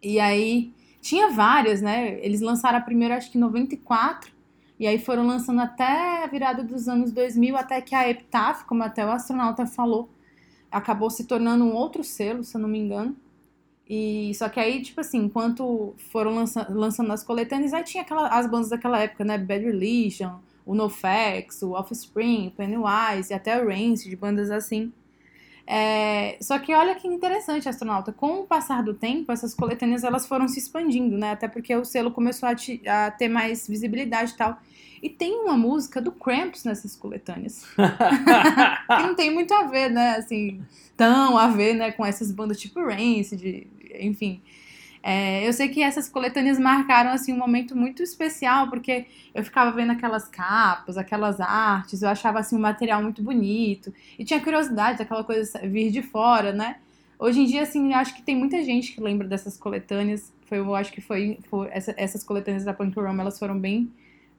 E 0.02 0.20
aí 0.20 0.72
tinha 1.00 1.30
várias, 1.30 1.82
né? 1.82 2.24
Eles 2.24 2.40
lançaram 2.40 2.78
a 2.78 2.80
primeira, 2.80 3.16
acho 3.16 3.30
que 3.30 3.38
em 3.38 3.40
94, 3.40 4.30
e 4.78 4.86
aí 4.86 4.98
foram 4.98 5.26
lançando 5.26 5.60
até 5.60 6.24
a 6.24 6.26
virada 6.26 6.62
dos 6.62 6.88
anos 6.88 7.10
2000, 7.12 7.56
até 7.56 7.80
que 7.80 7.94
a 7.94 8.08
Epitaph, 8.08 8.64
como 8.64 8.82
até 8.82 9.04
o 9.04 9.10
astronauta 9.10 9.66
falou, 9.66 10.08
acabou 10.70 11.10
se 11.10 11.24
tornando 11.24 11.64
um 11.64 11.74
outro 11.74 12.04
selo, 12.04 12.44
se 12.44 12.56
eu 12.56 12.60
não 12.60 12.68
me 12.68 12.78
engano. 12.78 13.16
E 13.92 14.32
só 14.36 14.48
que 14.48 14.60
aí, 14.60 14.80
tipo 14.82 15.00
assim, 15.00 15.18
enquanto 15.24 15.94
foram 16.12 16.32
lança- 16.36 16.66
lançando 16.70 17.12
as 17.12 17.24
coletâneas, 17.24 17.74
aí 17.74 17.82
tinha 17.82 18.04
aquela, 18.04 18.28
as 18.28 18.46
bandas 18.48 18.68
daquela 18.70 19.00
época, 19.00 19.24
né? 19.24 19.36
Bad 19.36 19.64
Religion, 19.64 20.36
o 20.64 20.76
NoFX, 20.76 21.62
o 21.62 21.72
Offspring, 21.72 22.46
o 22.46 22.50
Pennywise 22.52 23.32
e 23.32 23.34
até 23.34 23.60
o 23.60 23.66
Rancid, 23.68 24.08
de 24.08 24.14
bandas 24.14 24.48
assim. 24.52 24.92
É, 25.66 26.36
só 26.40 26.58
que 26.58 26.74
olha 26.74 26.94
que 26.94 27.06
interessante, 27.08 27.68
astronauta. 27.68 28.12
Com 28.12 28.40
o 28.40 28.44
passar 28.46 28.82
do 28.82 28.94
tempo, 28.94 29.30
essas 29.32 29.54
coletâneas 29.54 30.04
elas 30.04 30.26
foram 30.26 30.46
se 30.48 30.58
expandindo, 30.60 31.16
né? 31.18 31.32
Até 31.32 31.48
porque 31.48 31.74
o 31.74 31.84
selo 31.84 32.10
começou 32.12 32.48
a, 32.48 32.54
ti- 32.54 32.82
a 32.88 33.10
ter 33.10 33.28
mais 33.28 33.66
visibilidade 33.68 34.32
e 34.32 34.36
tal. 34.36 34.58
E 35.02 35.08
tem 35.08 35.32
uma 35.34 35.56
música 35.56 36.00
do 36.00 36.12
Cramps 36.12 36.62
nessas 36.64 36.94
coletâneas. 36.94 37.64
que 37.76 39.02
não 39.02 39.14
tem 39.14 39.32
muito 39.32 39.52
a 39.54 39.64
ver, 39.64 39.90
né? 39.90 40.16
Assim, 40.16 40.60
tão 40.96 41.38
a 41.38 41.48
ver, 41.48 41.74
né? 41.74 41.92
Com 41.92 42.04
essas 42.04 42.30
bandas 42.32 42.58
tipo 42.60 42.80
Rancid, 42.84 43.66
enfim. 43.98 44.40
É, 45.02 45.46
eu 45.48 45.52
sei 45.52 45.68
que 45.68 45.82
essas 45.82 46.08
coletâneas 46.08 46.58
marcaram, 46.58 47.10
assim, 47.10 47.32
um 47.32 47.38
momento 47.38 47.74
muito 47.76 48.02
especial, 48.02 48.68
porque 48.68 49.06
eu 49.34 49.42
ficava 49.42 49.72
vendo 49.72 49.92
aquelas 49.92 50.28
capas, 50.28 50.98
aquelas 50.98 51.40
artes, 51.40 52.02
eu 52.02 52.08
achava, 52.08 52.38
assim, 52.38 52.56
um 52.56 52.60
material 52.60 53.02
muito 53.02 53.22
bonito. 53.22 53.92
E 54.18 54.24
tinha 54.24 54.40
curiosidade 54.40 54.98
daquela 54.98 55.24
coisa 55.24 55.58
vir 55.60 55.90
de 55.90 56.02
fora, 56.02 56.52
né? 56.52 56.76
Hoje 57.18 57.40
em 57.40 57.46
dia, 57.46 57.62
assim, 57.62 57.92
acho 57.94 58.14
que 58.14 58.22
tem 58.22 58.36
muita 58.36 58.62
gente 58.62 58.92
que 58.92 59.00
lembra 59.00 59.26
dessas 59.26 59.56
coletâneas. 59.56 60.32
Foi, 60.46 60.58
eu 60.58 60.74
acho 60.74 60.92
que 60.92 61.00
foi, 61.00 61.38
foi 61.48 61.68
essa- 61.70 61.94
essas 61.96 62.22
coletâneas 62.24 62.64
da 62.64 62.74
Punk 62.74 62.94
Room, 62.98 63.20
elas 63.20 63.38
foram 63.38 63.58
bem 63.58 63.90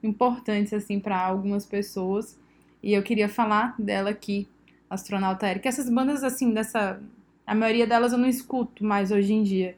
importantes, 0.02 0.72
assim, 0.72 0.98
para 1.00 1.18
algumas 1.18 1.64
pessoas. 1.66 2.38
E 2.82 2.92
eu 2.92 3.02
queria 3.02 3.28
falar 3.28 3.74
dela 3.78 4.10
aqui, 4.10 4.48
Astronauta 4.90 5.48
Eric. 5.48 5.66
Essas 5.66 5.88
bandas, 5.88 6.22
assim, 6.24 6.52
dessa... 6.52 7.00
A 7.46 7.54
maioria 7.54 7.86
delas 7.86 8.12
eu 8.12 8.18
não 8.18 8.28
escuto 8.28 8.84
mais 8.84 9.10
hoje 9.10 9.32
em 9.32 9.42
dia. 9.42 9.76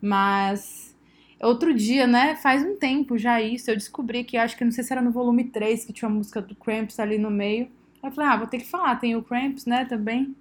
Mas... 0.00 0.94
Outro 1.40 1.74
dia, 1.74 2.06
né, 2.06 2.34
faz 2.36 2.62
um 2.64 2.76
tempo 2.78 3.18
já 3.18 3.42
isso, 3.42 3.70
eu 3.70 3.76
descobri 3.76 4.24
que 4.24 4.38
acho 4.38 4.56
que 4.56 4.64
não 4.64 4.72
sei 4.72 4.82
se 4.82 4.90
era 4.92 5.02
no 5.02 5.10
volume 5.12 5.44
3 5.44 5.84
que 5.84 5.92
tinha 5.92 6.08
uma 6.08 6.16
música 6.16 6.40
do 6.40 6.54
Cramps 6.54 6.98
ali 6.98 7.18
no 7.18 7.30
meio. 7.30 7.68
Eu 8.02 8.10
falei, 8.10 8.30
ah, 8.30 8.36
vou 8.38 8.46
ter 8.46 8.58
que 8.58 8.64
falar, 8.66 8.96
tem 8.96 9.14
o 9.16 9.22
Cramps, 9.22 9.66
né, 9.66 9.84
também. 9.84 10.34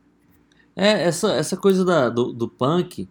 É, 0.76 1.03
essa, 1.03 1.32
essa 1.34 1.55
coisa 1.57 1.86
da- 1.86 2.09
do, 2.09 2.34
do 2.34 2.47
punk 2.47 3.07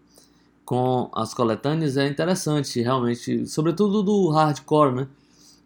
com 0.65 1.11
as 1.15 1.35
coletâneas 1.35 1.97
é 1.97 2.09
interessante, 2.09 2.81
realmente. 2.83 3.47
Sobretudo 3.47 4.03
do 4.03 4.31
hardcore, 4.31 4.95
né? 4.95 5.09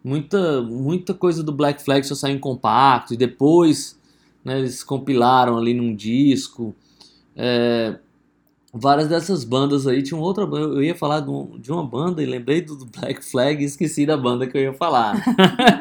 Muita, 0.05 0.63
muita 0.63 1.15
coisa 1.15 1.43
do 1.43 1.53
Black 1.53 1.83
Flag 1.83 2.07
só 2.07 2.15
saiu 2.15 2.37
em 2.37 2.41
compacto 2.41 3.15
e 3.15 3.17
depois 3.17 3.99
né, 4.45 4.59
eles 4.61 4.85
compilaram 4.85 5.59
ali 5.59 5.75
num 5.75 5.95
disco. 5.95 6.75
É, 7.41 7.97
várias 8.75 9.07
dessas 9.09 9.45
bandas 9.45 9.87
aí 9.87 10.03
tinham 10.03 10.21
outra 10.21 10.45
banda. 10.45 10.75
Eu 10.75 10.83
ia 10.83 10.95
falar 10.95 11.21
de, 11.21 11.31
um- 11.31 11.57
de 11.59 11.71
uma 11.71 11.85
banda 11.87 12.21
e 12.21 12.27
lembrei 12.27 12.61
do, 12.61 12.85
Black 12.85 13.25
Flag 13.25 13.63
e 13.63 13.67
esqueci 13.67 14.05
da 14.05 14.17
banda 14.17 14.47
que 14.47 14.59
eu 14.59 14.63
ia 14.63 14.73
falar. 14.75 15.15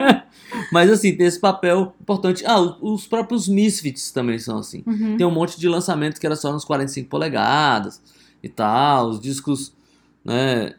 Mas 0.71 0.91
assim, 0.91 1.15
tem 1.17 1.25
esse 1.25 1.39
papel 1.39 1.95
importante. 1.99 2.45
Ah, 2.45 2.59
os 2.59 3.07
próprios 3.07 3.47
Misfits 3.47 4.11
também 4.11 4.37
são 4.37 4.59
assim. 4.59 4.83
Uhum. 4.85 5.17
Tem 5.17 5.25
um 5.25 5.31
monte 5.31 5.59
de 5.59 5.67
lançamento 5.67 6.19
que 6.19 6.25
era 6.25 6.35
só 6.35 6.51
nos 6.53 6.63
45 6.63 7.09
polegadas 7.09 7.99
e 8.43 8.47
tal, 8.47 9.09
os 9.09 9.19
discos, 9.19 9.73
né? 10.23 10.75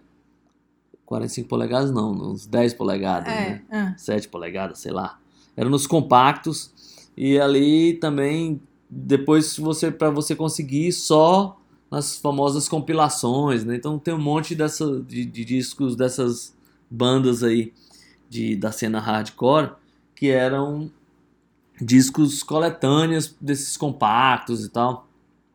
45 1.04 1.48
polegadas 1.48 1.90
não, 1.90 2.12
uns 2.12 2.46
10 2.46 2.74
polegadas, 2.74 3.28
né? 3.32 3.62
É, 3.70 3.76
ah. 3.76 3.94
7 3.96 4.28
polegadas, 4.28 4.78
sei 4.78 4.92
lá. 4.92 5.18
Eram 5.56 5.70
nos 5.70 5.86
compactos 5.86 6.70
e 7.16 7.38
ali 7.40 7.94
também 7.94 8.60
depois 8.90 9.56
você 9.56 9.90
para 9.90 10.10
você 10.10 10.34
conseguir 10.34 10.92
só 10.92 11.58
nas 11.90 12.16
famosas 12.16 12.68
compilações, 12.68 13.64
né? 13.64 13.76
Então 13.76 13.98
tem 13.98 14.14
um 14.14 14.20
monte 14.20 14.54
dessa, 14.54 15.00
de, 15.02 15.24
de 15.24 15.44
discos 15.44 15.96
dessas 15.96 16.54
bandas 16.90 17.42
aí 17.42 17.72
de, 18.28 18.56
da 18.56 18.72
cena 18.72 19.00
hardcore 19.00 19.72
que 20.14 20.30
eram 20.30 20.90
discos 21.80 22.42
coletâneos 22.42 23.34
desses 23.40 23.76
compactos 23.76 24.64
e 24.64 24.68
tal. 24.68 25.06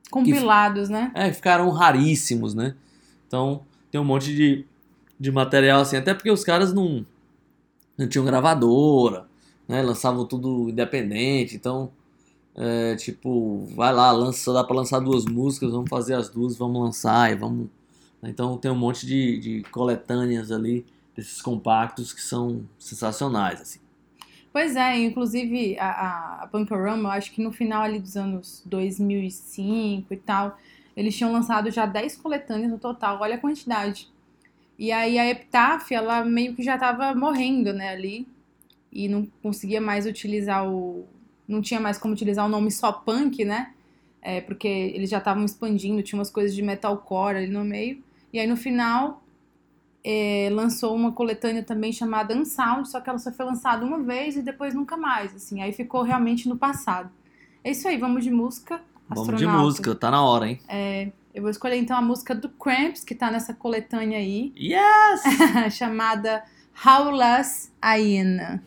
Compilados, 0.10 0.90
né? 0.90 1.12
É, 1.14 1.32
ficaram 1.34 1.70
raríssimos, 1.70 2.54
né? 2.54 2.76
Então 3.28 3.62
tem 3.92 4.00
um 4.00 4.06
monte 4.06 4.34
de, 4.36 4.66
de 5.20 5.32
material 5.32 5.82
assim, 5.82 5.98
até 5.98 6.14
porque 6.14 6.32
os 6.32 6.44
caras 6.44 6.74
não, 6.74 7.06
não 7.98 8.08
tinham 8.08 8.26
gravadora, 8.26 9.28
né? 9.68 9.82
Lançavam 9.82 10.26
tudo 10.26 10.70
independente, 10.70 11.56
então 11.56 11.92
é, 12.56 12.96
tipo, 12.96 13.66
vai 13.76 13.94
lá, 13.94 14.12
lança, 14.12 14.54
dá 14.54 14.64
pra 14.64 14.76
lançar 14.76 15.00
duas 15.00 15.26
músicas, 15.26 15.72
vamos 15.72 15.90
fazer 15.90 16.14
as 16.14 16.30
duas, 16.30 16.56
vamos 16.56 16.82
lançar 16.82 17.32
e 17.32 17.36
vamos. 17.36 17.68
Então 18.22 18.58
tem 18.58 18.72
um 18.72 18.76
monte 18.76 19.06
de, 19.06 19.40
de 19.40 19.64
coletâneas 19.70 20.52
ali 20.52 20.86
desses 21.16 21.42
compactos 21.42 22.14
que 22.14 22.22
são 22.22 22.64
sensacionais, 22.80 23.62
assim. 23.62 23.80
Pois 24.52 24.76
é, 24.76 25.00
inclusive 25.00 25.78
a, 25.80 25.90
a, 25.90 26.44
a 26.44 26.48
Punkorama, 26.48 27.10
eu 27.10 27.14
acho 27.14 27.32
que 27.32 27.42
no 27.42 27.52
final 27.52 27.82
ali 27.82 28.00
dos 28.00 28.16
anos 28.16 28.62
2005 28.66 30.14
e 30.14 30.18
tal, 30.18 30.58
eles 30.96 31.18
tinham 31.18 31.32
lançado 31.32 31.72
já 31.72 31.88
10 31.88 32.18
coletâneas 32.18 32.72
no 32.72 32.78
total, 32.78 33.20
olha 33.20 33.36
a 33.36 33.40
quantidade. 33.40 34.08
E 34.78 34.92
aí 34.92 35.18
a 35.18 35.28
Epitaph, 35.28 35.92
ela 35.92 36.24
meio 36.24 36.56
que 36.56 36.62
já 36.62 36.78
tava 36.78 37.16
morrendo, 37.16 37.74
né, 37.74 37.90
ali, 37.90 38.28
e 38.92 39.08
não 39.08 39.26
conseguia 39.42 39.82
mais 39.82 40.06
utilizar 40.06 40.70
o... 40.70 41.06
não 41.48 41.62
tinha 41.62 41.80
mais 41.80 41.98
como 41.98 42.14
utilizar 42.14 42.46
o 42.46 42.50
nome 42.50 42.72
só 42.72 42.92
punk, 42.92 43.44
né, 43.44 43.74
é, 44.22 44.42
porque 44.42 44.68
eles 44.68 45.10
já 45.10 45.18
estavam 45.18 45.44
expandindo, 45.44 46.02
tinha 46.02 46.18
umas 46.18 46.30
coisas 46.30 46.56
de 46.56 46.62
metalcore 46.62 47.38
ali 47.38 47.48
no 47.48 47.64
meio, 47.64 48.02
e 48.32 48.40
aí 48.40 48.48
no 48.48 48.56
final 48.56 49.22
é, 50.04 50.50
lançou 50.52 50.96
uma 50.96 51.12
coletânea 51.12 51.64
também 51.64 51.92
chamada 51.92 52.36
Unsound, 52.36 52.90
só 52.90 53.00
que 53.00 53.10
ela 53.10 53.20
só 53.20 53.32
foi 53.32 53.46
lançada 53.46 53.86
uma 53.86 54.00
vez 54.00 54.36
e 54.36 54.42
depois 54.42 54.74
nunca 54.74 54.98
mais, 54.98 55.36
assim, 55.36 55.62
aí 55.62 55.72
ficou 55.72 56.02
realmente 56.02 56.48
no 56.48 56.58
passado. 56.58 57.10
É 57.64 57.72
isso 57.72 57.88
aí, 57.88 57.98
vamos 57.98 58.24
de 58.24 58.32
música. 58.32 58.82
Vamos 59.08 59.38
de 59.38 59.48
música, 59.48 59.96
tá 59.96 60.10
na 60.12 60.24
hora, 60.24 60.50
hein? 60.50 60.60
Eu 61.34 61.42
vou 61.42 61.50
escolher 61.50 61.78
então 61.78 61.98
a 61.98 62.02
música 62.02 62.36
do 62.36 62.48
Cramps, 62.48 63.04
que 63.04 63.16
tá 63.16 63.32
nessa 63.32 63.54
coletânea 63.54 64.20
aí, 64.20 64.54
Yes! 64.56 65.24
chamada 65.76 66.44
Howlas 66.86 67.72
Aina. 67.82 68.64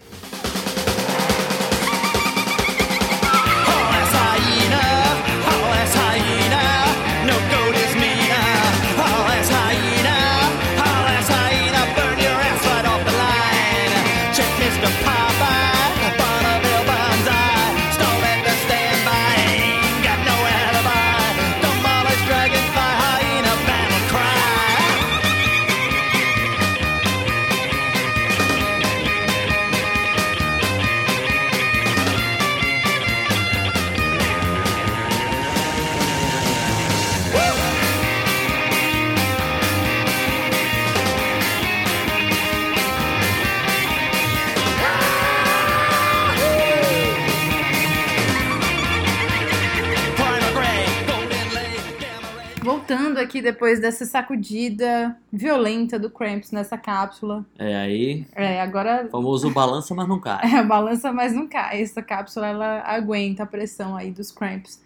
Voltando 53.17 53.19
aqui 53.19 53.41
depois 53.41 53.81
dessa 53.81 54.05
sacudida 54.05 55.17
violenta 55.33 55.99
do 55.99 56.11
Cramps 56.11 56.53
nessa 56.53 56.77
cápsula. 56.77 57.45
É, 57.59 57.75
aí, 57.75 58.27
É, 58.35 58.61
agora 58.61 59.07
o 59.07 59.11
famoso 59.11 59.51
balança, 59.51 59.95
mas 59.95 60.07
não 60.07 60.21
cai. 60.21 60.41
é, 60.55 60.63
balança, 60.63 61.13
mas 61.13 61.33
não 61.33 61.49
cai. 61.49 61.81
Essa 61.81 62.03
cápsula 62.03 62.47
ela 62.49 62.83
aguenta 62.85 63.45
a 63.45 63.47
pressão 63.47 63.97
aí 63.97 64.11
dos 64.11 64.31
Cramps. 64.31 64.83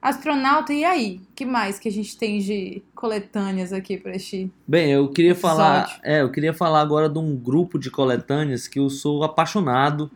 Astronauta, 0.00 0.72
e 0.72 0.84
aí? 0.84 1.20
que 1.34 1.44
mais 1.44 1.78
que 1.78 1.88
a 1.88 1.92
gente 1.92 2.16
tem 2.16 2.38
de 2.38 2.82
coletâneas 2.94 3.72
aqui 3.72 3.96
pra 3.96 4.14
este 4.14 4.50
Bem, 4.66 4.90
eu 4.90 5.08
queria 5.08 5.34
falar, 5.34 5.82
Episódio. 5.82 6.00
é, 6.04 6.22
eu 6.22 6.30
queria 6.30 6.54
falar 6.54 6.80
agora 6.80 7.08
de 7.08 7.18
um 7.18 7.36
grupo 7.36 7.78
de 7.78 7.90
coletâneas 7.90 8.66
que 8.66 8.78
eu 8.78 8.90
sou 8.90 9.22
apaixonado 9.22 10.10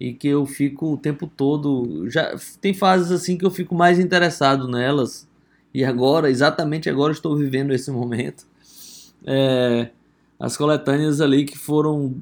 e 0.00 0.12
que 0.12 0.28
eu 0.28 0.44
fico 0.46 0.92
o 0.92 0.96
tempo 0.96 1.28
todo, 1.28 2.08
já 2.10 2.36
tem 2.60 2.74
fases 2.74 3.12
assim 3.12 3.38
que 3.38 3.44
eu 3.44 3.50
fico 3.50 3.74
mais 3.74 3.98
interessado 4.00 4.66
nelas 4.68 5.28
e 5.74 5.84
agora, 5.84 6.30
exatamente 6.30 6.88
agora 6.88 7.12
estou 7.12 7.36
vivendo 7.36 7.72
esse 7.72 7.90
momento. 7.90 8.46
É, 9.26 9.90
as 10.38 10.56
coletâneas 10.56 11.20
ali 11.20 11.44
que 11.44 11.58
foram 11.58 12.14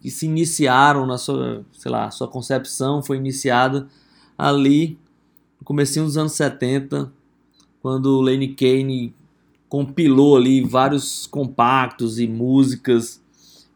que 0.00 0.10
se 0.10 0.26
iniciaram 0.26 1.06
na 1.06 1.18
sua, 1.18 1.64
sei 1.72 1.90
lá, 1.90 2.10
sua 2.10 2.28
concepção 2.28 3.02
foi 3.02 3.16
iniciada 3.16 3.88
ali 4.36 4.98
no 5.58 5.64
comecinho 5.64 6.04
dos 6.04 6.16
anos 6.18 6.32
70, 6.32 7.10
quando 7.80 8.18
o 8.18 8.20
Lane 8.20 8.48
Kane 8.48 9.14
compilou 9.68 10.36
ali 10.36 10.62
vários 10.62 11.26
compactos 11.26 12.18
e 12.18 12.28
músicas 12.28 13.20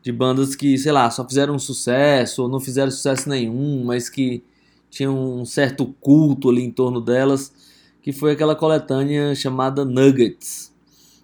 de 0.02 0.12
bandas 0.12 0.54
que, 0.54 0.78
sei 0.78 0.92
lá, 0.92 1.10
só 1.10 1.26
fizeram 1.26 1.58
sucesso 1.58 2.42
ou 2.42 2.48
não 2.48 2.60
fizeram 2.60 2.90
sucesso 2.90 3.28
nenhum, 3.28 3.84
mas 3.84 4.08
que 4.08 4.42
tinham 4.90 5.40
um 5.40 5.44
certo 5.44 5.86
culto 6.00 6.50
ali 6.50 6.62
em 6.62 6.70
torno 6.70 7.00
delas, 7.00 7.52
que 8.02 8.12
foi 8.12 8.32
aquela 8.32 8.54
coletânea 8.54 9.34
chamada 9.34 9.84
Nuggets. 9.84 10.72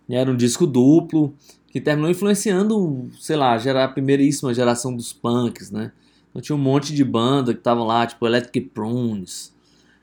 Era 0.09 0.31
um 0.31 0.37
disco 0.37 0.67
duplo 0.67 1.35
que 1.71 1.81
terminou 1.81 2.11
influenciando, 2.11 3.11
sei 3.19 3.37
lá, 3.37 3.57
a 3.57 3.89
primeiríssima 3.89 4.55
geração 4.55 4.95
dos 4.95 5.13
punks, 5.13 5.71
né? 5.71 5.93
Então 6.31 6.43
tinha 6.43 6.57
um 6.57 6.61
monte 6.61 6.93
de 6.95 7.05
banda 7.05 7.53
que 7.53 7.61
estavam 7.61 7.85
lá, 7.85 8.07
tipo 8.07 8.27
Electric 8.27 8.69
Prunes, 8.69 9.53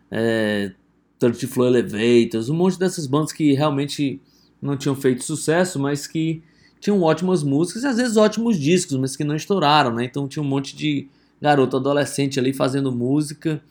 é, 0.10 0.72
Thirty 1.20 1.46
Flow 1.46 1.68
Elevators, 1.68 2.50
um 2.50 2.56
monte 2.56 2.80
dessas 2.80 3.06
bandas 3.06 3.32
que 3.32 3.54
realmente 3.54 4.20
não 4.62 4.76
tinham 4.76 4.96
feito 4.96 5.24
sucesso, 5.24 5.80
mas 5.80 6.08
que 6.08 6.42
tinham 6.80 7.02
ótimas 7.02 7.44
músicas 7.44 7.84
e 7.84 7.88
às 7.88 7.98
vezes 7.98 8.18
ótimos 8.18 8.60
discos, 8.60 8.98
mas 8.98 9.16
que 9.16 9.24
não 9.24 9.36
estouraram, 9.36 9.94
né? 9.94 10.04
Então 10.04 10.28
tinha 10.28 10.42
um 10.42 10.48
monte 10.48 10.76
de 10.76 11.08
garoto 11.42 11.78
adolescente 11.78 12.40
ali 12.40 12.54
fazendo 12.54 12.92
música, 12.92 13.62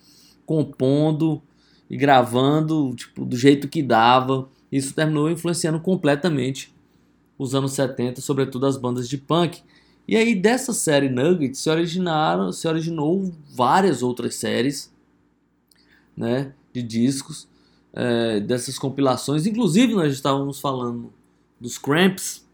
compondo 0.47 1.43
e 1.91 1.97
gravando, 1.97 2.95
tipo, 2.95 3.25
do 3.25 3.37
jeito 3.37 3.69
que 3.69 3.83
dava. 3.83 4.49
Isso 4.71 4.95
terminou 4.95 5.29
influenciando 5.29 5.81
completamente 5.81 6.73
os 7.37 7.55
anos 7.55 7.73
70, 7.73 8.21
sobretudo 8.21 8.67
as 8.67 8.77
bandas 8.77 9.09
de 9.09 9.19
punk. 9.19 9.61
E 10.07 10.17
aí 10.17 10.35
dessa 10.35 10.73
série 10.73 11.09
Nuggets 11.09 11.61
se 11.61 11.69
originaram, 11.69 12.53
se 12.53 12.69
originou 12.69 13.33
várias 13.53 14.03
outras 14.03 14.37
séries, 14.37 14.93
né, 16.17 16.53
de 16.73 16.83
discos, 16.83 17.49
é, 17.93 18.39
dessas 18.41 18.79
compilações. 18.79 19.47
Inclusive 19.47 19.95
nós 19.95 20.13
estávamos 20.13 20.61
falando 20.61 21.13
dos 21.61 21.77
Cramps. 21.77 22.47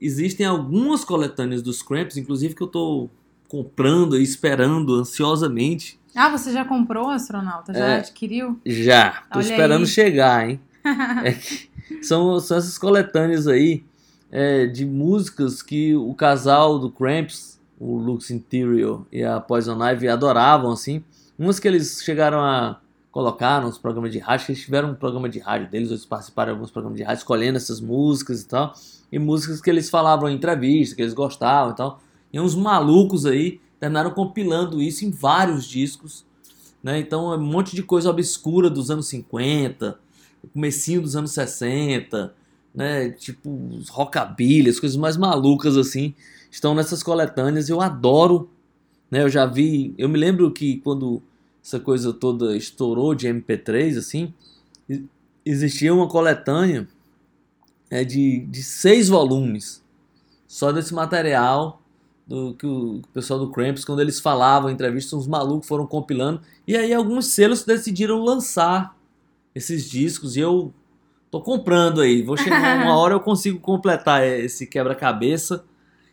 Existem 0.00 0.46
algumas 0.46 1.04
coletâneas 1.04 1.62
dos 1.62 1.82
Cramps, 1.82 2.16
inclusive 2.16 2.54
que 2.54 2.62
eu 2.62 2.66
estou 2.66 3.10
comprando 3.48 4.18
e 4.18 4.22
esperando 4.22 4.94
ansiosamente. 4.94 6.00
Ah, 6.14 6.28
você 6.28 6.52
já 6.52 6.64
comprou 6.64 7.06
o 7.06 7.10
astronauta? 7.10 7.72
Já 7.72 7.86
É. 7.86 7.96
adquiriu? 7.98 8.60
Já, 8.66 9.22
tô 9.32 9.38
Olha 9.38 9.44
esperando 9.44 9.80
aí. 9.82 9.86
chegar, 9.86 10.48
hein? 10.48 10.60
É 11.24 11.32
que 11.32 11.70
são, 12.02 12.38
são 12.40 12.56
essas 12.56 12.76
coletâneas 12.78 13.46
aí 13.46 13.84
é, 14.30 14.66
de 14.66 14.84
músicas 14.84 15.62
que 15.62 15.94
o 15.94 16.12
casal 16.14 16.78
do 16.78 16.90
Cramps, 16.90 17.60
o 17.78 17.96
Lux 17.96 18.30
Interior 18.30 19.06
e 19.12 19.22
a 19.22 19.40
Poison 19.40 19.78
Ivy 19.82 20.08
adoravam, 20.08 20.72
assim. 20.72 21.02
Umas 21.38 21.58
que 21.58 21.66
eles 21.68 22.02
chegaram 22.04 22.40
a 22.40 22.78
colocar 23.10 23.60
nos 23.60 23.76
programas 23.78 24.10
de 24.12 24.18
rádio, 24.18 24.46
que 24.46 24.52
eles 24.52 24.62
tiveram 24.64 24.90
um 24.90 24.94
programa 24.94 25.28
de 25.28 25.38
rádio 25.38 25.68
deles, 25.70 25.90
eles 25.90 26.04
participaram 26.06 26.52
de 26.52 26.54
alguns 26.56 26.70
programas 26.70 26.96
de 26.98 27.04
rádio 27.04 27.18
escolhendo 27.20 27.56
essas 27.58 27.80
músicas 27.80 28.40
e 28.42 28.48
tal. 28.48 28.72
E 29.10 29.18
músicas 29.18 29.60
que 29.60 29.68
eles 29.68 29.90
falavam 29.90 30.28
em 30.30 30.34
entrevista, 30.34 30.96
que 30.96 31.02
eles 31.02 31.12
gostavam 31.14 31.72
e 31.72 31.76
tal. 31.76 32.00
E 32.32 32.40
uns 32.40 32.54
malucos 32.54 33.26
aí 33.26 33.60
terminaram 33.82 34.12
compilando 34.12 34.80
isso 34.80 35.04
em 35.04 35.10
vários 35.10 35.64
discos. 35.64 36.24
Né? 36.80 37.00
Então 37.00 37.32
é 37.32 37.36
um 37.36 37.42
monte 37.42 37.74
de 37.74 37.82
coisa 37.82 38.10
obscura 38.10 38.70
dos 38.70 38.92
anos 38.92 39.08
50, 39.08 39.98
comecinho 40.52 41.02
dos 41.02 41.16
anos 41.16 41.32
60, 41.32 42.32
né? 42.72 43.10
Tipo 43.10 43.50
rockabilly, 43.90 44.70
as 44.70 44.78
coisas 44.78 44.96
mais 44.96 45.16
malucas 45.16 45.76
assim, 45.76 46.14
estão 46.48 46.76
nessas 46.76 47.02
coletâneas. 47.02 47.68
Eu 47.68 47.80
adoro, 47.80 48.48
né? 49.10 49.24
Eu 49.24 49.28
já 49.28 49.46
vi, 49.46 49.92
eu 49.98 50.08
me 50.08 50.16
lembro 50.16 50.52
que 50.52 50.76
quando 50.78 51.20
essa 51.60 51.80
coisa 51.80 52.12
toda 52.12 52.56
estourou 52.56 53.16
de 53.16 53.26
MP3 53.26 53.98
assim, 53.98 54.32
existia 55.44 55.92
uma 55.92 56.08
coletânea 56.08 56.86
é, 57.90 58.04
de, 58.04 58.46
de 58.46 58.62
seis 58.62 59.08
volumes 59.08 59.82
só 60.46 60.70
desse 60.70 60.94
material 60.94 61.81
do 62.32 62.54
que 62.54 62.66
o 62.66 63.02
pessoal 63.12 63.38
do 63.38 63.50
Cramps, 63.50 63.84
quando 63.84 64.00
eles 64.00 64.18
falavam 64.18 64.70
em 64.70 64.72
entrevistas, 64.72 65.12
uns 65.12 65.26
malucos 65.26 65.68
foram 65.68 65.86
compilando. 65.86 66.40
E 66.66 66.74
aí 66.74 66.94
alguns 66.94 67.26
selos 67.26 67.62
decidiram 67.62 68.24
lançar 68.24 68.96
esses 69.54 69.90
discos 69.90 70.34
e 70.34 70.40
eu 70.40 70.72
tô 71.30 71.42
comprando 71.42 72.00
aí. 72.00 72.22
Vou 72.22 72.38
chegar 72.38 72.80
uma 72.82 72.96
hora 72.96 73.12
eu 73.12 73.20
consigo 73.20 73.60
completar 73.60 74.26
esse 74.26 74.66
quebra-cabeça. 74.66 75.62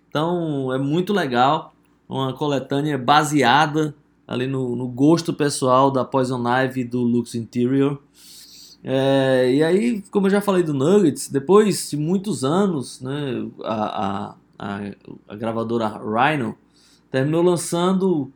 Então 0.10 0.74
é 0.74 0.78
muito 0.78 1.14
legal. 1.14 1.74
Uma 2.10 2.34
coletânea 2.34 2.98
baseada 2.98 3.96
ali 4.28 4.46
no, 4.46 4.76
no 4.76 4.90
gosto 4.90 5.34
pessoal 5.34 5.90
da 5.90 6.04
Poison 6.04 6.44
Ivy 6.46 6.82
e 6.82 6.84
do 6.84 7.00
Lux 7.00 7.34
Interior. 7.34 7.98
É, 8.84 9.54
e 9.54 9.64
aí, 9.64 10.04
como 10.12 10.28
eu 10.28 10.32
já 10.32 10.42
falei 10.42 10.64
do 10.64 10.74
Nuggets, 10.74 11.30
depois 11.30 11.90
de 11.90 11.98
muitos 11.98 12.44
anos, 12.44 13.00
né, 13.02 13.48
a, 13.64 14.06
a, 14.06 14.36
a, 14.60 14.92
a 15.30 15.36
gravadora 15.38 15.88
Rhino 15.88 16.58
terminou 17.10 17.42
lançando 17.42 18.32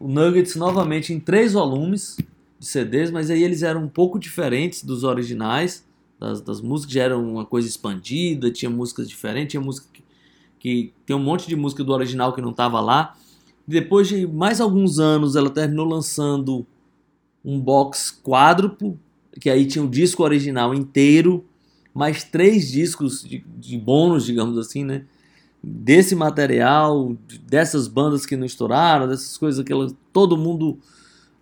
o 0.00 0.08
Nuggets 0.08 0.56
novamente 0.56 1.12
em 1.12 1.20
três 1.20 1.52
volumes 1.52 2.16
de 2.58 2.66
CDs, 2.66 3.12
mas 3.12 3.30
aí 3.30 3.42
eles 3.42 3.62
eram 3.62 3.84
um 3.84 3.88
pouco 3.88 4.18
diferentes 4.18 4.82
dos 4.82 5.04
originais, 5.04 5.86
das, 6.18 6.40
das 6.40 6.60
músicas 6.60 6.92
já 6.92 7.04
eram 7.04 7.24
uma 7.24 7.46
coisa 7.46 7.68
expandida, 7.68 8.50
tinha 8.50 8.70
músicas 8.70 9.08
diferentes, 9.08 9.52
tinha 9.52 9.60
música 9.60 9.86
que, 9.92 10.02
que 10.58 10.92
tem 11.06 11.14
um 11.14 11.22
monte 11.22 11.46
de 11.46 11.54
música 11.54 11.84
do 11.84 11.92
original 11.92 12.32
que 12.32 12.42
não 12.42 12.50
estava 12.50 12.80
lá. 12.80 13.16
Depois 13.66 14.08
de 14.08 14.26
mais 14.26 14.60
alguns 14.60 14.98
anos, 14.98 15.36
ela 15.36 15.48
terminou 15.48 15.86
lançando 15.86 16.66
um 17.44 17.60
box 17.60 18.10
quádruplo, 18.22 18.98
que 19.40 19.48
aí 19.48 19.66
tinha 19.66 19.84
o 19.84 19.88
disco 19.88 20.22
original 20.22 20.74
inteiro, 20.74 21.44
mais 21.94 22.24
três 22.24 22.70
discos 22.70 23.22
de, 23.22 23.44
de 23.56 23.78
bônus, 23.78 24.24
digamos 24.26 24.58
assim, 24.58 24.84
né? 24.84 25.04
Desse 25.66 26.14
material, 26.14 27.16
dessas 27.46 27.88
bandas 27.88 28.26
que 28.26 28.36
não 28.36 28.44
estouraram, 28.44 29.08
dessas 29.08 29.36
coisas 29.36 29.64
que 29.64 29.72
ela, 29.72 29.90
todo 30.12 30.36
mundo 30.36 30.78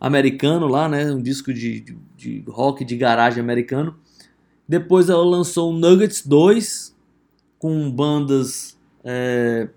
americano 0.00 0.66
lá, 0.66 0.88
né? 0.88 1.10
Um 1.12 1.22
disco 1.22 1.52
de, 1.52 1.80
de, 1.80 1.96
de 2.16 2.44
rock 2.48 2.84
de 2.84 2.96
garagem 2.96 3.40
americano. 3.40 3.96
Depois 4.68 5.08
ela 5.08 5.24
lançou 5.24 5.72
Nuggets 5.72 6.26
2, 6.26 6.94
com 7.58 7.90
bandas 7.90 8.78
é, 9.04 9.68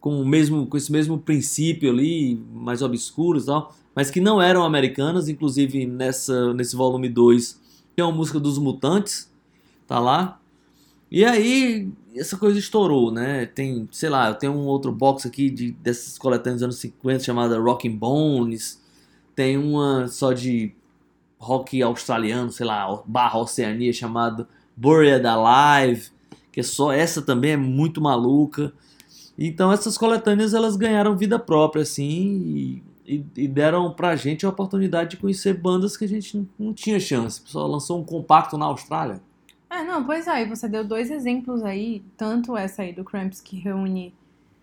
com, 0.00 0.20
o 0.20 0.26
mesmo, 0.26 0.66
com 0.66 0.76
esse 0.76 0.92
mesmo 0.92 1.18
princípio 1.18 1.90
ali, 1.90 2.42
mais 2.52 2.82
obscuros 2.82 3.44
e 3.44 3.46
tal, 3.46 3.74
mas 3.94 4.10
que 4.10 4.20
não 4.20 4.40
eram 4.40 4.64
americanas, 4.64 5.28
inclusive 5.28 5.86
nessa, 5.86 6.52
nesse 6.52 6.76
volume 6.76 7.08
2 7.08 7.64
tem 7.94 8.04
uma 8.04 8.12
música 8.12 8.40
dos 8.40 8.58
Mutantes, 8.58 9.30
tá 9.86 9.98
lá. 10.00 10.40
E 11.14 11.24
aí 11.24 11.92
essa 12.16 12.36
coisa 12.36 12.58
estourou, 12.58 13.12
né? 13.12 13.46
Tem, 13.46 13.88
sei 13.92 14.08
lá, 14.10 14.30
eu 14.30 14.34
tenho 14.34 14.52
um 14.52 14.66
outro 14.66 14.90
box 14.90 15.24
aqui 15.24 15.48
de, 15.48 15.70
dessas 15.70 16.18
coletâneas 16.18 16.56
dos 16.56 16.64
anos 16.64 16.76
50 16.78 17.22
chamada 17.22 17.56
Rockin' 17.56 17.96
Bones, 17.96 18.82
tem 19.32 19.56
uma 19.56 20.08
só 20.08 20.32
de 20.32 20.74
rock 21.38 21.80
australiano, 21.80 22.50
sei 22.50 22.66
lá, 22.66 23.00
barra 23.06 23.38
Oceania 23.38 23.92
chamada 23.92 24.48
Buried 24.76 25.24
Alive, 25.24 26.08
que 26.50 26.58
é 26.58 26.64
só 26.64 26.92
essa 26.92 27.22
também 27.22 27.52
é 27.52 27.56
muito 27.56 28.00
maluca. 28.00 28.72
Então 29.38 29.70
essas 29.70 29.96
coletâneas 29.96 30.52
elas 30.52 30.74
ganharam 30.74 31.16
vida 31.16 31.38
própria 31.38 31.82
assim 31.82 32.02
e, 32.04 32.82
e, 33.06 33.24
e 33.36 33.46
deram 33.46 33.92
pra 33.92 34.16
gente 34.16 34.44
a 34.44 34.48
oportunidade 34.48 35.10
de 35.10 35.18
conhecer 35.18 35.54
bandas 35.54 35.96
que 35.96 36.06
a 36.06 36.08
gente 36.08 36.36
não, 36.36 36.48
não 36.58 36.74
tinha 36.74 36.98
chance. 36.98 37.38
O 37.38 37.44
pessoal 37.44 37.68
lançou 37.68 38.00
um 38.00 38.04
compacto 38.04 38.58
na 38.58 38.66
Austrália. 38.66 39.22
É, 39.74 39.82
não, 39.82 40.04
pois 40.04 40.28
aí, 40.28 40.48
você 40.48 40.68
deu 40.68 40.84
dois 40.84 41.10
exemplos 41.10 41.60
aí, 41.64 42.04
tanto 42.16 42.56
essa 42.56 42.82
aí 42.82 42.92
do 42.92 43.02
Cramps 43.02 43.40
que 43.40 43.56
reúne 43.56 44.14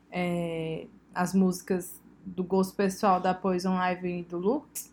é, 0.10 0.88
as 1.14 1.34
músicas 1.34 2.00
do 2.26 2.46
gosto 2.46 2.74
pessoal 2.78 3.20
da 3.20 3.34
Poison 3.34 3.76
Ivy 3.78 4.20
e 4.20 4.24
do 4.24 4.38
Lux, 4.38 4.90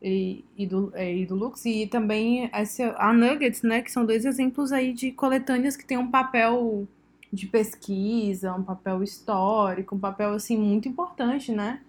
e, 0.00 0.44
e 0.56 0.66
do, 0.68 0.92
é, 0.94 1.12
e 1.12 1.26
do 1.26 1.34
Lux, 1.34 1.64
e 1.64 1.84
também 1.88 2.48
essa, 2.52 2.94
a 2.96 3.12
Nuggets, 3.12 3.62
né, 3.62 3.82
que 3.82 3.90
são 3.90 4.06
dois 4.06 4.24
exemplos 4.24 4.70
aí 4.70 4.92
de 4.92 5.10
coletâneas 5.10 5.76
que 5.76 5.84
têm 5.84 5.98
um 5.98 6.12
papel 6.12 6.86
de 7.32 7.48
pesquisa, 7.48 8.54
um 8.54 8.62
papel 8.62 9.02
histórico, 9.02 9.96
um 9.96 9.98
papel, 9.98 10.34
assim, 10.34 10.56
muito 10.56 10.88
importante, 10.88 11.50
né? 11.50 11.80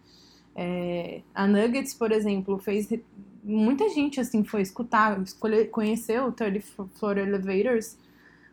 É, 0.55 1.21
a 1.35 1.45
Nuggets, 1.45 1.93
por 1.93 2.11
exemplo, 2.11 2.57
fez... 2.57 2.89
Muita 3.47 3.87
gente, 3.87 4.19
assim, 4.19 4.43
foi 4.43 4.61
escutar, 4.61 5.21
escolher, 5.21 5.69
conheceu 5.69 6.25
o 6.25 6.31
30 6.33 6.61
Floor 6.95 7.17
Elevators 7.17 7.97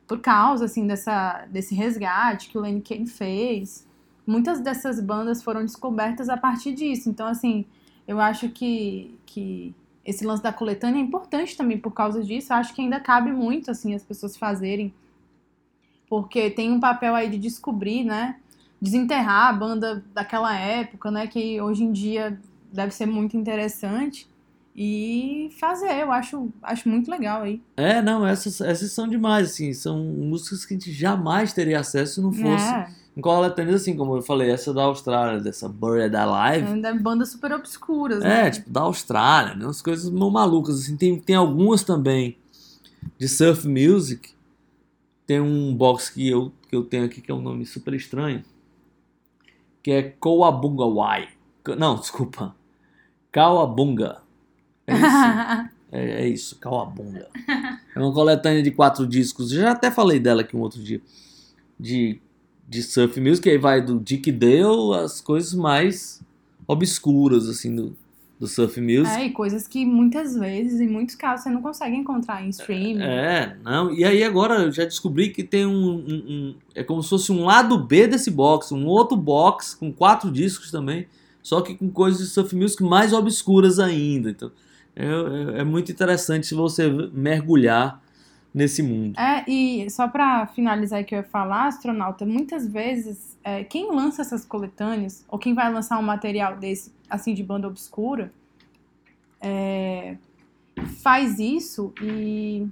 por 0.06 0.20
causa, 0.20 0.66
assim, 0.66 0.86
dessa, 0.86 1.46
desse 1.50 1.74
resgate 1.74 2.48
que 2.48 2.56
o 2.56 2.60
Lenny 2.60 2.80
Kane 2.80 3.08
fez. 3.08 3.84
Muitas 4.24 4.60
dessas 4.60 5.00
bandas 5.00 5.42
foram 5.42 5.62
descobertas 5.62 6.28
a 6.28 6.36
partir 6.36 6.74
disso. 6.74 7.10
Então, 7.10 7.26
assim, 7.26 7.64
eu 8.06 8.20
acho 8.20 8.50
que, 8.50 9.18
que 9.26 9.74
esse 10.04 10.24
lance 10.24 10.44
da 10.44 10.52
coletânea 10.52 11.00
é 11.00 11.02
importante 11.02 11.56
também 11.56 11.76
por 11.76 11.90
causa 11.90 12.22
disso. 12.22 12.52
Eu 12.52 12.58
acho 12.58 12.72
que 12.72 12.80
ainda 12.80 13.00
cabe 13.00 13.32
muito, 13.32 13.72
assim, 13.72 13.96
as 13.96 14.04
pessoas 14.04 14.36
fazerem. 14.36 14.94
Porque 16.08 16.50
tem 16.50 16.70
um 16.70 16.78
papel 16.78 17.16
aí 17.16 17.28
de 17.28 17.38
descobrir, 17.38 18.04
né? 18.04 18.36
Desenterrar 18.80 19.48
a 19.48 19.52
banda 19.52 20.04
daquela 20.14 20.56
época, 20.56 21.10
né? 21.10 21.26
Que 21.26 21.60
hoje 21.60 21.82
em 21.82 21.90
dia 21.90 22.38
deve 22.72 22.94
ser 22.94 23.06
muito 23.06 23.36
interessante. 23.36 24.32
E 24.76 25.50
fazer, 25.60 26.00
eu 26.00 26.10
acho, 26.10 26.48
acho 26.60 26.88
muito 26.88 27.08
legal 27.08 27.42
aí. 27.42 27.62
É, 27.76 28.02
não, 28.02 28.26
essas, 28.26 28.60
essas 28.60 28.90
são 28.90 29.06
demais, 29.06 29.50
assim, 29.50 29.72
são 29.72 29.98
músicas 29.98 30.64
que 30.64 30.74
a 30.74 30.76
gente 30.76 30.92
jamais 30.92 31.52
teria 31.52 31.78
acesso 31.78 32.14
se 32.14 32.20
não 32.20 32.32
fosse 32.32 32.74
É, 32.74 32.88
em 33.16 33.20
coletâneas, 33.20 33.82
assim, 33.82 33.96
como 33.96 34.16
eu 34.16 34.22
falei, 34.22 34.50
essa 34.50 34.74
da 34.74 34.82
Austrália, 34.82 35.40
dessa 35.40 35.68
Buried 35.68 36.16
Alive, 36.16 36.66
ainda 36.66 36.88
é 36.88 36.94
bandas 36.98 37.30
super 37.30 37.52
obscuras, 37.52 38.18
né? 38.18 38.48
É, 38.48 38.50
tipo, 38.50 38.68
da 38.68 38.80
Austrália, 38.80 39.54
né? 39.54 39.64
Umas 39.64 39.80
coisas 39.80 40.10
meio 40.10 40.30
malucas, 40.30 40.80
assim. 40.80 40.96
Tem, 40.96 41.20
tem 41.20 41.36
algumas 41.36 41.84
também 41.84 42.36
de 43.16 43.28
surf 43.28 43.68
music. 43.68 44.34
Tem 45.24 45.40
um 45.40 45.74
box 45.74 46.10
que 46.10 46.28
eu, 46.28 46.52
que 46.68 46.74
eu 46.74 46.82
tenho 46.82 47.04
aqui 47.04 47.20
que 47.20 47.30
é 47.30 47.34
um 47.34 47.40
nome 47.40 47.64
super 47.64 47.94
estranho. 47.94 48.42
Que 49.82 49.92
é 49.92 50.02
Coabunga 50.02 50.84
Wai. 50.84 51.28
Não, 51.78 51.94
desculpa. 51.94 52.54
Kawabunga. 53.30 54.23
É 54.86 54.94
isso, 54.94 55.70
é, 55.92 56.10
é 56.24 56.28
isso 56.28 56.56
Kawabunga. 56.58 57.28
É 57.94 57.98
uma 57.98 58.12
coletânea 58.12 58.62
de 58.62 58.70
quatro 58.70 59.06
discos. 59.06 59.52
Eu 59.52 59.62
já 59.62 59.72
até 59.72 59.90
falei 59.90 60.18
dela 60.20 60.42
aqui 60.42 60.56
um 60.56 60.60
outro 60.60 60.82
dia. 60.82 61.00
De, 61.78 62.20
de 62.68 62.82
surf 62.82 63.20
music. 63.20 63.48
Aí 63.48 63.58
vai 63.58 63.80
do 63.84 63.98
Dick 64.00 64.30
Dale 64.32 64.94
às 65.02 65.20
coisas 65.20 65.54
mais 65.54 66.22
obscuras, 66.66 67.48
assim, 67.48 67.74
do, 67.74 67.96
do 68.38 68.46
surf 68.46 68.80
music. 68.80 69.08
É, 69.16 69.26
e 69.26 69.30
coisas 69.30 69.66
que 69.68 69.84
muitas 69.84 70.34
vezes, 70.36 70.80
em 70.80 70.88
muitos 70.88 71.14
casos, 71.14 71.44
você 71.44 71.50
não 71.50 71.60
consegue 71.62 71.96
encontrar 71.96 72.44
em 72.44 72.48
streaming. 72.50 73.02
É, 73.02 73.56
não. 73.62 73.92
E 73.92 74.04
aí 74.04 74.22
agora 74.24 74.62
eu 74.62 74.72
já 74.72 74.84
descobri 74.84 75.30
que 75.30 75.42
tem 75.42 75.66
um, 75.66 75.72
um- 75.72 76.24
um- 76.28 76.54
É 76.74 76.82
como 76.82 77.02
se 77.02 77.08
fosse 77.10 77.30
um 77.32 77.44
lado 77.44 77.78
B 77.78 78.06
desse 78.06 78.30
box, 78.30 78.72
um 78.72 78.86
outro 78.86 79.16
box 79.16 79.74
com 79.74 79.92
quatro 79.92 80.30
discos 80.30 80.70
também, 80.70 81.06
só 81.42 81.60
que 81.60 81.74
com 81.74 81.90
coisas 81.90 82.20
de 82.20 82.26
surf 82.28 82.54
music 82.56 82.82
mais 82.82 83.12
obscuras 83.12 83.78
ainda. 83.78 84.30
Então 84.30 84.50
é, 84.96 85.04
é- 85.06 85.60
é 85.60 85.64
muito 85.64 85.90
interessante 85.92 86.54
você 86.54 86.88
mergulhar 87.12 88.00
nesse 88.52 88.82
mundo. 88.82 89.18
É, 89.18 89.44
e 89.50 89.90
só 89.90 90.06
pra 90.06 90.46
finalizar 90.46 91.02
que 91.04 91.14
eu 91.14 91.18
ia 91.18 91.24
falar, 91.24 91.66
astronauta, 91.66 92.24
muitas 92.24 92.68
vezes 92.68 93.36
é, 93.42 93.64
quem 93.64 93.90
lança 93.92 94.22
essas 94.22 94.44
coletâneas, 94.44 95.24
ou 95.28 95.38
quem 95.38 95.54
vai 95.54 95.72
lançar 95.72 95.98
um 95.98 96.02
material 96.02 96.56
desse, 96.56 96.92
assim, 97.10 97.34
de 97.34 97.42
banda 97.42 97.66
obscura, 97.66 98.32
é, 99.40 100.16
faz 101.02 101.38
isso 101.38 101.92
e 102.00 102.66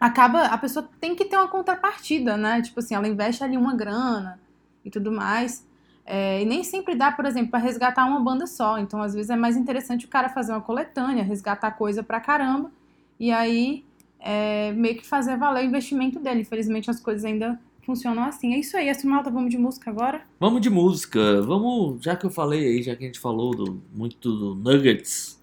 acaba, 0.00 0.46
a 0.46 0.58
pessoa 0.58 0.88
tem 1.00 1.14
que 1.14 1.24
ter 1.26 1.36
uma 1.36 1.48
contrapartida, 1.48 2.36
né? 2.36 2.62
Tipo 2.62 2.80
assim, 2.80 2.94
ela 2.94 3.06
investe 3.08 3.44
ali 3.44 3.56
uma 3.56 3.74
grana 3.76 4.40
e 4.84 4.90
tudo 4.90 5.12
mais. 5.12 5.64
É, 6.06 6.40
e 6.40 6.44
nem 6.44 6.62
sempre 6.62 6.94
dá, 6.94 7.10
por 7.10 7.26
exemplo, 7.26 7.50
pra 7.50 7.58
resgatar 7.58 8.06
uma 8.06 8.20
banda 8.20 8.46
só. 8.46 8.78
Então, 8.78 9.02
às 9.02 9.12
vezes, 9.12 9.28
é 9.28 9.36
mais 9.36 9.56
interessante 9.56 10.06
o 10.06 10.08
cara 10.08 10.28
fazer 10.28 10.52
uma 10.52 10.60
coletânea, 10.60 11.24
resgatar 11.24 11.72
coisa 11.72 12.02
pra 12.02 12.20
caramba, 12.20 12.70
e 13.18 13.32
aí 13.32 13.84
é, 14.20 14.72
meio 14.72 14.96
que 14.96 15.06
fazer 15.06 15.36
valer 15.36 15.64
o 15.64 15.68
investimento 15.68 16.18
dele. 16.18 16.40
Infelizmente 16.40 16.90
as 16.90 17.00
coisas 17.00 17.24
ainda 17.24 17.58
funcionam 17.84 18.24
assim. 18.24 18.54
É 18.54 18.58
isso 18.58 18.76
aí, 18.76 18.88
astronauta, 18.88 19.30
vamos 19.30 19.50
de 19.50 19.58
música 19.58 19.90
agora? 19.90 20.22
Vamos 20.40 20.60
de 20.60 20.70
música. 20.70 21.42
Vamos, 21.42 22.02
já 22.02 22.16
que 22.16 22.26
eu 22.26 22.30
falei 22.30 22.66
aí, 22.66 22.82
já 22.82 22.96
que 22.96 23.04
a 23.04 23.06
gente 23.06 23.20
falou 23.20 23.54
do, 23.54 23.80
muito 23.94 24.32
do 24.32 24.54
Nuggets, 24.54 25.40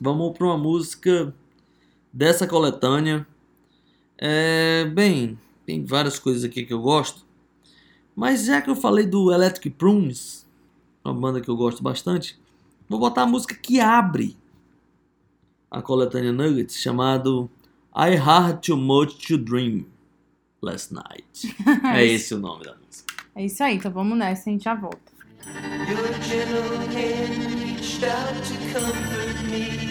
vamos 0.00 0.36
para 0.36 0.46
uma 0.46 0.58
música 0.58 1.34
dessa 2.12 2.46
coletânea. 2.46 3.26
É, 4.18 4.84
bem, 4.86 5.38
tem 5.64 5.84
várias 5.84 6.18
coisas 6.18 6.44
aqui 6.44 6.64
que 6.64 6.72
eu 6.72 6.80
gosto, 6.80 7.24
mas 8.18 8.46
já 8.46 8.60
que 8.60 8.68
eu 8.68 8.74
falei 8.74 9.06
do 9.06 9.32
Electric 9.32 9.70
Prunes, 9.70 10.44
uma 11.04 11.14
banda 11.14 11.40
que 11.40 11.48
eu 11.48 11.56
gosto 11.56 11.84
bastante, 11.84 12.36
vou 12.88 12.98
botar 12.98 13.22
a 13.22 13.26
música 13.28 13.54
que 13.54 13.78
abre 13.78 14.36
a 15.70 15.80
coletânea 15.80 16.32
Nuggets, 16.32 16.78
chamado 16.78 17.48
I 17.94 18.16
Had 18.16 18.58
Too 18.66 18.76
Much 18.76 19.24
to 19.28 19.38
Dream 19.38 19.86
Last 20.60 20.92
Night. 20.92 21.54
é 21.94 22.04
esse 22.04 22.34
o 22.34 22.40
nome 22.40 22.64
da 22.64 22.74
música. 22.74 23.14
É 23.36 23.44
isso 23.44 23.62
aí, 23.62 23.76
então 23.76 23.92
vamos 23.92 24.18
nessa, 24.18 24.50
a 24.50 24.52
gente 24.52 24.64
já 24.64 24.74
volta. 24.74 25.12
Your 25.88 26.12
gentle 26.24 26.76
hand 26.88 27.54
reached 27.62 28.04
out 28.04 28.34
to 28.42 28.54
comfort 28.74 29.48
me. 29.48 29.87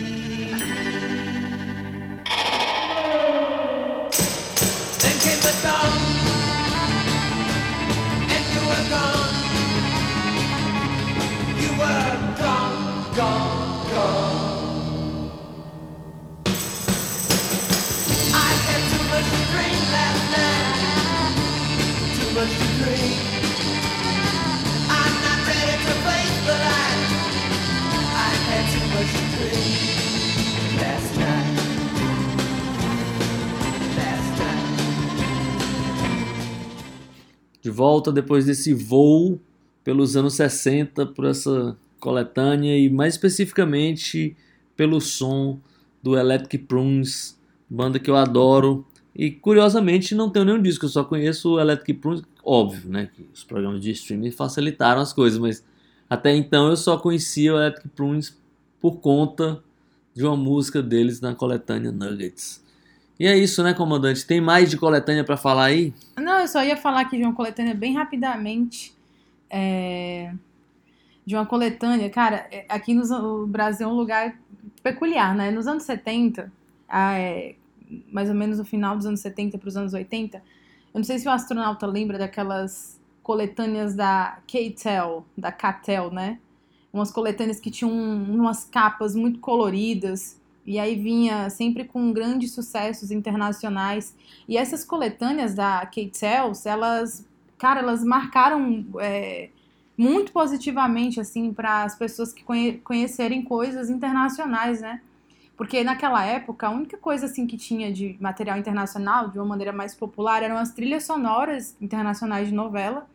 Volta 37.98 38.12
depois 38.12 38.46
desse 38.46 38.74
voo 38.74 39.40
pelos 39.84 40.16
anos 40.16 40.36
60 40.36 41.08
por 41.08 41.26
essa 41.26 41.76
coletânea 42.00 42.78
e 42.78 42.90
mais 42.90 43.16
especificamente 43.16 44.38
pelo 44.76 45.02
som 45.02 45.60
do 46.04 46.16
Electric 46.16 46.66
Prunes, 46.66 47.40
banda 47.68 47.98
que 47.98 48.10
eu 48.10 48.16
adoro. 48.16 48.86
E 49.16 49.32
curiosamente 49.32 50.14
não 50.14 50.30
tenho 50.30 50.46
nenhum 50.46 50.62
disco, 50.62 50.86
eu 50.86 50.90
só 50.90 51.04
conheço 51.04 51.54
o 51.54 51.60
Electric 51.60 52.00
Prunes, 52.00 52.24
óbvio, 52.44 52.88
né? 52.88 53.10
Que 53.16 53.28
os 53.34 53.44
programas 53.44 53.82
de 53.82 53.90
streaming 53.92 54.30
facilitaram 54.30 55.02
as 55.02 55.12
coisas, 55.12 55.40
mas 55.40 55.66
até 56.08 56.36
então 56.36 56.70
eu 56.70 56.78
só 56.78 56.98
conhecia 56.98 57.56
o 57.56 57.58
Electric 57.58 57.90
Prunes 57.90 58.38
por 58.80 58.98
conta 58.98 59.64
de 60.14 60.24
uma 60.24 60.38
música 60.38 60.84
deles 60.84 61.20
na 61.20 61.34
coletânea 61.34 61.92
Nuggets. 61.92 62.64
E 63.20 63.26
é 63.28 63.36
isso, 63.38 63.64
né, 63.64 63.74
comandante? 63.74 64.26
Tem 64.26 64.40
mais 64.42 64.70
de 64.70 64.78
coletânea 64.78 65.24
pra 65.24 65.38
falar 65.38 65.66
aí? 65.66 65.94
Não, 66.18 66.40
eu 66.40 66.48
só 66.48 66.64
ia 66.64 66.76
falar 66.78 67.02
aqui 67.02 67.18
de 67.18 67.24
uma 67.24 67.34
coletânea 67.34 67.74
bem 67.76 67.94
rapidamente. 67.94 68.96
é, 69.50 70.34
De 71.26 71.36
uma 71.36 71.46
coletânea, 71.46 72.10
cara, 72.10 72.48
é, 72.52 72.66
aqui 72.70 72.94
no 72.94 73.06
no 73.06 73.48
Brasil 73.48 73.88
é 73.88 73.92
um 73.92 73.96
lugar 73.96 74.40
peculiar, 74.84 75.36
né? 75.36 75.52
Nos 75.52 75.68
anos 75.68 75.84
70, 75.84 76.52
ah, 76.88 77.14
é, 77.20 77.56
mais 78.12 78.30
ou 78.30 78.36
menos 78.36 78.58
no 78.60 78.66
final 78.66 78.96
dos 78.98 79.06
anos 79.06 79.20
70 79.22 79.58
para 79.58 79.68
os 79.70 79.78
anos 79.78 79.94
80, 79.94 80.38
eu 80.94 81.00
não 81.00 81.04
sei 81.04 81.20
se 81.20 81.28
o 81.28 81.32
astronauta 81.32 81.86
lembra 81.88 82.18
daquelas 82.18 83.00
coletâneas 83.24 83.96
da 83.96 84.40
K-Tel, 84.48 85.26
da 85.38 85.52
Catel, 85.52 86.12
né? 86.12 86.40
Umas 86.94 87.12
coletâneas 87.12 87.60
que 87.60 87.70
tinham 87.72 87.92
umas 87.92 88.64
capas 88.66 89.16
muito 89.16 89.40
coloridas, 89.40 90.37
e 90.68 90.78
aí 90.78 90.96
vinha 90.96 91.50
sempre 91.50 91.86
com 91.86 92.12
grandes 92.12 92.52
sucessos 92.52 93.10
internacionais. 93.10 94.14
E 94.46 94.58
essas 94.58 94.84
coletâneas 94.84 95.56
da 95.56 95.80
Kate 95.86 96.12
Sells, 96.18 96.68
elas, 96.68 97.26
cara, 97.58 97.80
elas 97.80 98.04
marcaram 98.04 98.86
é, 99.00 99.50
muito 99.98 100.34
positivamente, 100.34 101.22
assim, 101.22 101.54
para 101.54 101.84
as 101.84 101.96
pessoas 101.96 102.34
que 102.34 102.44
conhe 102.44 102.80
conhecerem 102.80 103.42
coisas 103.42 103.90
internacionais, 103.90 104.82
né? 104.82 105.02
Porque 105.56 105.86
naquela 105.86 106.24
época, 106.26 106.68
a 106.68 106.70
única 106.70 106.98
coisa, 106.98 107.28
assim, 107.28 107.48
que 107.48 107.56
tinha 107.56 107.92
de 107.92 108.18
material 108.20 108.58
internacional, 108.58 109.30
de 109.30 109.40
uma 109.40 109.46
maneira 109.46 109.72
mais 109.72 109.96
popular, 109.96 110.44
eram 110.44 110.58
as 110.58 110.74
trilhas 110.74 111.06
sonoras 111.06 111.78
internacionais 111.80 112.50
de 112.50 112.54
novela. 112.54 113.10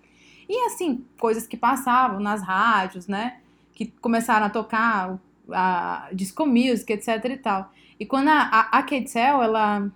E, 0.49 0.67
assim, 0.67 1.05
coisas 1.21 1.47
que 1.47 1.57
passavam 1.57 2.19
nas 2.19 2.43
rádios, 2.43 3.07
né? 3.07 3.41
Que 3.75 3.87
começaram 4.01 4.47
a 4.47 4.51
tocar 4.51 5.21
a 5.51 6.09
disco 6.13 6.47
music, 6.47 6.93
etc 6.93 7.25
e 7.25 7.37
tal. 7.37 7.73
E 7.99 8.07
quando 8.07 8.29
a, 8.29 8.69
a, 8.73 8.79
a 8.79 8.87
ela 9.43 9.91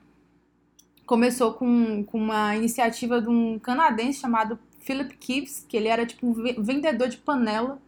começou 1.05 1.55
com, 1.55 2.05
com 2.05 2.19
uma 2.19 2.57
iniciativa 2.57 3.21
de 3.21 3.29
um 3.29 3.59
canadense 3.59 4.21
chamado 4.21 4.59
Philip 4.81 5.17
Gibbs, 5.21 5.65
que 5.69 5.77
ele 5.77 5.89
era 5.89 6.05
tipo 6.05 6.27
um 6.27 6.33
ve- 6.33 6.57
vendedor 6.59 7.09
de 7.09 7.17
panela. 7.17 7.79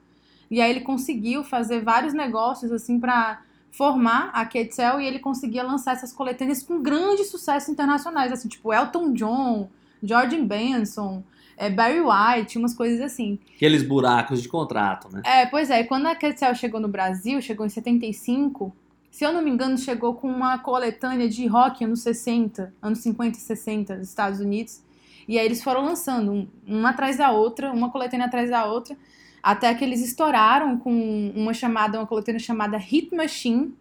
E 0.50 0.60
aí 0.60 0.70
ele 0.70 0.80
conseguiu 0.80 1.44
fazer 1.44 1.82
vários 1.82 2.14
negócios 2.14 2.72
assim 2.72 2.98
para 2.98 3.42
formar 3.70 4.30
a 4.32 4.46
Quetzal 4.46 5.00
e 5.00 5.06
ele 5.06 5.18
conseguia 5.18 5.62
lançar 5.62 5.92
essas 5.92 6.12
coletâneas 6.12 6.62
com 6.62 6.82
grande 6.82 7.24
sucesso 7.24 7.70
internacionais, 7.70 8.32
assim, 8.32 8.48
tipo 8.48 8.72
Elton 8.72 9.12
John, 9.12 9.68
George 10.02 10.40
Benson, 10.40 11.22
é, 11.58 11.68
Barry 11.68 12.00
White, 12.00 12.56
umas 12.58 12.72
coisas 12.74 13.00
assim. 13.00 13.38
Aqueles 13.56 13.82
buracos 13.82 14.40
de 14.40 14.48
contrato, 14.48 15.08
né? 15.12 15.22
É, 15.24 15.44
pois 15.46 15.68
é, 15.70 15.82
quando 15.84 16.06
a 16.06 16.14
Quetzal 16.14 16.54
chegou 16.54 16.80
no 16.80 16.88
Brasil, 16.88 17.40
chegou 17.42 17.66
em 17.66 17.68
75, 17.68 18.74
se 19.10 19.24
eu 19.24 19.32
não 19.32 19.42
me 19.42 19.50
engano, 19.50 19.76
chegou 19.76 20.14
com 20.14 20.28
uma 20.30 20.58
coletânea 20.58 21.28
de 21.28 21.46
rock 21.46 21.84
anos 21.84 22.00
60, 22.02 22.72
anos 22.80 23.00
50 23.00 23.36
e 23.36 23.40
60 23.40 23.96
dos 23.96 24.08
Estados 24.08 24.38
Unidos. 24.40 24.80
E 25.26 25.38
aí 25.38 25.44
eles 25.44 25.62
foram 25.62 25.84
lançando 25.84 26.32
um- 26.32 26.48
uma 26.66 26.90
atrás 26.90 27.16
da 27.18 27.30
outra, 27.32 27.70
uma 27.72 27.90
coletânea 27.90 28.26
atrás 28.26 28.48
da 28.48 28.64
outra, 28.64 28.96
até 29.42 29.74
que 29.74 29.84
eles 29.84 30.00
estouraram 30.02 30.78
com 30.78 31.32
uma 31.34 31.52
chamada, 31.52 31.98
uma 31.98 32.06
coletânea 32.06 32.38
chamada 32.38 32.76
Hit 32.78 33.14
Machine, 33.14 33.74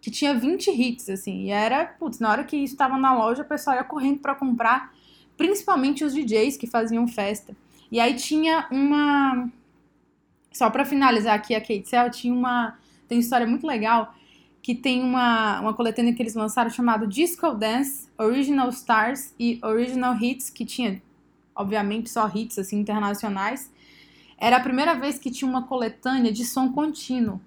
que 0.00 0.10
tinha 0.10 0.34
20 0.34 0.70
hits, 0.70 1.08
assim. 1.08 1.44
E 1.44 1.50
era, 1.50 1.84
putz, 1.86 2.18
na 2.20 2.30
hora 2.30 2.44
que 2.44 2.56
isso 2.56 2.74
estava 2.74 2.96
na 2.98 3.14
loja, 3.16 3.42
o 3.42 3.44
pessoal 3.46 3.76
ia 3.76 3.84
correndo 3.84 4.18
para 4.18 4.34
comprar, 4.34 4.92
principalmente 5.36 6.04
os 6.04 6.14
DJs 6.14 6.56
que 6.56 6.66
faziam 6.66 7.06
festa. 7.06 7.56
E 7.90 8.00
aí 8.00 8.14
tinha 8.14 8.66
uma. 8.70 9.50
Só 10.52 10.70
para 10.70 10.84
finalizar 10.84 11.34
aqui 11.34 11.54
a 11.54 11.60
Kate 11.60 11.88
Cell, 11.88 12.10
tinha 12.10 12.34
uma. 12.34 12.78
Tem 13.08 13.18
uma 13.18 13.22
história 13.22 13.46
muito 13.46 13.66
legal 13.66 14.14
que 14.64 14.74
tem 14.74 15.02
uma, 15.02 15.60
uma 15.60 15.74
coletânea 15.74 16.14
que 16.14 16.22
eles 16.22 16.34
lançaram 16.34 16.70
chamado 16.70 17.06
Disco 17.06 17.52
Dance, 17.52 18.08
Original 18.16 18.70
Stars 18.70 19.34
e 19.38 19.60
Original 19.62 20.16
Hits, 20.18 20.48
que 20.48 20.64
tinha, 20.64 21.02
obviamente, 21.54 22.08
só 22.08 22.30
hits 22.34 22.58
assim, 22.58 22.78
internacionais. 22.80 23.70
Era 24.38 24.56
a 24.56 24.60
primeira 24.60 24.94
vez 24.94 25.18
que 25.18 25.30
tinha 25.30 25.46
uma 25.46 25.64
coletânea 25.64 26.32
de 26.32 26.46
som 26.46 26.72
contínuo. 26.72 27.42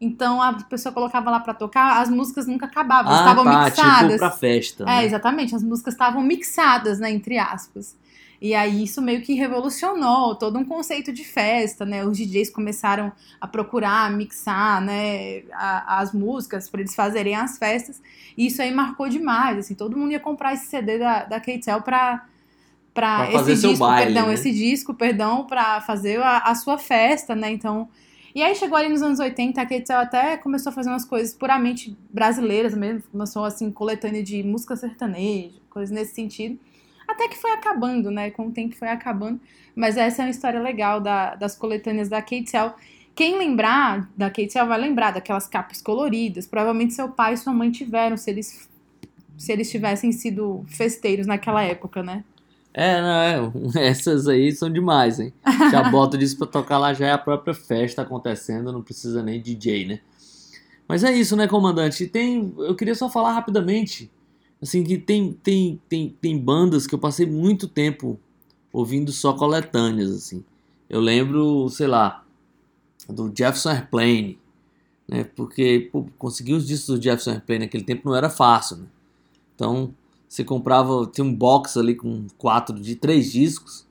Então 0.00 0.40
a 0.40 0.54
pessoa 0.54 0.92
colocava 0.94 1.30
lá 1.30 1.40
pra 1.40 1.52
tocar, 1.52 2.00
as 2.00 2.08
músicas 2.08 2.46
nunca 2.46 2.64
acabavam, 2.66 3.12
Ah, 3.12 3.16
estavam 3.18 3.44
tá, 3.44 3.64
mixadas. 3.64 4.06
tipo 4.12 4.18
pra 4.18 4.30
festa. 4.30 4.82
É, 4.84 4.86
né? 4.86 5.04
exatamente, 5.04 5.54
as 5.54 5.62
músicas 5.62 5.92
estavam 5.94 6.22
mixadas, 6.22 6.98
né, 6.98 7.10
entre 7.10 7.38
aspas. 7.38 7.96
E 8.40 8.54
aí 8.54 8.84
isso 8.84 9.02
meio 9.02 9.20
que 9.20 9.34
revolucionou 9.34 10.34
todo 10.34 10.58
um 10.58 10.64
conceito 10.64 11.12
de 11.12 11.22
festa, 11.24 11.84
né? 11.84 12.02
Os 12.06 12.16
DJs 12.16 12.48
começaram 12.48 13.12
a 13.38 13.46
procurar 13.46 14.10
mixar, 14.10 14.80
né, 14.80 15.42
a- 15.52 15.98
as 16.00 16.14
músicas 16.14 16.66
para 16.70 16.80
eles 16.80 16.94
fazerem 16.94 17.36
as 17.36 17.58
festas. 17.58 18.00
E 18.38 18.46
isso 18.46 18.62
aí 18.62 18.72
marcou 18.72 19.10
demais, 19.10 19.58
assim, 19.58 19.74
todo 19.74 19.94
mundo 19.98 20.12
ia 20.12 20.20
comprar 20.20 20.54
esse 20.54 20.66
CD 20.68 20.98
da, 20.98 21.24
da 21.24 21.38
pra, 21.38 21.82
pra, 21.82 22.24
Pra 22.94 23.24
esse 23.26 23.32
fazer 23.34 23.56
seu 23.56 23.70
disco, 23.70 23.84
baile, 23.84 24.06
perdão, 24.06 24.28
né? 24.28 24.34
esse 24.34 24.50
disco, 24.50 24.94
perdão, 24.94 25.44
pra 25.44 25.82
fazer 25.82 26.22
a, 26.22 26.38
a 26.38 26.54
sua 26.54 26.78
festa, 26.78 27.34
né? 27.36 27.50
Então, 27.52 27.90
e 28.34 28.42
aí 28.42 28.54
chegou 28.54 28.76
ali 28.76 28.88
nos 28.88 29.02
anos 29.02 29.18
80, 29.18 29.60
a 29.60 29.66
Kate 29.66 29.86
Cell 29.86 29.98
até 29.98 30.36
começou 30.36 30.70
a 30.70 30.72
fazer 30.72 30.88
umas 30.90 31.04
coisas 31.04 31.34
puramente 31.34 31.96
brasileiras 32.12 32.74
mesmo, 32.74 33.02
começou 33.10 33.44
assim, 33.44 33.70
coletânea 33.70 34.22
de 34.22 34.42
música 34.42 34.76
sertaneja, 34.76 35.54
coisas 35.68 35.90
nesse 35.90 36.14
sentido. 36.14 36.58
Até 37.08 37.26
que 37.28 37.36
foi 37.36 37.50
acabando, 37.50 38.10
né? 38.10 38.30
Com 38.30 38.46
o 38.46 38.50
tempo 38.52 38.76
foi 38.76 38.88
acabando. 38.88 39.40
Mas 39.74 39.96
essa 39.96 40.22
é 40.22 40.24
uma 40.26 40.30
história 40.30 40.60
legal 40.60 41.00
da- 41.00 41.34
das 41.34 41.56
coletâneas 41.56 42.08
da 42.08 42.22
Kate 42.22 42.48
Cell. 42.48 42.72
Quem 43.16 43.36
lembrar 43.36 44.08
da 44.16 44.28
Kate 44.30 44.52
Cell 44.52 44.66
vai 44.66 44.78
lembrar 44.78 45.10
daquelas 45.10 45.48
capas 45.48 45.82
coloridas. 45.82 46.46
Provavelmente 46.46 46.94
seu 46.94 47.08
pai 47.08 47.34
e 47.34 47.36
sua 47.36 47.52
mãe 47.52 47.70
tiveram, 47.70 48.16
se 48.16 48.30
eles, 48.30 48.68
se 49.36 49.52
eles 49.52 49.68
tivessem 49.70 50.12
sido 50.12 50.64
festeiros 50.68 51.26
naquela 51.26 51.64
época, 51.64 52.00
né? 52.02 52.24
É, 52.72 53.00
não, 53.00 53.52
é, 53.76 53.86
essas 53.88 54.28
aí 54.28 54.52
são 54.52 54.70
demais, 54.70 55.18
hein? 55.18 55.32
Já 55.70 55.82
bota 55.90 56.16
disso 56.16 56.38
pra 56.38 56.46
tocar 56.46 56.78
lá, 56.78 56.94
já 56.94 57.08
é 57.08 57.12
a 57.12 57.18
própria 57.18 57.54
festa 57.54 58.02
acontecendo, 58.02 58.72
não 58.72 58.82
precisa 58.82 59.22
nem 59.22 59.40
DJ, 59.40 59.86
né? 59.86 60.00
Mas 60.86 61.04
é 61.04 61.12
isso, 61.12 61.36
né, 61.36 61.46
comandante? 61.46 62.06
Tem, 62.06 62.52
eu 62.58 62.74
queria 62.74 62.94
só 62.94 63.08
falar 63.08 63.32
rapidamente, 63.32 64.10
assim, 64.60 64.82
que 64.82 64.98
tem, 64.98 65.32
tem, 65.32 65.80
tem, 65.88 66.16
tem 66.20 66.38
bandas 66.38 66.86
que 66.86 66.94
eu 66.94 66.98
passei 66.98 67.26
muito 67.26 67.68
tempo 67.68 68.18
ouvindo 68.72 69.12
só 69.12 69.32
coletâneas, 69.32 70.10
assim. 70.10 70.44
Eu 70.88 71.00
lembro, 71.00 71.68
sei 71.68 71.86
lá, 71.86 72.24
do 73.08 73.26
Jefferson 73.28 73.70
Airplane, 73.70 74.38
né? 75.08 75.24
Porque 75.24 75.88
pô, 75.92 76.06
conseguir 76.18 76.54
os 76.54 76.66
discos 76.66 76.98
do 76.98 77.02
Jefferson 77.02 77.32
Airplane 77.32 77.60
naquele 77.60 77.84
tempo 77.84 78.08
não 78.08 78.16
era 78.16 78.30
fácil, 78.30 78.78
né? 78.78 78.86
Então, 79.54 79.94
você 80.30 80.44
comprava, 80.44 81.10
tinha 81.12 81.24
um 81.24 81.34
box 81.34 81.76
ali 81.76 81.92
com 81.96 82.28
quatro 82.38 82.78
de 82.78 82.94
três 82.94 83.32
discos 83.32 83.84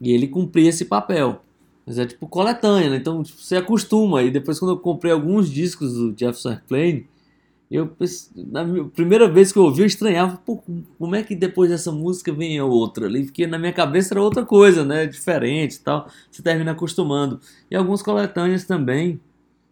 e 0.00 0.12
ele 0.12 0.28
cumpria 0.28 0.68
esse 0.68 0.84
papel. 0.84 1.42
Mas 1.84 1.98
é 1.98 2.06
tipo 2.06 2.28
coletânea, 2.28 2.88
né? 2.88 2.96
Então 2.96 3.20
tipo, 3.24 3.42
você 3.42 3.56
acostuma. 3.56 4.22
E 4.22 4.30
depois, 4.30 4.60
quando 4.60 4.70
eu 4.70 4.78
comprei 4.78 5.12
alguns 5.12 5.50
discos 5.50 5.94
do 5.94 6.14
Jefferson 6.16 6.50
Airplane, 6.50 7.08
eu 7.68 7.90
na 8.36 8.64
primeira 8.94 9.28
vez 9.28 9.50
que 9.50 9.58
eu 9.58 9.64
ouvi, 9.64 9.80
eu 9.80 9.86
estranhava, 9.86 10.36
pô, 10.36 10.62
como 11.00 11.16
é 11.16 11.24
que 11.24 11.34
depois 11.34 11.68
dessa 11.68 11.90
música 11.90 12.32
vem 12.32 12.60
outra 12.60 13.06
ali? 13.06 13.24
Porque 13.24 13.44
na 13.44 13.58
minha 13.58 13.72
cabeça 13.72 14.14
era 14.14 14.22
outra 14.22 14.46
coisa, 14.46 14.84
né? 14.84 15.04
Diferente 15.04 15.74
e 15.74 15.80
tal. 15.80 16.08
Você 16.30 16.42
termina 16.42 16.70
acostumando. 16.70 17.40
E 17.68 17.74
alguns 17.74 18.02
coletâneas 18.02 18.64
também, 18.64 19.20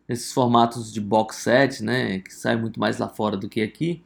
esses 0.08 0.32
formatos 0.32 0.92
de 0.92 1.00
box 1.00 1.36
set, 1.36 1.84
né? 1.84 2.18
Que 2.18 2.34
sai 2.34 2.56
muito 2.56 2.80
mais 2.80 2.98
lá 2.98 3.08
fora 3.08 3.36
do 3.36 3.48
que 3.48 3.62
aqui. 3.62 4.02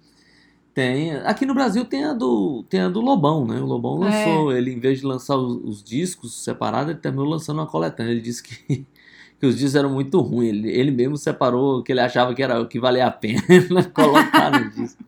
Tem, 0.79 1.11
aqui 1.24 1.45
no 1.45 1.55
Brasil 1.55 1.85
tem 1.85 2.05
a 2.05 2.12
do, 2.12 2.62
tem 2.68 2.79
a 2.79 2.89
do 2.89 3.01
Lobão, 3.01 3.45
né? 3.45 3.61
O 3.61 3.66
Lobão 3.66 3.99
lançou, 3.99 4.53
ele 4.53 4.70
em 4.70 4.79
vez 4.79 5.01
de 5.01 5.07
lançar 5.07 5.35
os, 5.35 5.57
os 5.64 5.83
discos 5.83 6.33
separados, 6.45 6.93
ele 6.93 7.01
terminou 7.01 7.26
lançando 7.26 7.59
uma 7.59 7.66
coletânea. 7.66 8.12
Ele 8.12 8.20
disse 8.20 8.45
que, 8.45 8.87
que 9.41 9.45
os 9.45 9.57
discos 9.57 9.74
eram 9.74 9.91
muito 9.91 10.20
ruins. 10.20 10.51
Ele, 10.51 10.70
ele 10.70 10.91
mesmo 10.93 11.16
separou 11.16 11.81
o 11.81 11.83
que 11.83 11.91
ele 11.91 11.99
achava 11.99 12.33
que 12.33 12.41
era 12.41 12.61
o 12.61 12.68
que 12.68 12.79
valia 12.79 13.09
a 13.09 13.11
pena 13.11 13.43
colocar 13.93 14.53
no 14.53 14.70
disco. 14.70 15.03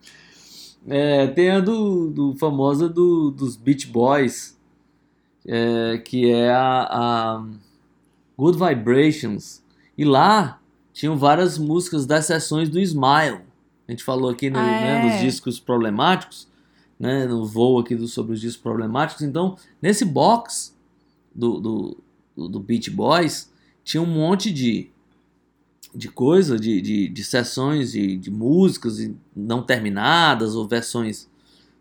É, 0.85 1.27
tem 1.27 1.51
a 1.51 1.61
do, 1.61 2.09
do 2.09 2.35
famosa 2.35 2.89
do, 2.89 3.31
dos 3.31 3.55
Beach 3.55 3.87
Boys, 3.87 4.59
é, 5.47 5.99
que 5.99 6.29
é 6.29 6.51
a, 6.51 6.87
a 6.91 7.45
Good 8.37 8.59
Vibrations. 8.59 9.63
E 9.97 10.03
lá 10.03 10.59
tinham 10.91 11.15
várias 11.15 11.57
músicas 11.57 12.05
das 12.05 12.25
sessões 12.25 12.67
do 12.67 12.77
Smile. 12.77 13.49
A 13.91 13.93
gente 13.93 14.05
falou 14.05 14.29
aqui 14.29 14.49
no, 14.49 14.57
Ah, 14.57 14.63
né, 14.63 15.03
nos 15.03 15.13
é. 15.15 15.25
discos 15.25 15.59
problemáticos, 15.59 16.47
né, 16.97 17.25
no 17.25 17.45
voo 17.45 17.77
aqui 17.77 17.93
do, 17.93 18.07
sobre 18.07 18.31
os 18.31 18.39
discos 18.39 18.63
problemáticos. 18.63 19.21
Então, 19.21 19.57
nesse 19.81 20.05
box 20.05 20.73
do, 21.35 21.59
do, 21.59 21.97
do, 22.47 22.59
Beach 22.61 22.89
Boys, 22.89 23.51
tinha 23.83 24.01
um 24.01 24.05
monte 24.05 24.49
de, 24.49 24.89
de 25.93 26.07
coisa, 26.07 26.57
de, 26.57 26.79
de, 26.79 27.09
de 27.09 27.23
sessões 27.25 27.91
de, 27.91 28.15
de 28.15 28.31
músicas 28.31 29.11
não 29.35 29.61
terminadas 29.61 30.55
ou 30.55 30.65
versões 30.65 31.29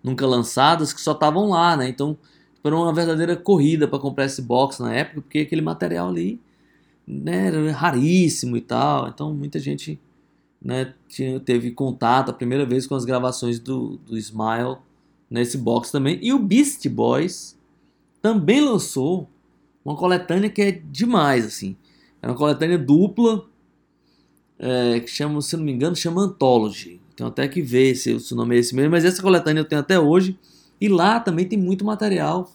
nunca 0.02 0.26
lançadas 0.26 0.92
que 0.92 1.00
só 1.00 1.12
estavam 1.12 1.50
lá, 1.50 1.76
né? 1.76 1.88
Então, 1.88 2.18
foi 2.60 2.72
uma 2.72 2.92
verdadeira 2.92 3.36
corrida 3.36 3.86
para 3.86 4.00
comprar 4.00 4.24
esse 4.24 4.42
box 4.42 4.80
na 4.80 4.92
época, 4.92 5.20
porque 5.20 5.38
aquele 5.38 5.62
material 5.62 6.08
ali 6.08 6.40
né, 7.06 7.46
era 7.46 7.70
raríssimo 7.70 8.56
e 8.56 8.60
tal. 8.60 9.06
Então, 9.06 9.32
muita 9.32 9.60
gente 9.60 9.96
né, 10.62 10.94
tinha, 11.08 11.40
teve 11.40 11.70
contato 11.70 12.30
a 12.30 12.34
primeira 12.34 12.66
vez 12.66 12.86
com 12.86 12.94
as 12.94 13.04
gravações 13.04 13.58
do, 13.58 13.98
do 14.06 14.18
Smile 14.18 14.76
nesse 15.30 15.56
box 15.56 15.90
também. 15.90 16.18
E 16.22 16.32
o 16.32 16.38
Beast 16.38 16.86
Boys 16.88 17.58
também 18.20 18.60
lançou 18.60 19.28
uma 19.84 19.96
coletânea 19.96 20.50
que 20.50 20.60
é 20.60 20.70
demais, 20.70 21.46
assim. 21.46 21.76
É 22.22 22.26
uma 22.26 22.36
coletânea 22.36 22.76
dupla, 22.76 23.46
é, 24.58 25.00
que 25.00 25.08
chama, 25.08 25.40
se 25.40 25.56
não 25.56 25.64
me 25.64 25.72
engano, 25.72 25.96
chama 25.96 26.22
Anthology. 26.22 27.00
Tenho 27.16 27.28
até 27.28 27.48
que 27.48 27.62
ver 27.62 27.94
se, 27.94 28.12
o 28.12 28.36
nome 28.36 28.56
é 28.56 28.58
esse 28.58 28.74
mesmo, 28.74 28.90
mas 28.90 29.04
essa 29.04 29.22
coletânea 29.22 29.60
eu 29.60 29.64
tenho 29.64 29.80
até 29.80 29.98
hoje. 29.98 30.38
E 30.80 30.88
lá 30.88 31.18
também 31.18 31.46
tem 31.46 31.58
muito 31.58 31.84
material 31.84 32.50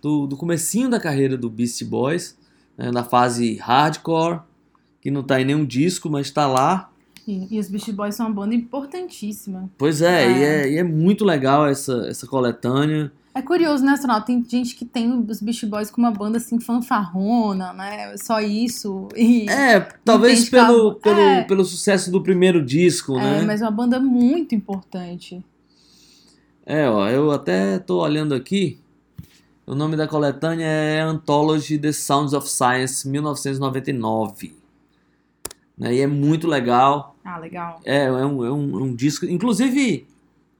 do, 0.00 0.26
do 0.26 0.36
comecinho 0.36 0.88
da 0.88 0.98
carreira 0.98 1.36
do 1.36 1.50
Beast 1.50 1.84
Boys, 1.84 2.36
né, 2.76 2.90
na 2.90 3.04
fase 3.04 3.56
hardcore, 3.56 4.40
que 5.00 5.10
não 5.10 5.22
tá 5.22 5.40
em 5.40 5.44
nenhum 5.44 5.64
disco, 5.64 6.08
mas 6.08 6.30
tá 6.30 6.46
lá. 6.46 6.90
E, 7.26 7.48
e 7.50 7.58
os 7.58 7.68
Beast 7.68 7.90
Boys 7.92 8.14
são 8.14 8.26
uma 8.26 8.34
banda 8.34 8.54
importantíssima. 8.54 9.70
Pois 9.78 10.02
é, 10.02 10.24
É. 10.24 10.30
E, 10.30 10.42
é 10.42 10.72
e 10.72 10.78
é 10.78 10.82
muito 10.82 11.24
legal 11.24 11.66
essa, 11.66 12.06
essa 12.08 12.26
coletânea. 12.26 13.12
É 13.32 13.40
curioso, 13.40 13.84
né, 13.84 13.92
Astronauta? 13.92 14.26
Tem 14.26 14.44
gente 14.44 14.74
que 14.74 14.84
tem 14.84 15.08
os 15.12 15.40
Beast 15.40 15.64
Boys 15.66 15.90
com 15.90 16.00
uma 16.00 16.10
banda 16.10 16.38
assim 16.38 16.58
fanfarrona, 16.58 17.72
né? 17.72 18.16
Só 18.16 18.40
isso. 18.40 19.08
E, 19.14 19.48
É, 19.48 19.80
talvez 20.04 20.48
pelo, 20.50 20.96
pelo, 20.96 21.20
É. 21.20 21.44
pelo 21.44 21.64
sucesso 21.64 22.10
do 22.10 22.20
primeiro 22.20 22.64
disco, 22.64 23.16
é, 23.16 23.40
né? 23.40 23.42
mas 23.42 23.62
é 23.62 23.64
uma 23.64 23.70
banda 23.70 24.00
muito 24.00 24.54
importante. 24.54 25.44
É, 26.66 26.88
ó, 26.88 27.08
eu 27.08 27.30
até 27.30 27.78
tô 27.78 28.02
olhando 28.02 28.34
aqui. 28.34 28.78
O 29.64 29.74
nome 29.76 29.96
da 29.96 30.08
coletânea 30.08 30.66
é 30.66 31.00
Anthology 31.00 31.78
The 31.78 31.92
Sounds 31.92 32.32
of 32.32 32.48
Science 32.48 33.08
1999. 33.08 34.59
Né? 35.80 35.94
E 35.94 36.00
é 36.00 36.06
muito 36.06 36.46
legal. 36.46 37.16
Ah, 37.24 37.38
legal. 37.38 37.80
É, 37.84 38.04
é 38.04 38.12
um, 38.12 38.44
é 38.44 38.52
um, 38.52 38.82
um 38.84 38.94
disco. 38.94 39.26
Inclusive, 39.26 40.06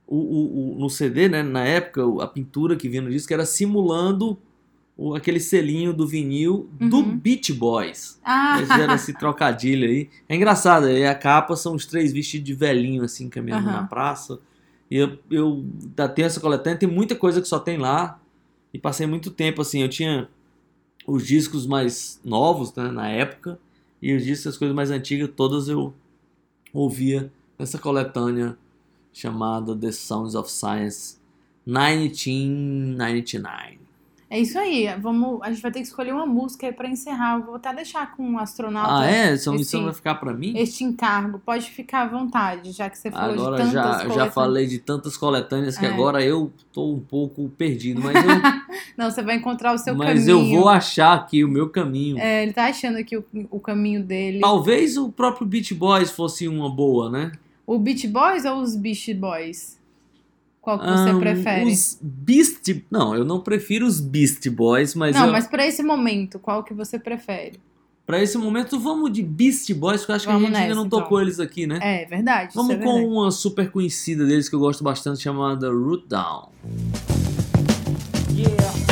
o, 0.07 0.17
o, 0.17 0.75
o- 0.75 0.79
no 0.79 0.89
CD, 0.89 1.29
né, 1.29 1.43
na 1.43 1.63
época, 1.63 2.01
a 2.23 2.27
pintura 2.27 2.75
que 2.75 2.89
vinha 2.89 3.01
no 3.03 3.09
disco 3.11 3.31
era 3.33 3.45
simulando 3.45 4.37
o, 4.97 5.15
aquele 5.15 5.39
selinho 5.39 5.93
do 5.93 6.07
vinil 6.07 6.69
do 6.73 6.97
Uhum. 6.97 7.17
Beach 7.17 7.53
Boys. 7.53 8.19
Ah, 8.23 8.55
Eles 8.57 8.69
fizeram 8.71 8.95
esse 8.95 9.13
trocadilho 9.13 9.87
aí. 9.87 10.09
É 10.27 10.35
engraçado, 10.35 10.87
aí 10.87 11.05
a 11.05 11.15
capa 11.15 11.55
são 11.55 11.75
os 11.75 11.85
três 11.85 12.11
vestidos 12.11 12.45
de 12.45 12.53
velhinho, 12.53 13.03
assim, 13.03 13.29
caminhando 13.29 13.69
Aham. 13.69 13.81
na 13.81 13.83
praça. 13.83 14.39
E 14.89 14.97
eu, 14.97 15.17
eu 15.29 15.63
da- 15.95 16.09
tenho 16.09 16.25
essa 16.25 16.39
coletânea, 16.41 16.77
tem 16.79 16.89
muita 16.89 17.15
coisa 17.15 17.39
que 17.41 17.47
só 17.47 17.59
tem 17.59 17.77
lá. 17.77 18.19
E 18.73 18.79
passei 18.79 19.05
muito 19.07 19.29
tempo, 19.31 19.61
assim, 19.61 19.81
eu 19.81 19.89
tinha 19.89 20.27
os 21.07 21.25
discos 21.25 21.65
mais 21.65 22.19
novos, 22.23 22.73
né, 22.75 22.91
na 22.91 23.07
época. 23.09 23.57
E 24.01 24.15
os 24.15 24.23
discos, 24.23 24.47
as 24.47 24.57
coisas 24.57 24.73
mais 24.75 24.89
antigas, 24.89 25.29
todas 25.35 25.67
eu 25.67 25.93
ouvia 26.73 27.29
nessa 27.59 27.77
coletânea 27.77 28.57
chamada 29.13 29.75
The 29.75 29.91
Sounds 29.91 30.35
of 30.35 30.49
Science 30.49 31.17
1999. 31.65 33.80
É 34.31 34.39
isso 34.39 34.57
aí. 34.57 34.87
Vamos, 34.99 35.39
a 35.43 35.51
gente 35.51 35.61
vai 35.61 35.71
ter 35.71 35.81
que 35.81 35.85
escolher 35.87 36.13
uma 36.13 36.25
música 36.25 36.65
aí 36.65 36.71
pra 36.73 36.87
encerrar. 36.89 37.37
Eu 37.39 37.45
vou 37.45 37.55
até 37.55 37.73
deixar 37.73 38.15
com 38.15 38.33
o 38.35 38.39
astronauta 38.39 38.99
Ah, 39.01 39.05
é? 39.11 39.33
Essa 39.33 39.49
esse- 39.49 39.51
missão 39.51 39.83
vai 39.83 39.93
ficar 39.93 40.15
pra 40.15 40.33
mim? 40.33 40.53
este 40.55 40.83
encargo. 40.83 41.37
Pode 41.39 41.69
ficar 41.69 42.03
à 42.03 42.07
vontade, 42.07 42.71
já 42.71 42.89
que 42.89 42.97
você 42.97 43.11
falou 43.11 43.33
Agora 43.33 43.63
de 43.65 43.71
tantas 43.73 44.01
já, 44.03 44.09
já 44.09 44.31
falei 44.31 44.65
de 44.67 44.79
tantas 44.79 45.17
coletâneas 45.17 45.77
que 45.77 45.85
É. 45.85 45.89
agora 45.89 46.23
eu 46.23 46.51
tô 46.71 46.93
um 46.93 46.99
pouco 46.99 47.49
perdido, 47.57 48.01
mas 48.01 48.15
eu, 48.15 48.21
Não, 48.97 49.11
você 49.11 49.21
vai 49.21 49.35
encontrar 49.35 49.73
o 49.73 49.77
seu 49.77 49.93
mas 49.95 50.25
caminho. 50.25 50.53
eu 50.53 50.59
vou 50.61 50.69
achar 50.69 51.13
aqui 51.13 51.43
o 51.43 51.47
meu 51.49 51.69
caminho. 51.69 52.17
É, 52.17 52.43
ele 52.43 52.53
tá 52.53 52.65
achando 52.67 52.97
aqui 52.97 53.17
o, 53.17 53.25
o 53.49 53.59
caminho 53.59 54.01
dele. 54.03 54.39
Talvez 54.39 54.95
o 54.97 55.09
próprio 55.11 55.45
Beach 55.45 55.73
Boys 55.73 56.09
fosse 56.11 56.47
uma 56.47 56.69
boa, 56.69 57.09
né? 57.09 57.31
O 57.67 57.77
Beach 57.77 58.07
Boys 58.07 58.45
ou 58.45 58.61
os 58.61 58.75
Beach 58.75 59.13
Boys? 59.13 59.79
Qual 60.61 60.77
que 60.79 60.85
você 60.85 61.09
Ahn, 61.09 61.19
prefere? 61.19 61.71
Os 61.71 61.97
Beast... 62.01 62.83
Não, 62.91 63.15
eu 63.15 63.25
não 63.25 63.39
prefiro 63.41 63.85
os 63.87 63.99
Beast 63.99 64.47
Boys, 64.49 64.93
mas, 64.93 65.15
Não, 65.15 65.25
eu- 65.25 65.31
mas 65.31 65.47
pra 65.47 65.65
esse 65.65 65.81
momento, 65.81 66.37
qual 66.37 66.63
que 66.63 66.73
você 66.73 66.99
prefere? 66.99 67.59
pra 68.05 68.21
esse 68.21 68.37
momento 68.37 68.77
vamos 68.77 69.11
de 69.13 69.23
Beast 69.23 69.73
Boys, 69.73 70.01
porque 70.01 70.11
eu 70.11 70.15
acho 70.17 70.25
que 70.27 70.31
Vamos 70.33 70.45
a 70.45 70.47
gente 70.49 70.57
ainda 70.57 70.67
nessa, 70.69 70.79
não 70.81 70.85
então. 70.87 70.99
tocou 71.01 71.21
eles 71.21 71.39
aqui, 71.39 71.65
né? 71.65 71.79
É, 71.81 72.05
verdade. 72.05 72.53
Vamos 72.53 72.71
é 72.71 72.77
com 72.77 72.83
verdade. 72.95 73.05
uma 73.07 73.31
super 73.31 73.71
conhecida 73.71 74.25
deles 74.25 74.49
que 74.49 74.55
eu 74.55 74.59
gosto 74.59 74.83
bastante, 74.83 75.21
chamada 75.21 75.69
Root 75.71 76.07
Down. 76.09 76.49
I 78.29 78.90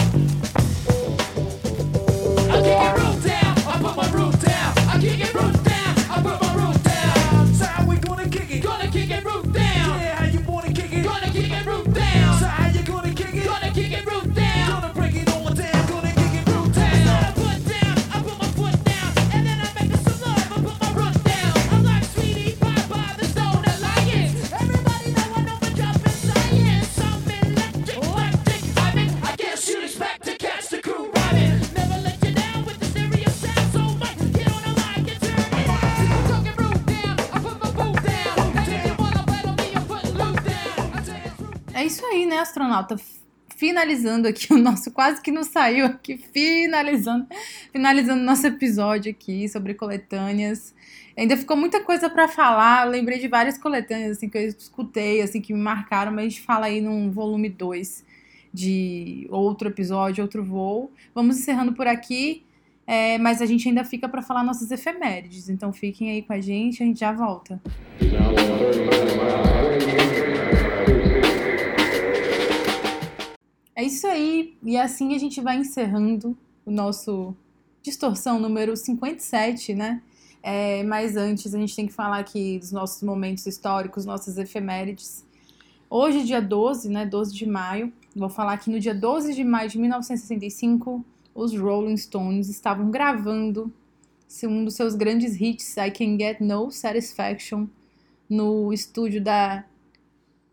né, 42.30 42.40
astronauta? 42.40 42.96
Finalizando 43.58 44.28
aqui 44.28 44.54
o 44.54 44.58
nosso, 44.58 44.92
quase 44.92 45.22
que 45.22 45.32
não 45.32 45.44
saiu 45.44 45.86
aqui, 45.88 46.18
finalizando, 46.18 47.28
finalizando 47.74 48.24
nosso 48.24 48.48
episódio 48.48 49.12
aqui 49.12 49.50
sobre 49.50 49.74
coletâneas. 49.74 50.74
Ainda 51.18 51.36
ficou 51.36 51.58
muita 51.58 51.84
coisa 51.84 52.10
pra 52.10 52.30
falar, 52.30 52.86
eu 52.86 52.92
lembrei 52.92 53.20
de 53.20 53.28
várias 53.28 53.58
coletâneas 53.58 54.16
assim 54.18 54.30
que 54.30 54.38
eu 54.38 54.48
escutei, 54.48 55.22
assim 55.22 55.42
que 55.42 55.52
me 55.52 55.60
marcaram, 55.60 56.12
mas 56.12 56.26
a 56.26 56.30
gente 56.30 56.42
fala 56.42 56.68
aí 56.68 56.80
num 56.80 57.12
volume 57.12 57.50
2 57.50 58.06
de 58.54 59.28
outro 59.30 59.68
episódio, 59.68 60.24
outro 60.24 60.44
voo. 60.44 60.92
Vamos 61.14 61.38
encerrando 61.38 61.74
por 61.74 61.88
aqui, 61.88 62.44
é, 62.88 63.18
mas 63.18 63.42
a 63.42 63.46
gente 63.46 63.68
ainda 63.68 63.84
fica 63.84 64.08
pra 64.08 64.22
falar 64.22 64.44
nossas 64.44 64.72
efemérides, 64.72 65.50
então 65.50 65.74
fiquem 65.74 66.12
aí 66.12 66.22
com 66.22 66.32
a 66.32 66.40
gente, 66.40 66.82
a 66.82 66.86
gente 66.86 67.00
já 67.00 67.12
volta. 67.12 67.60
É 73.80 73.84
isso 73.84 74.06
aí, 74.08 74.58
e 74.62 74.76
assim 74.76 75.16
a 75.16 75.18
gente 75.18 75.40
vai 75.40 75.56
encerrando 75.56 76.38
o 76.66 76.70
nosso 76.70 77.34
Distorção 77.82 78.38
número 78.38 78.76
57, 78.76 79.74
né? 79.74 80.02
É, 80.44 80.84
mas 80.84 81.16
antes 81.16 81.56
a 81.56 81.58
gente 81.58 81.74
tem 81.74 81.88
que 81.88 81.94
falar 81.94 82.20
aqui 82.20 82.60
dos 82.60 82.74
nossos 82.74 83.02
momentos 83.02 83.46
históricos, 83.46 84.06
nossas 84.06 84.38
efemérides. 84.38 85.26
Hoje, 85.90 86.26
dia 86.26 86.42
12, 86.42 86.90
né? 86.90 87.06
12 87.06 87.34
de 87.34 87.46
maio, 87.46 87.94
vou 88.14 88.28
falar 88.28 88.58
que 88.58 88.70
no 88.70 88.82
dia 88.82 88.94
12 88.94 89.34
de 89.34 89.46
maio 89.46 89.70
de 89.70 89.78
1965, 89.78 91.06
os 91.34 91.58
Rolling 91.58 91.96
Stones 91.96 92.50
estavam 92.50 92.92
gravando 92.92 93.72
um 94.44 94.66
dos 94.66 94.74
seus 94.74 94.94
grandes 94.94 95.40
hits, 95.40 95.78
I 95.78 95.90
Can 95.90 96.18
Get 96.20 96.42
No 96.42 96.70
Satisfaction, 96.70 97.66
no 98.30 98.74
estúdio 98.74 99.24
da, 99.24 99.64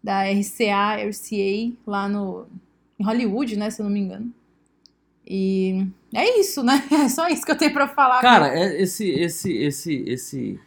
da 0.01 0.23
RCA, 0.31 1.05
RCA, 1.05 1.77
lá 1.85 2.09
no, 2.09 2.47
em 2.99 3.05
Hollywood, 3.05 3.57
né, 3.57 3.71
se 3.71 3.81
eu 3.81 3.85
não 3.85 3.93
me 3.93 4.01
engano. 4.01 4.33
E 5.29 5.87
é 6.15 6.39
isso, 6.39 6.63
né? 6.63 6.83
É 6.93 7.09
só 7.09 7.29
isso 7.29 7.45
que 7.45 7.51
eu 7.51 7.57
tenho 7.59 7.73
pra 7.73 7.89
falar. 7.89 8.21
Cara, 8.21 8.49
é 8.57 8.81
esse, 8.81 9.09
esse, 9.11 9.53
esse, 9.57 9.95
esse, 10.07 10.61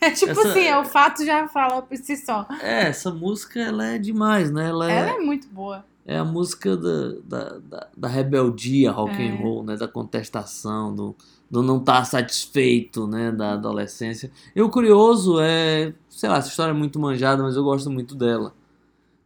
é 0.00 0.10
tipo 0.10 0.32
essa- 0.32 0.48
assim, 0.48 0.60
é, 0.64 0.78
o 0.78 0.84
fato 0.84 1.24
já 1.24 1.46
fala 1.48 1.80
por 1.82 1.96
si 1.96 2.16
só. 2.16 2.46
é, 2.60 2.88
essa 2.88 3.10
música 3.12 3.60
ela 3.60 3.86
é 3.86 3.98
demais, 3.98 4.50
né? 4.50 4.68
Ela 4.68 4.90
é, 4.90 4.96
Ela 4.98 5.10
é 5.12 5.18
muito 5.18 5.46
boa. 5.48 5.84
é 6.04 6.16
a 6.18 6.24
música 6.24 6.76
da, 6.76 7.12
da, 7.24 7.58
da, 7.58 7.88
da 7.96 8.08
rebeldia 8.08 8.90
rock 8.90 9.12
É. 9.22 9.28
and 9.28 9.36
roll, 9.36 9.62
né? 9.62 9.76
Da 9.76 9.86
contestação, 9.86 10.92
do, 10.94 11.14
do 11.48 11.62
não 11.62 11.78
estar 11.78 12.04
satisfeito, 12.04 13.06
né? 13.06 13.30
Da 13.30 13.52
adolescência. 13.52 14.30
E 14.56 14.60
o 14.60 14.68
curioso 14.68 15.38
é, 15.40 15.92
sei 16.08 16.28
lá, 16.28 16.38
essa 16.38 16.48
história 16.48 16.72
é 16.72 16.74
muito 16.74 16.98
manjada, 16.98 17.44
mas 17.44 17.54
eu 17.54 17.62
gosto 17.62 17.88
muito 17.88 18.16
dela. 18.16 18.52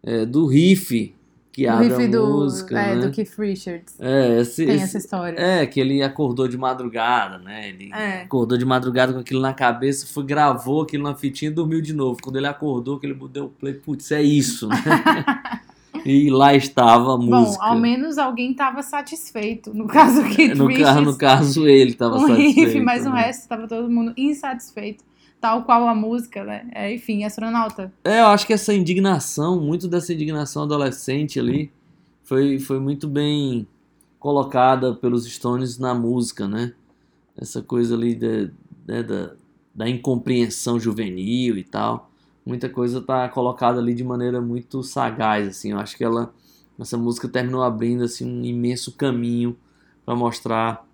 É, 0.02 0.26
do 0.26 0.44
riff 0.46 1.14
que 1.54 1.66
o 1.68 1.70
abre 1.72 1.94
a 2.04 2.08
do, 2.08 2.26
música, 2.26 2.80
é, 2.80 2.96
né? 2.96 3.06
do 3.06 3.12
Keith 3.12 3.32
Richards. 3.38 3.94
É, 4.00 4.40
esse, 4.40 4.66
Tem 4.66 4.74
esse- 4.74 4.84
essa 4.84 4.98
história. 4.98 5.38
é, 5.38 5.64
que 5.64 5.78
ele 5.78 6.02
acordou 6.02 6.48
de 6.48 6.58
madrugada, 6.58 7.38
né? 7.38 7.68
Ele 7.68 7.92
É. 7.94 8.22
acordou 8.22 8.58
de 8.58 8.64
madrugada 8.64 9.12
com 9.12 9.20
aquilo 9.20 9.40
na 9.40 9.54
cabeça, 9.54 10.04
foi, 10.12 10.24
gravou 10.24 10.82
aquilo 10.82 11.04
na 11.04 11.14
fitinha 11.14 11.50
e 11.50 11.54
dormiu 11.54 11.80
de 11.80 11.92
novo. 11.92 12.18
Quando 12.20 12.36
ele 12.36 12.48
acordou, 12.48 12.98
que 12.98 13.06
ele 13.06 13.16
deu 13.30 13.44
o 13.44 13.48
play, 13.48 13.74
putz, 13.74 14.10
é 14.10 14.20
isso, 14.20 14.66
né? 14.66 14.76
e 16.04 16.28
lá 16.28 16.52
estava 16.54 17.14
a 17.14 17.16
Bom, 17.16 17.26
música. 17.26 17.64
ao 17.64 17.78
menos 17.78 18.18
alguém 18.18 18.50
estava 18.50 18.82
satisfeito. 18.82 19.72
No 19.72 19.86
caso, 19.86 20.22
o 20.22 20.28
Keith 20.34 20.56
no, 20.56 20.66
Richards. 20.66 20.88
caso, 20.94 21.00
no 21.04 21.16
caso, 21.16 21.66
ele 21.68 21.90
estava 21.92 22.18
satisfeito. 22.18 22.54
riff, 22.60 22.80
mas 22.80 23.06
o 23.06 23.10
né? 23.10 23.20
resto 23.22 23.40
estava 23.42 23.68
todo 23.68 23.88
mundo 23.88 24.12
insatisfeito. 24.16 25.04
Tal 25.44 25.62
qual 25.62 25.86
a 25.86 25.94
música, 25.94 26.42
né? 26.42 26.66
É, 26.74 26.94
enfim, 26.94 27.22
astronauta. 27.22 27.92
É, 28.02 28.20
eu 28.20 28.28
acho 28.28 28.46
que 28.46 28.54
essa 28.54 28.72
indignação, 28.72 29.60
muito 29.60 29.86
dessa 29.86 30.14
indignação 30.14 30.62
adolescente 30.62 31.38
ali, 31.38 31.70
foi, 32.22 32.58
foi 32.58 32.80
muito 32.80 33.06
bem 33.06 33.68
colocada 34.18 34.94
pelos 34.94 35.26
Stones 35.30 35.76
na 35.78 35.94
música, 35.94 36.48
né? 36.48 36.72
Essa 37.36 37.60
coisa 37.60 37.94
ali 37.94 38.14
da, 38.14 38.50
né, 38.86 39.02
da, 39.02 39.32
da 39.74 39.86
incompreensão 39.86 40.80
juvenil 40.80 41.58
e 41.58 41.62
tal. 41.62 42.10
Muita 42.46 42.70
coisa 42.70 43.02
tá 43.02 43.28
colocada 43.28 43.80
ali 43.80 43.92
de 43.92 44.02
maneira 44.02 44.40
muito 44.40 44.82
sagaz, 44.82 45.46
assim. 45.46 45.72
Eu 45.72 45.78
acho 45.78 45.94
que 45.94 46.04
ela, 46.04 46.32
essa 46.80 46.96
música 46.96 47.28
terminou 47.28 47.62
abrindo 47.62 48.02
assim 48.02 48.24
um 48.24 48.42
imenso 48.46 48.92
caminho 48.92 49.54
para 50.06 50.16
mostrar 50.16 50.88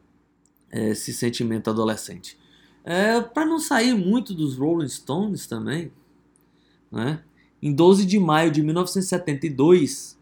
eh, 0.72 0.88
esse 0.88 1.12
sentimento 1.12 1.70
adolescente. 1.70 2.36
É, 2.84 3.20
para 3.20 3.44
não 3.44 3.58
sair 3.58 3.94
muito 3.94 4.34
dos 4.34 4.56
Rolling 4.56 4.88
Stones 4.88 5.46
também, 5.46 5.92
né? 6.90 7.22
Em 7.62 7.72
12 7.74 8.06
de 8.06 8.18
maio 8.18 8.50
de 8.50 8.62
1972 8.62 10.18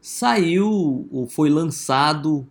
saiu 0.00 1.08
ou 1.10 1.26
foi 1.26 1.50
lançado 1.50 2.46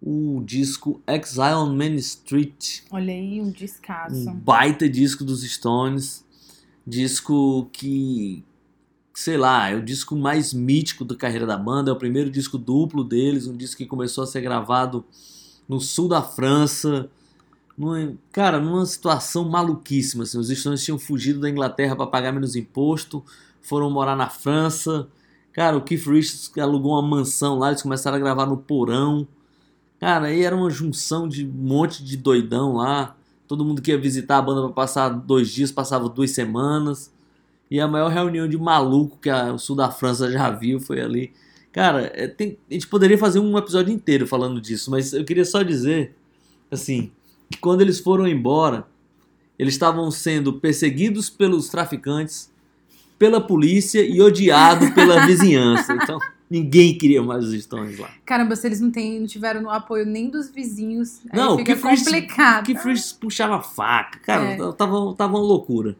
o 0.00 0.42
disco 0.44 1.02
Exile 1.06 1.54
on 1.54 1.74
Main 1.74 1.96
Street, 1.96 2.82
Olha 2.90 3.12
aí, 3.12 3.40
um 3.40 3.50
descasso. 3.50 4.30
um 4.30 4.34
baita 4.34 4.88
disco 4.88 5.24
dos 5.24 5.42
Stones, 5.42 6.24
disco 6.86 7.68
que 7.72 8.44
sei 9.12 9.36
lá, 9.36 9.68
é 9.70 9.74
o 9.74 9.82
disco 9.82 10.14
mais 10.14 10.54
mítico 10.54 11.04
da 11.04 11.16
carreira 11.16 11.44
da 11.44 11.56
banda, 11.56 11.90
é 11.90 11.92
o 11.92 11.98
primeiro 11.98 12.30
disco 12.30 12.56
duplo 12.56 13.02
deles, 13.02 13.48
um 13.48 13.56
disco 13.56 13.78
que 13.78 13.86
começou 13.86 14.22
a 14.22 14.26
ser 14.28 14.40
gravado 14.40 15.04
no 15.68 15.80
sul 15.80 16.06
da 16.08 16.22
França, 16.22 17.10
numa, 17.78 18.14
cara, 18.32 18.58
numa 18.58 18.84
situação 18.84 19.48
maluquíssima. 19.48 20.24
Assim, 20.24 20.38
os 20.38 20.48
Stones 20.48 20.84
tinham 20.84 20.98
fugido 20.98 21.40
da 21.40 21.48
Inglaterra 21.48 21.94
para 21.94 22.06
pagar 22.06 22.32
menos 22.32 22.56
imposto, 22.56 23.24
foram 23.62 23.88
morar 23.90 24.16
na 24.16 24.28
França. 24.28 25.06
Cara, 25.52 25.76
o 25.76 25.82
Keith 25.82 26.04
Richards 26.06 26.50
alugou 26.58 26.92
uma 26.92 27.02
mansão 27.02 27.58
lá, 27.58 27.68
eles 27.68 27.82
começaram 27.82 28.16
a 28.16 28.20
gravar 28.20 28.46
no 28.46 28.56
porão. 28.56 29.26
Cara, 30.00 30.26
aí 30.26 30.42
era 30.42 30.54
uma 30.56 30.70
junção 30.70 31.28
de 31.28 31.46
um 31.46 31.50
monte 31.50 32.04
de 32.04 32.16
doidão 32.16 32.74
lá. 32.74 33.16
Todo 33.46 33.64
mundo 33.64 33.80
que 33.80 33.90
ia 33.90 33.98
visitar 33.98 34.38
a 34.38 34.42
banda 34.42 34.62
para 34.62 34.72
passar 34.72 35.08
dois 35.08 35.48
dias, 35.48 35.72
passava 35.72 36.08
duas 36.08 36.30
semanas. 36.32 37.12
E 37.70 37.80
a 37.80 37.88
maior 37.88 38.10
reunião 38.10 38.48
de 38.48 38.56
maluco 38.56 39.18
que 39.20 39.30
a- 39.30 39.52
o 39.52 39.58
sul 39.58 39.76
da 39.76 39.90
França 39.90 40.30
já 40.30 40.50
viu 40.50 40.80
foi 40.80 41.00
ali. 41.00 41.32
Cara, 41.72 42.10
é, 42.14 42.26
tem- 42.26 42.58
a 42.70 42.74
gente 42.74 42.86
poderia 42.88 43.18
fazer 43.18 43.40
um 43.40 43.56
episódio 43.58 43.92
inteiro 43.92 44.26
falando 44.26 44.60
disso, 44.60 44.90
mas 44.90 45.12
eu 45.12 45.24
queria 45.24 45.44
só 45.44 45.62
dizer, 45.62 46.14
assim, 46.70 47.10
que 47.50 47.58
quando 47.58 47.80
eles 47.80 47.98
foram 48.00 48.26
embora, 48.26 48.86
eles 49.58 49.74
estavam 49.74 50.10
sendo 50.10 50.54
perseguidos 50.54 51.28
pelos 51.30 51.68
traficantes, 51.68 52.50
pela 53.18 53.40
polícia 53.40 54.00
e 54.00 54.20
odiados 54.20 54.90
pela 54.90 55.24
vizinhança. 55.26 55.92
Então, 55.94 56.18
ninguém 56.48 56.96
queria 56.96 57.22
mais 57.22 57.44
os 57.44 57.60
Stones 57.64 57.98
lá. 57.98 58.08
Caramba, 58.24 58.54
se 58.54 58.66
eles 58.66 58.80
não, 58.80 58.90
têm, 58.90 59.18
não 59.20 59.26
tiveram 59.26 59.64
o 59.64 59.70
apoio 59.70 60.06
nem 60.06 60.30
dos 60.30 60.48
vizinhos, 60.50 61.20
aí 61.30 61.38
Não, 61.38 61.56
fica 61.58 61.74
que 61.74 61.82
complicado. 61.82 62.64
Que 62.64 62.76
Freeze 62.76 63.14
puxava 63.14 63.60
faca. 63.60 64.20
Cara, 64.20 64.44
É. 64.52 64.56
tava, 64.72 65.14
tava 65.14 65.32
uma 65.36 65.40
loucura. 65.40 65.96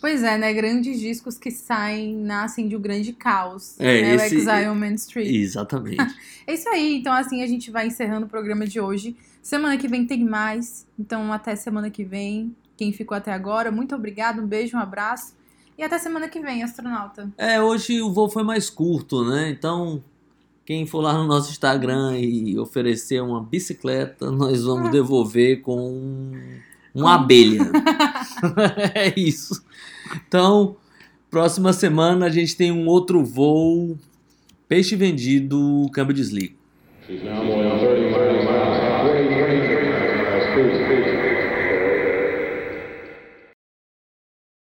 Pois 0.00 0.22
é, 0.22 0.38
né? 0.38 0.50
Grandes 0.54 0.98
discos 0.98 1.36
que 1.36 1.50
saem, 1.50 2.16
nascem 2.16 2.66
de 2.68 2.74
um 2.74 2.80
grande 2.80 3.12
caos. 3.12 3.74
É, 3.78 4.00
né? 4.00 4.14
esse- 4.14 4.36
O 4.36 4.38
Exile 4.38 4.68
on 4.68 4.74
Main 4.74 4.94
Street. 4.94 5.28
Exatamente. 5.28 5.98
É 6.46 6.54
isso 6.54 6.68
aí, 6.68 6.96
então 6.96 7.12
assim 7.12 7.44
a 7.44 7.46
gente 7.46 7.70
vai 7.70 7.86
encerrando 7.86 8.26
o 8.26 8.28
programa 8.28 8.66
de 8.66 8.80
hoje. 8.80 9.14
Semana 9.42 9.76
que 9.76 9.88
vem 9.88 10.06
tem 10.06 10.24
mais, 10.24 10.86
então 10.98 11.32
até 11.32 11.56
semana 11.56 11.90
que 11.90 12.04
vem. 12.04 12.54
Quem 12.76 12.92
ficou 12.92 13.16
até 13.16 13.32
agora, 13.32 13.70
muito 13.70 13.94
obrigado, 13.94 14.40
um 14.40 14.46
beijo, 14.46 14.76
um 14.76 14.80
abraço. 14.80 15.34
E 15.76 15.82
até 15.82 15.98
semana 15.98 16.28
que 16.28 16.40
vem, 16.40 16.62
astronauta. 16.62 17.30
É, 17.38 17.60
hoje 17.60 18.02
o 18.02 18.12
voo 18.12 18.28
foi 18.28 18.42
mais 18.42 18.68
curto, 18.68 19.24
né? 19.24 19.50
Então, 19.50 20.02
quem 20.64 20.86
for 20.86 21.00
lá 21.00 21.14
no 21.14 21.26
nosso 21.26 21.50
Instagram 21.50 22.18
e 22.18 22.58
oferecer 22.58 23.22
uma 23.22 23.42
bicicleta, 23.42 24.30
nós 24.30 24.64
vamos 24.64 24.90
devolver 24.92 25.62
com 25.62 26.32
uma 26.94 27.14
abelha. 27.14 27.60
é 28.94 29.18
isso. 29.18 29.64
Então, 30.26 30.76
próxima 31.30 31.72
semana 31.72 32.26
a 32.26 32.30
gente 32.30 32.56
tem 32.56 32.70
um 32.70 32.86
outro 32.86 33.24
voo. 33.24 33.98
Peixe 34.68 34.94
vendido, 34.96 35.88
câmbio 35.92 36.14
desligo. 36.14 36.54
She's 37.06 37.24
now 37.24 37.42
more 37.42 37.64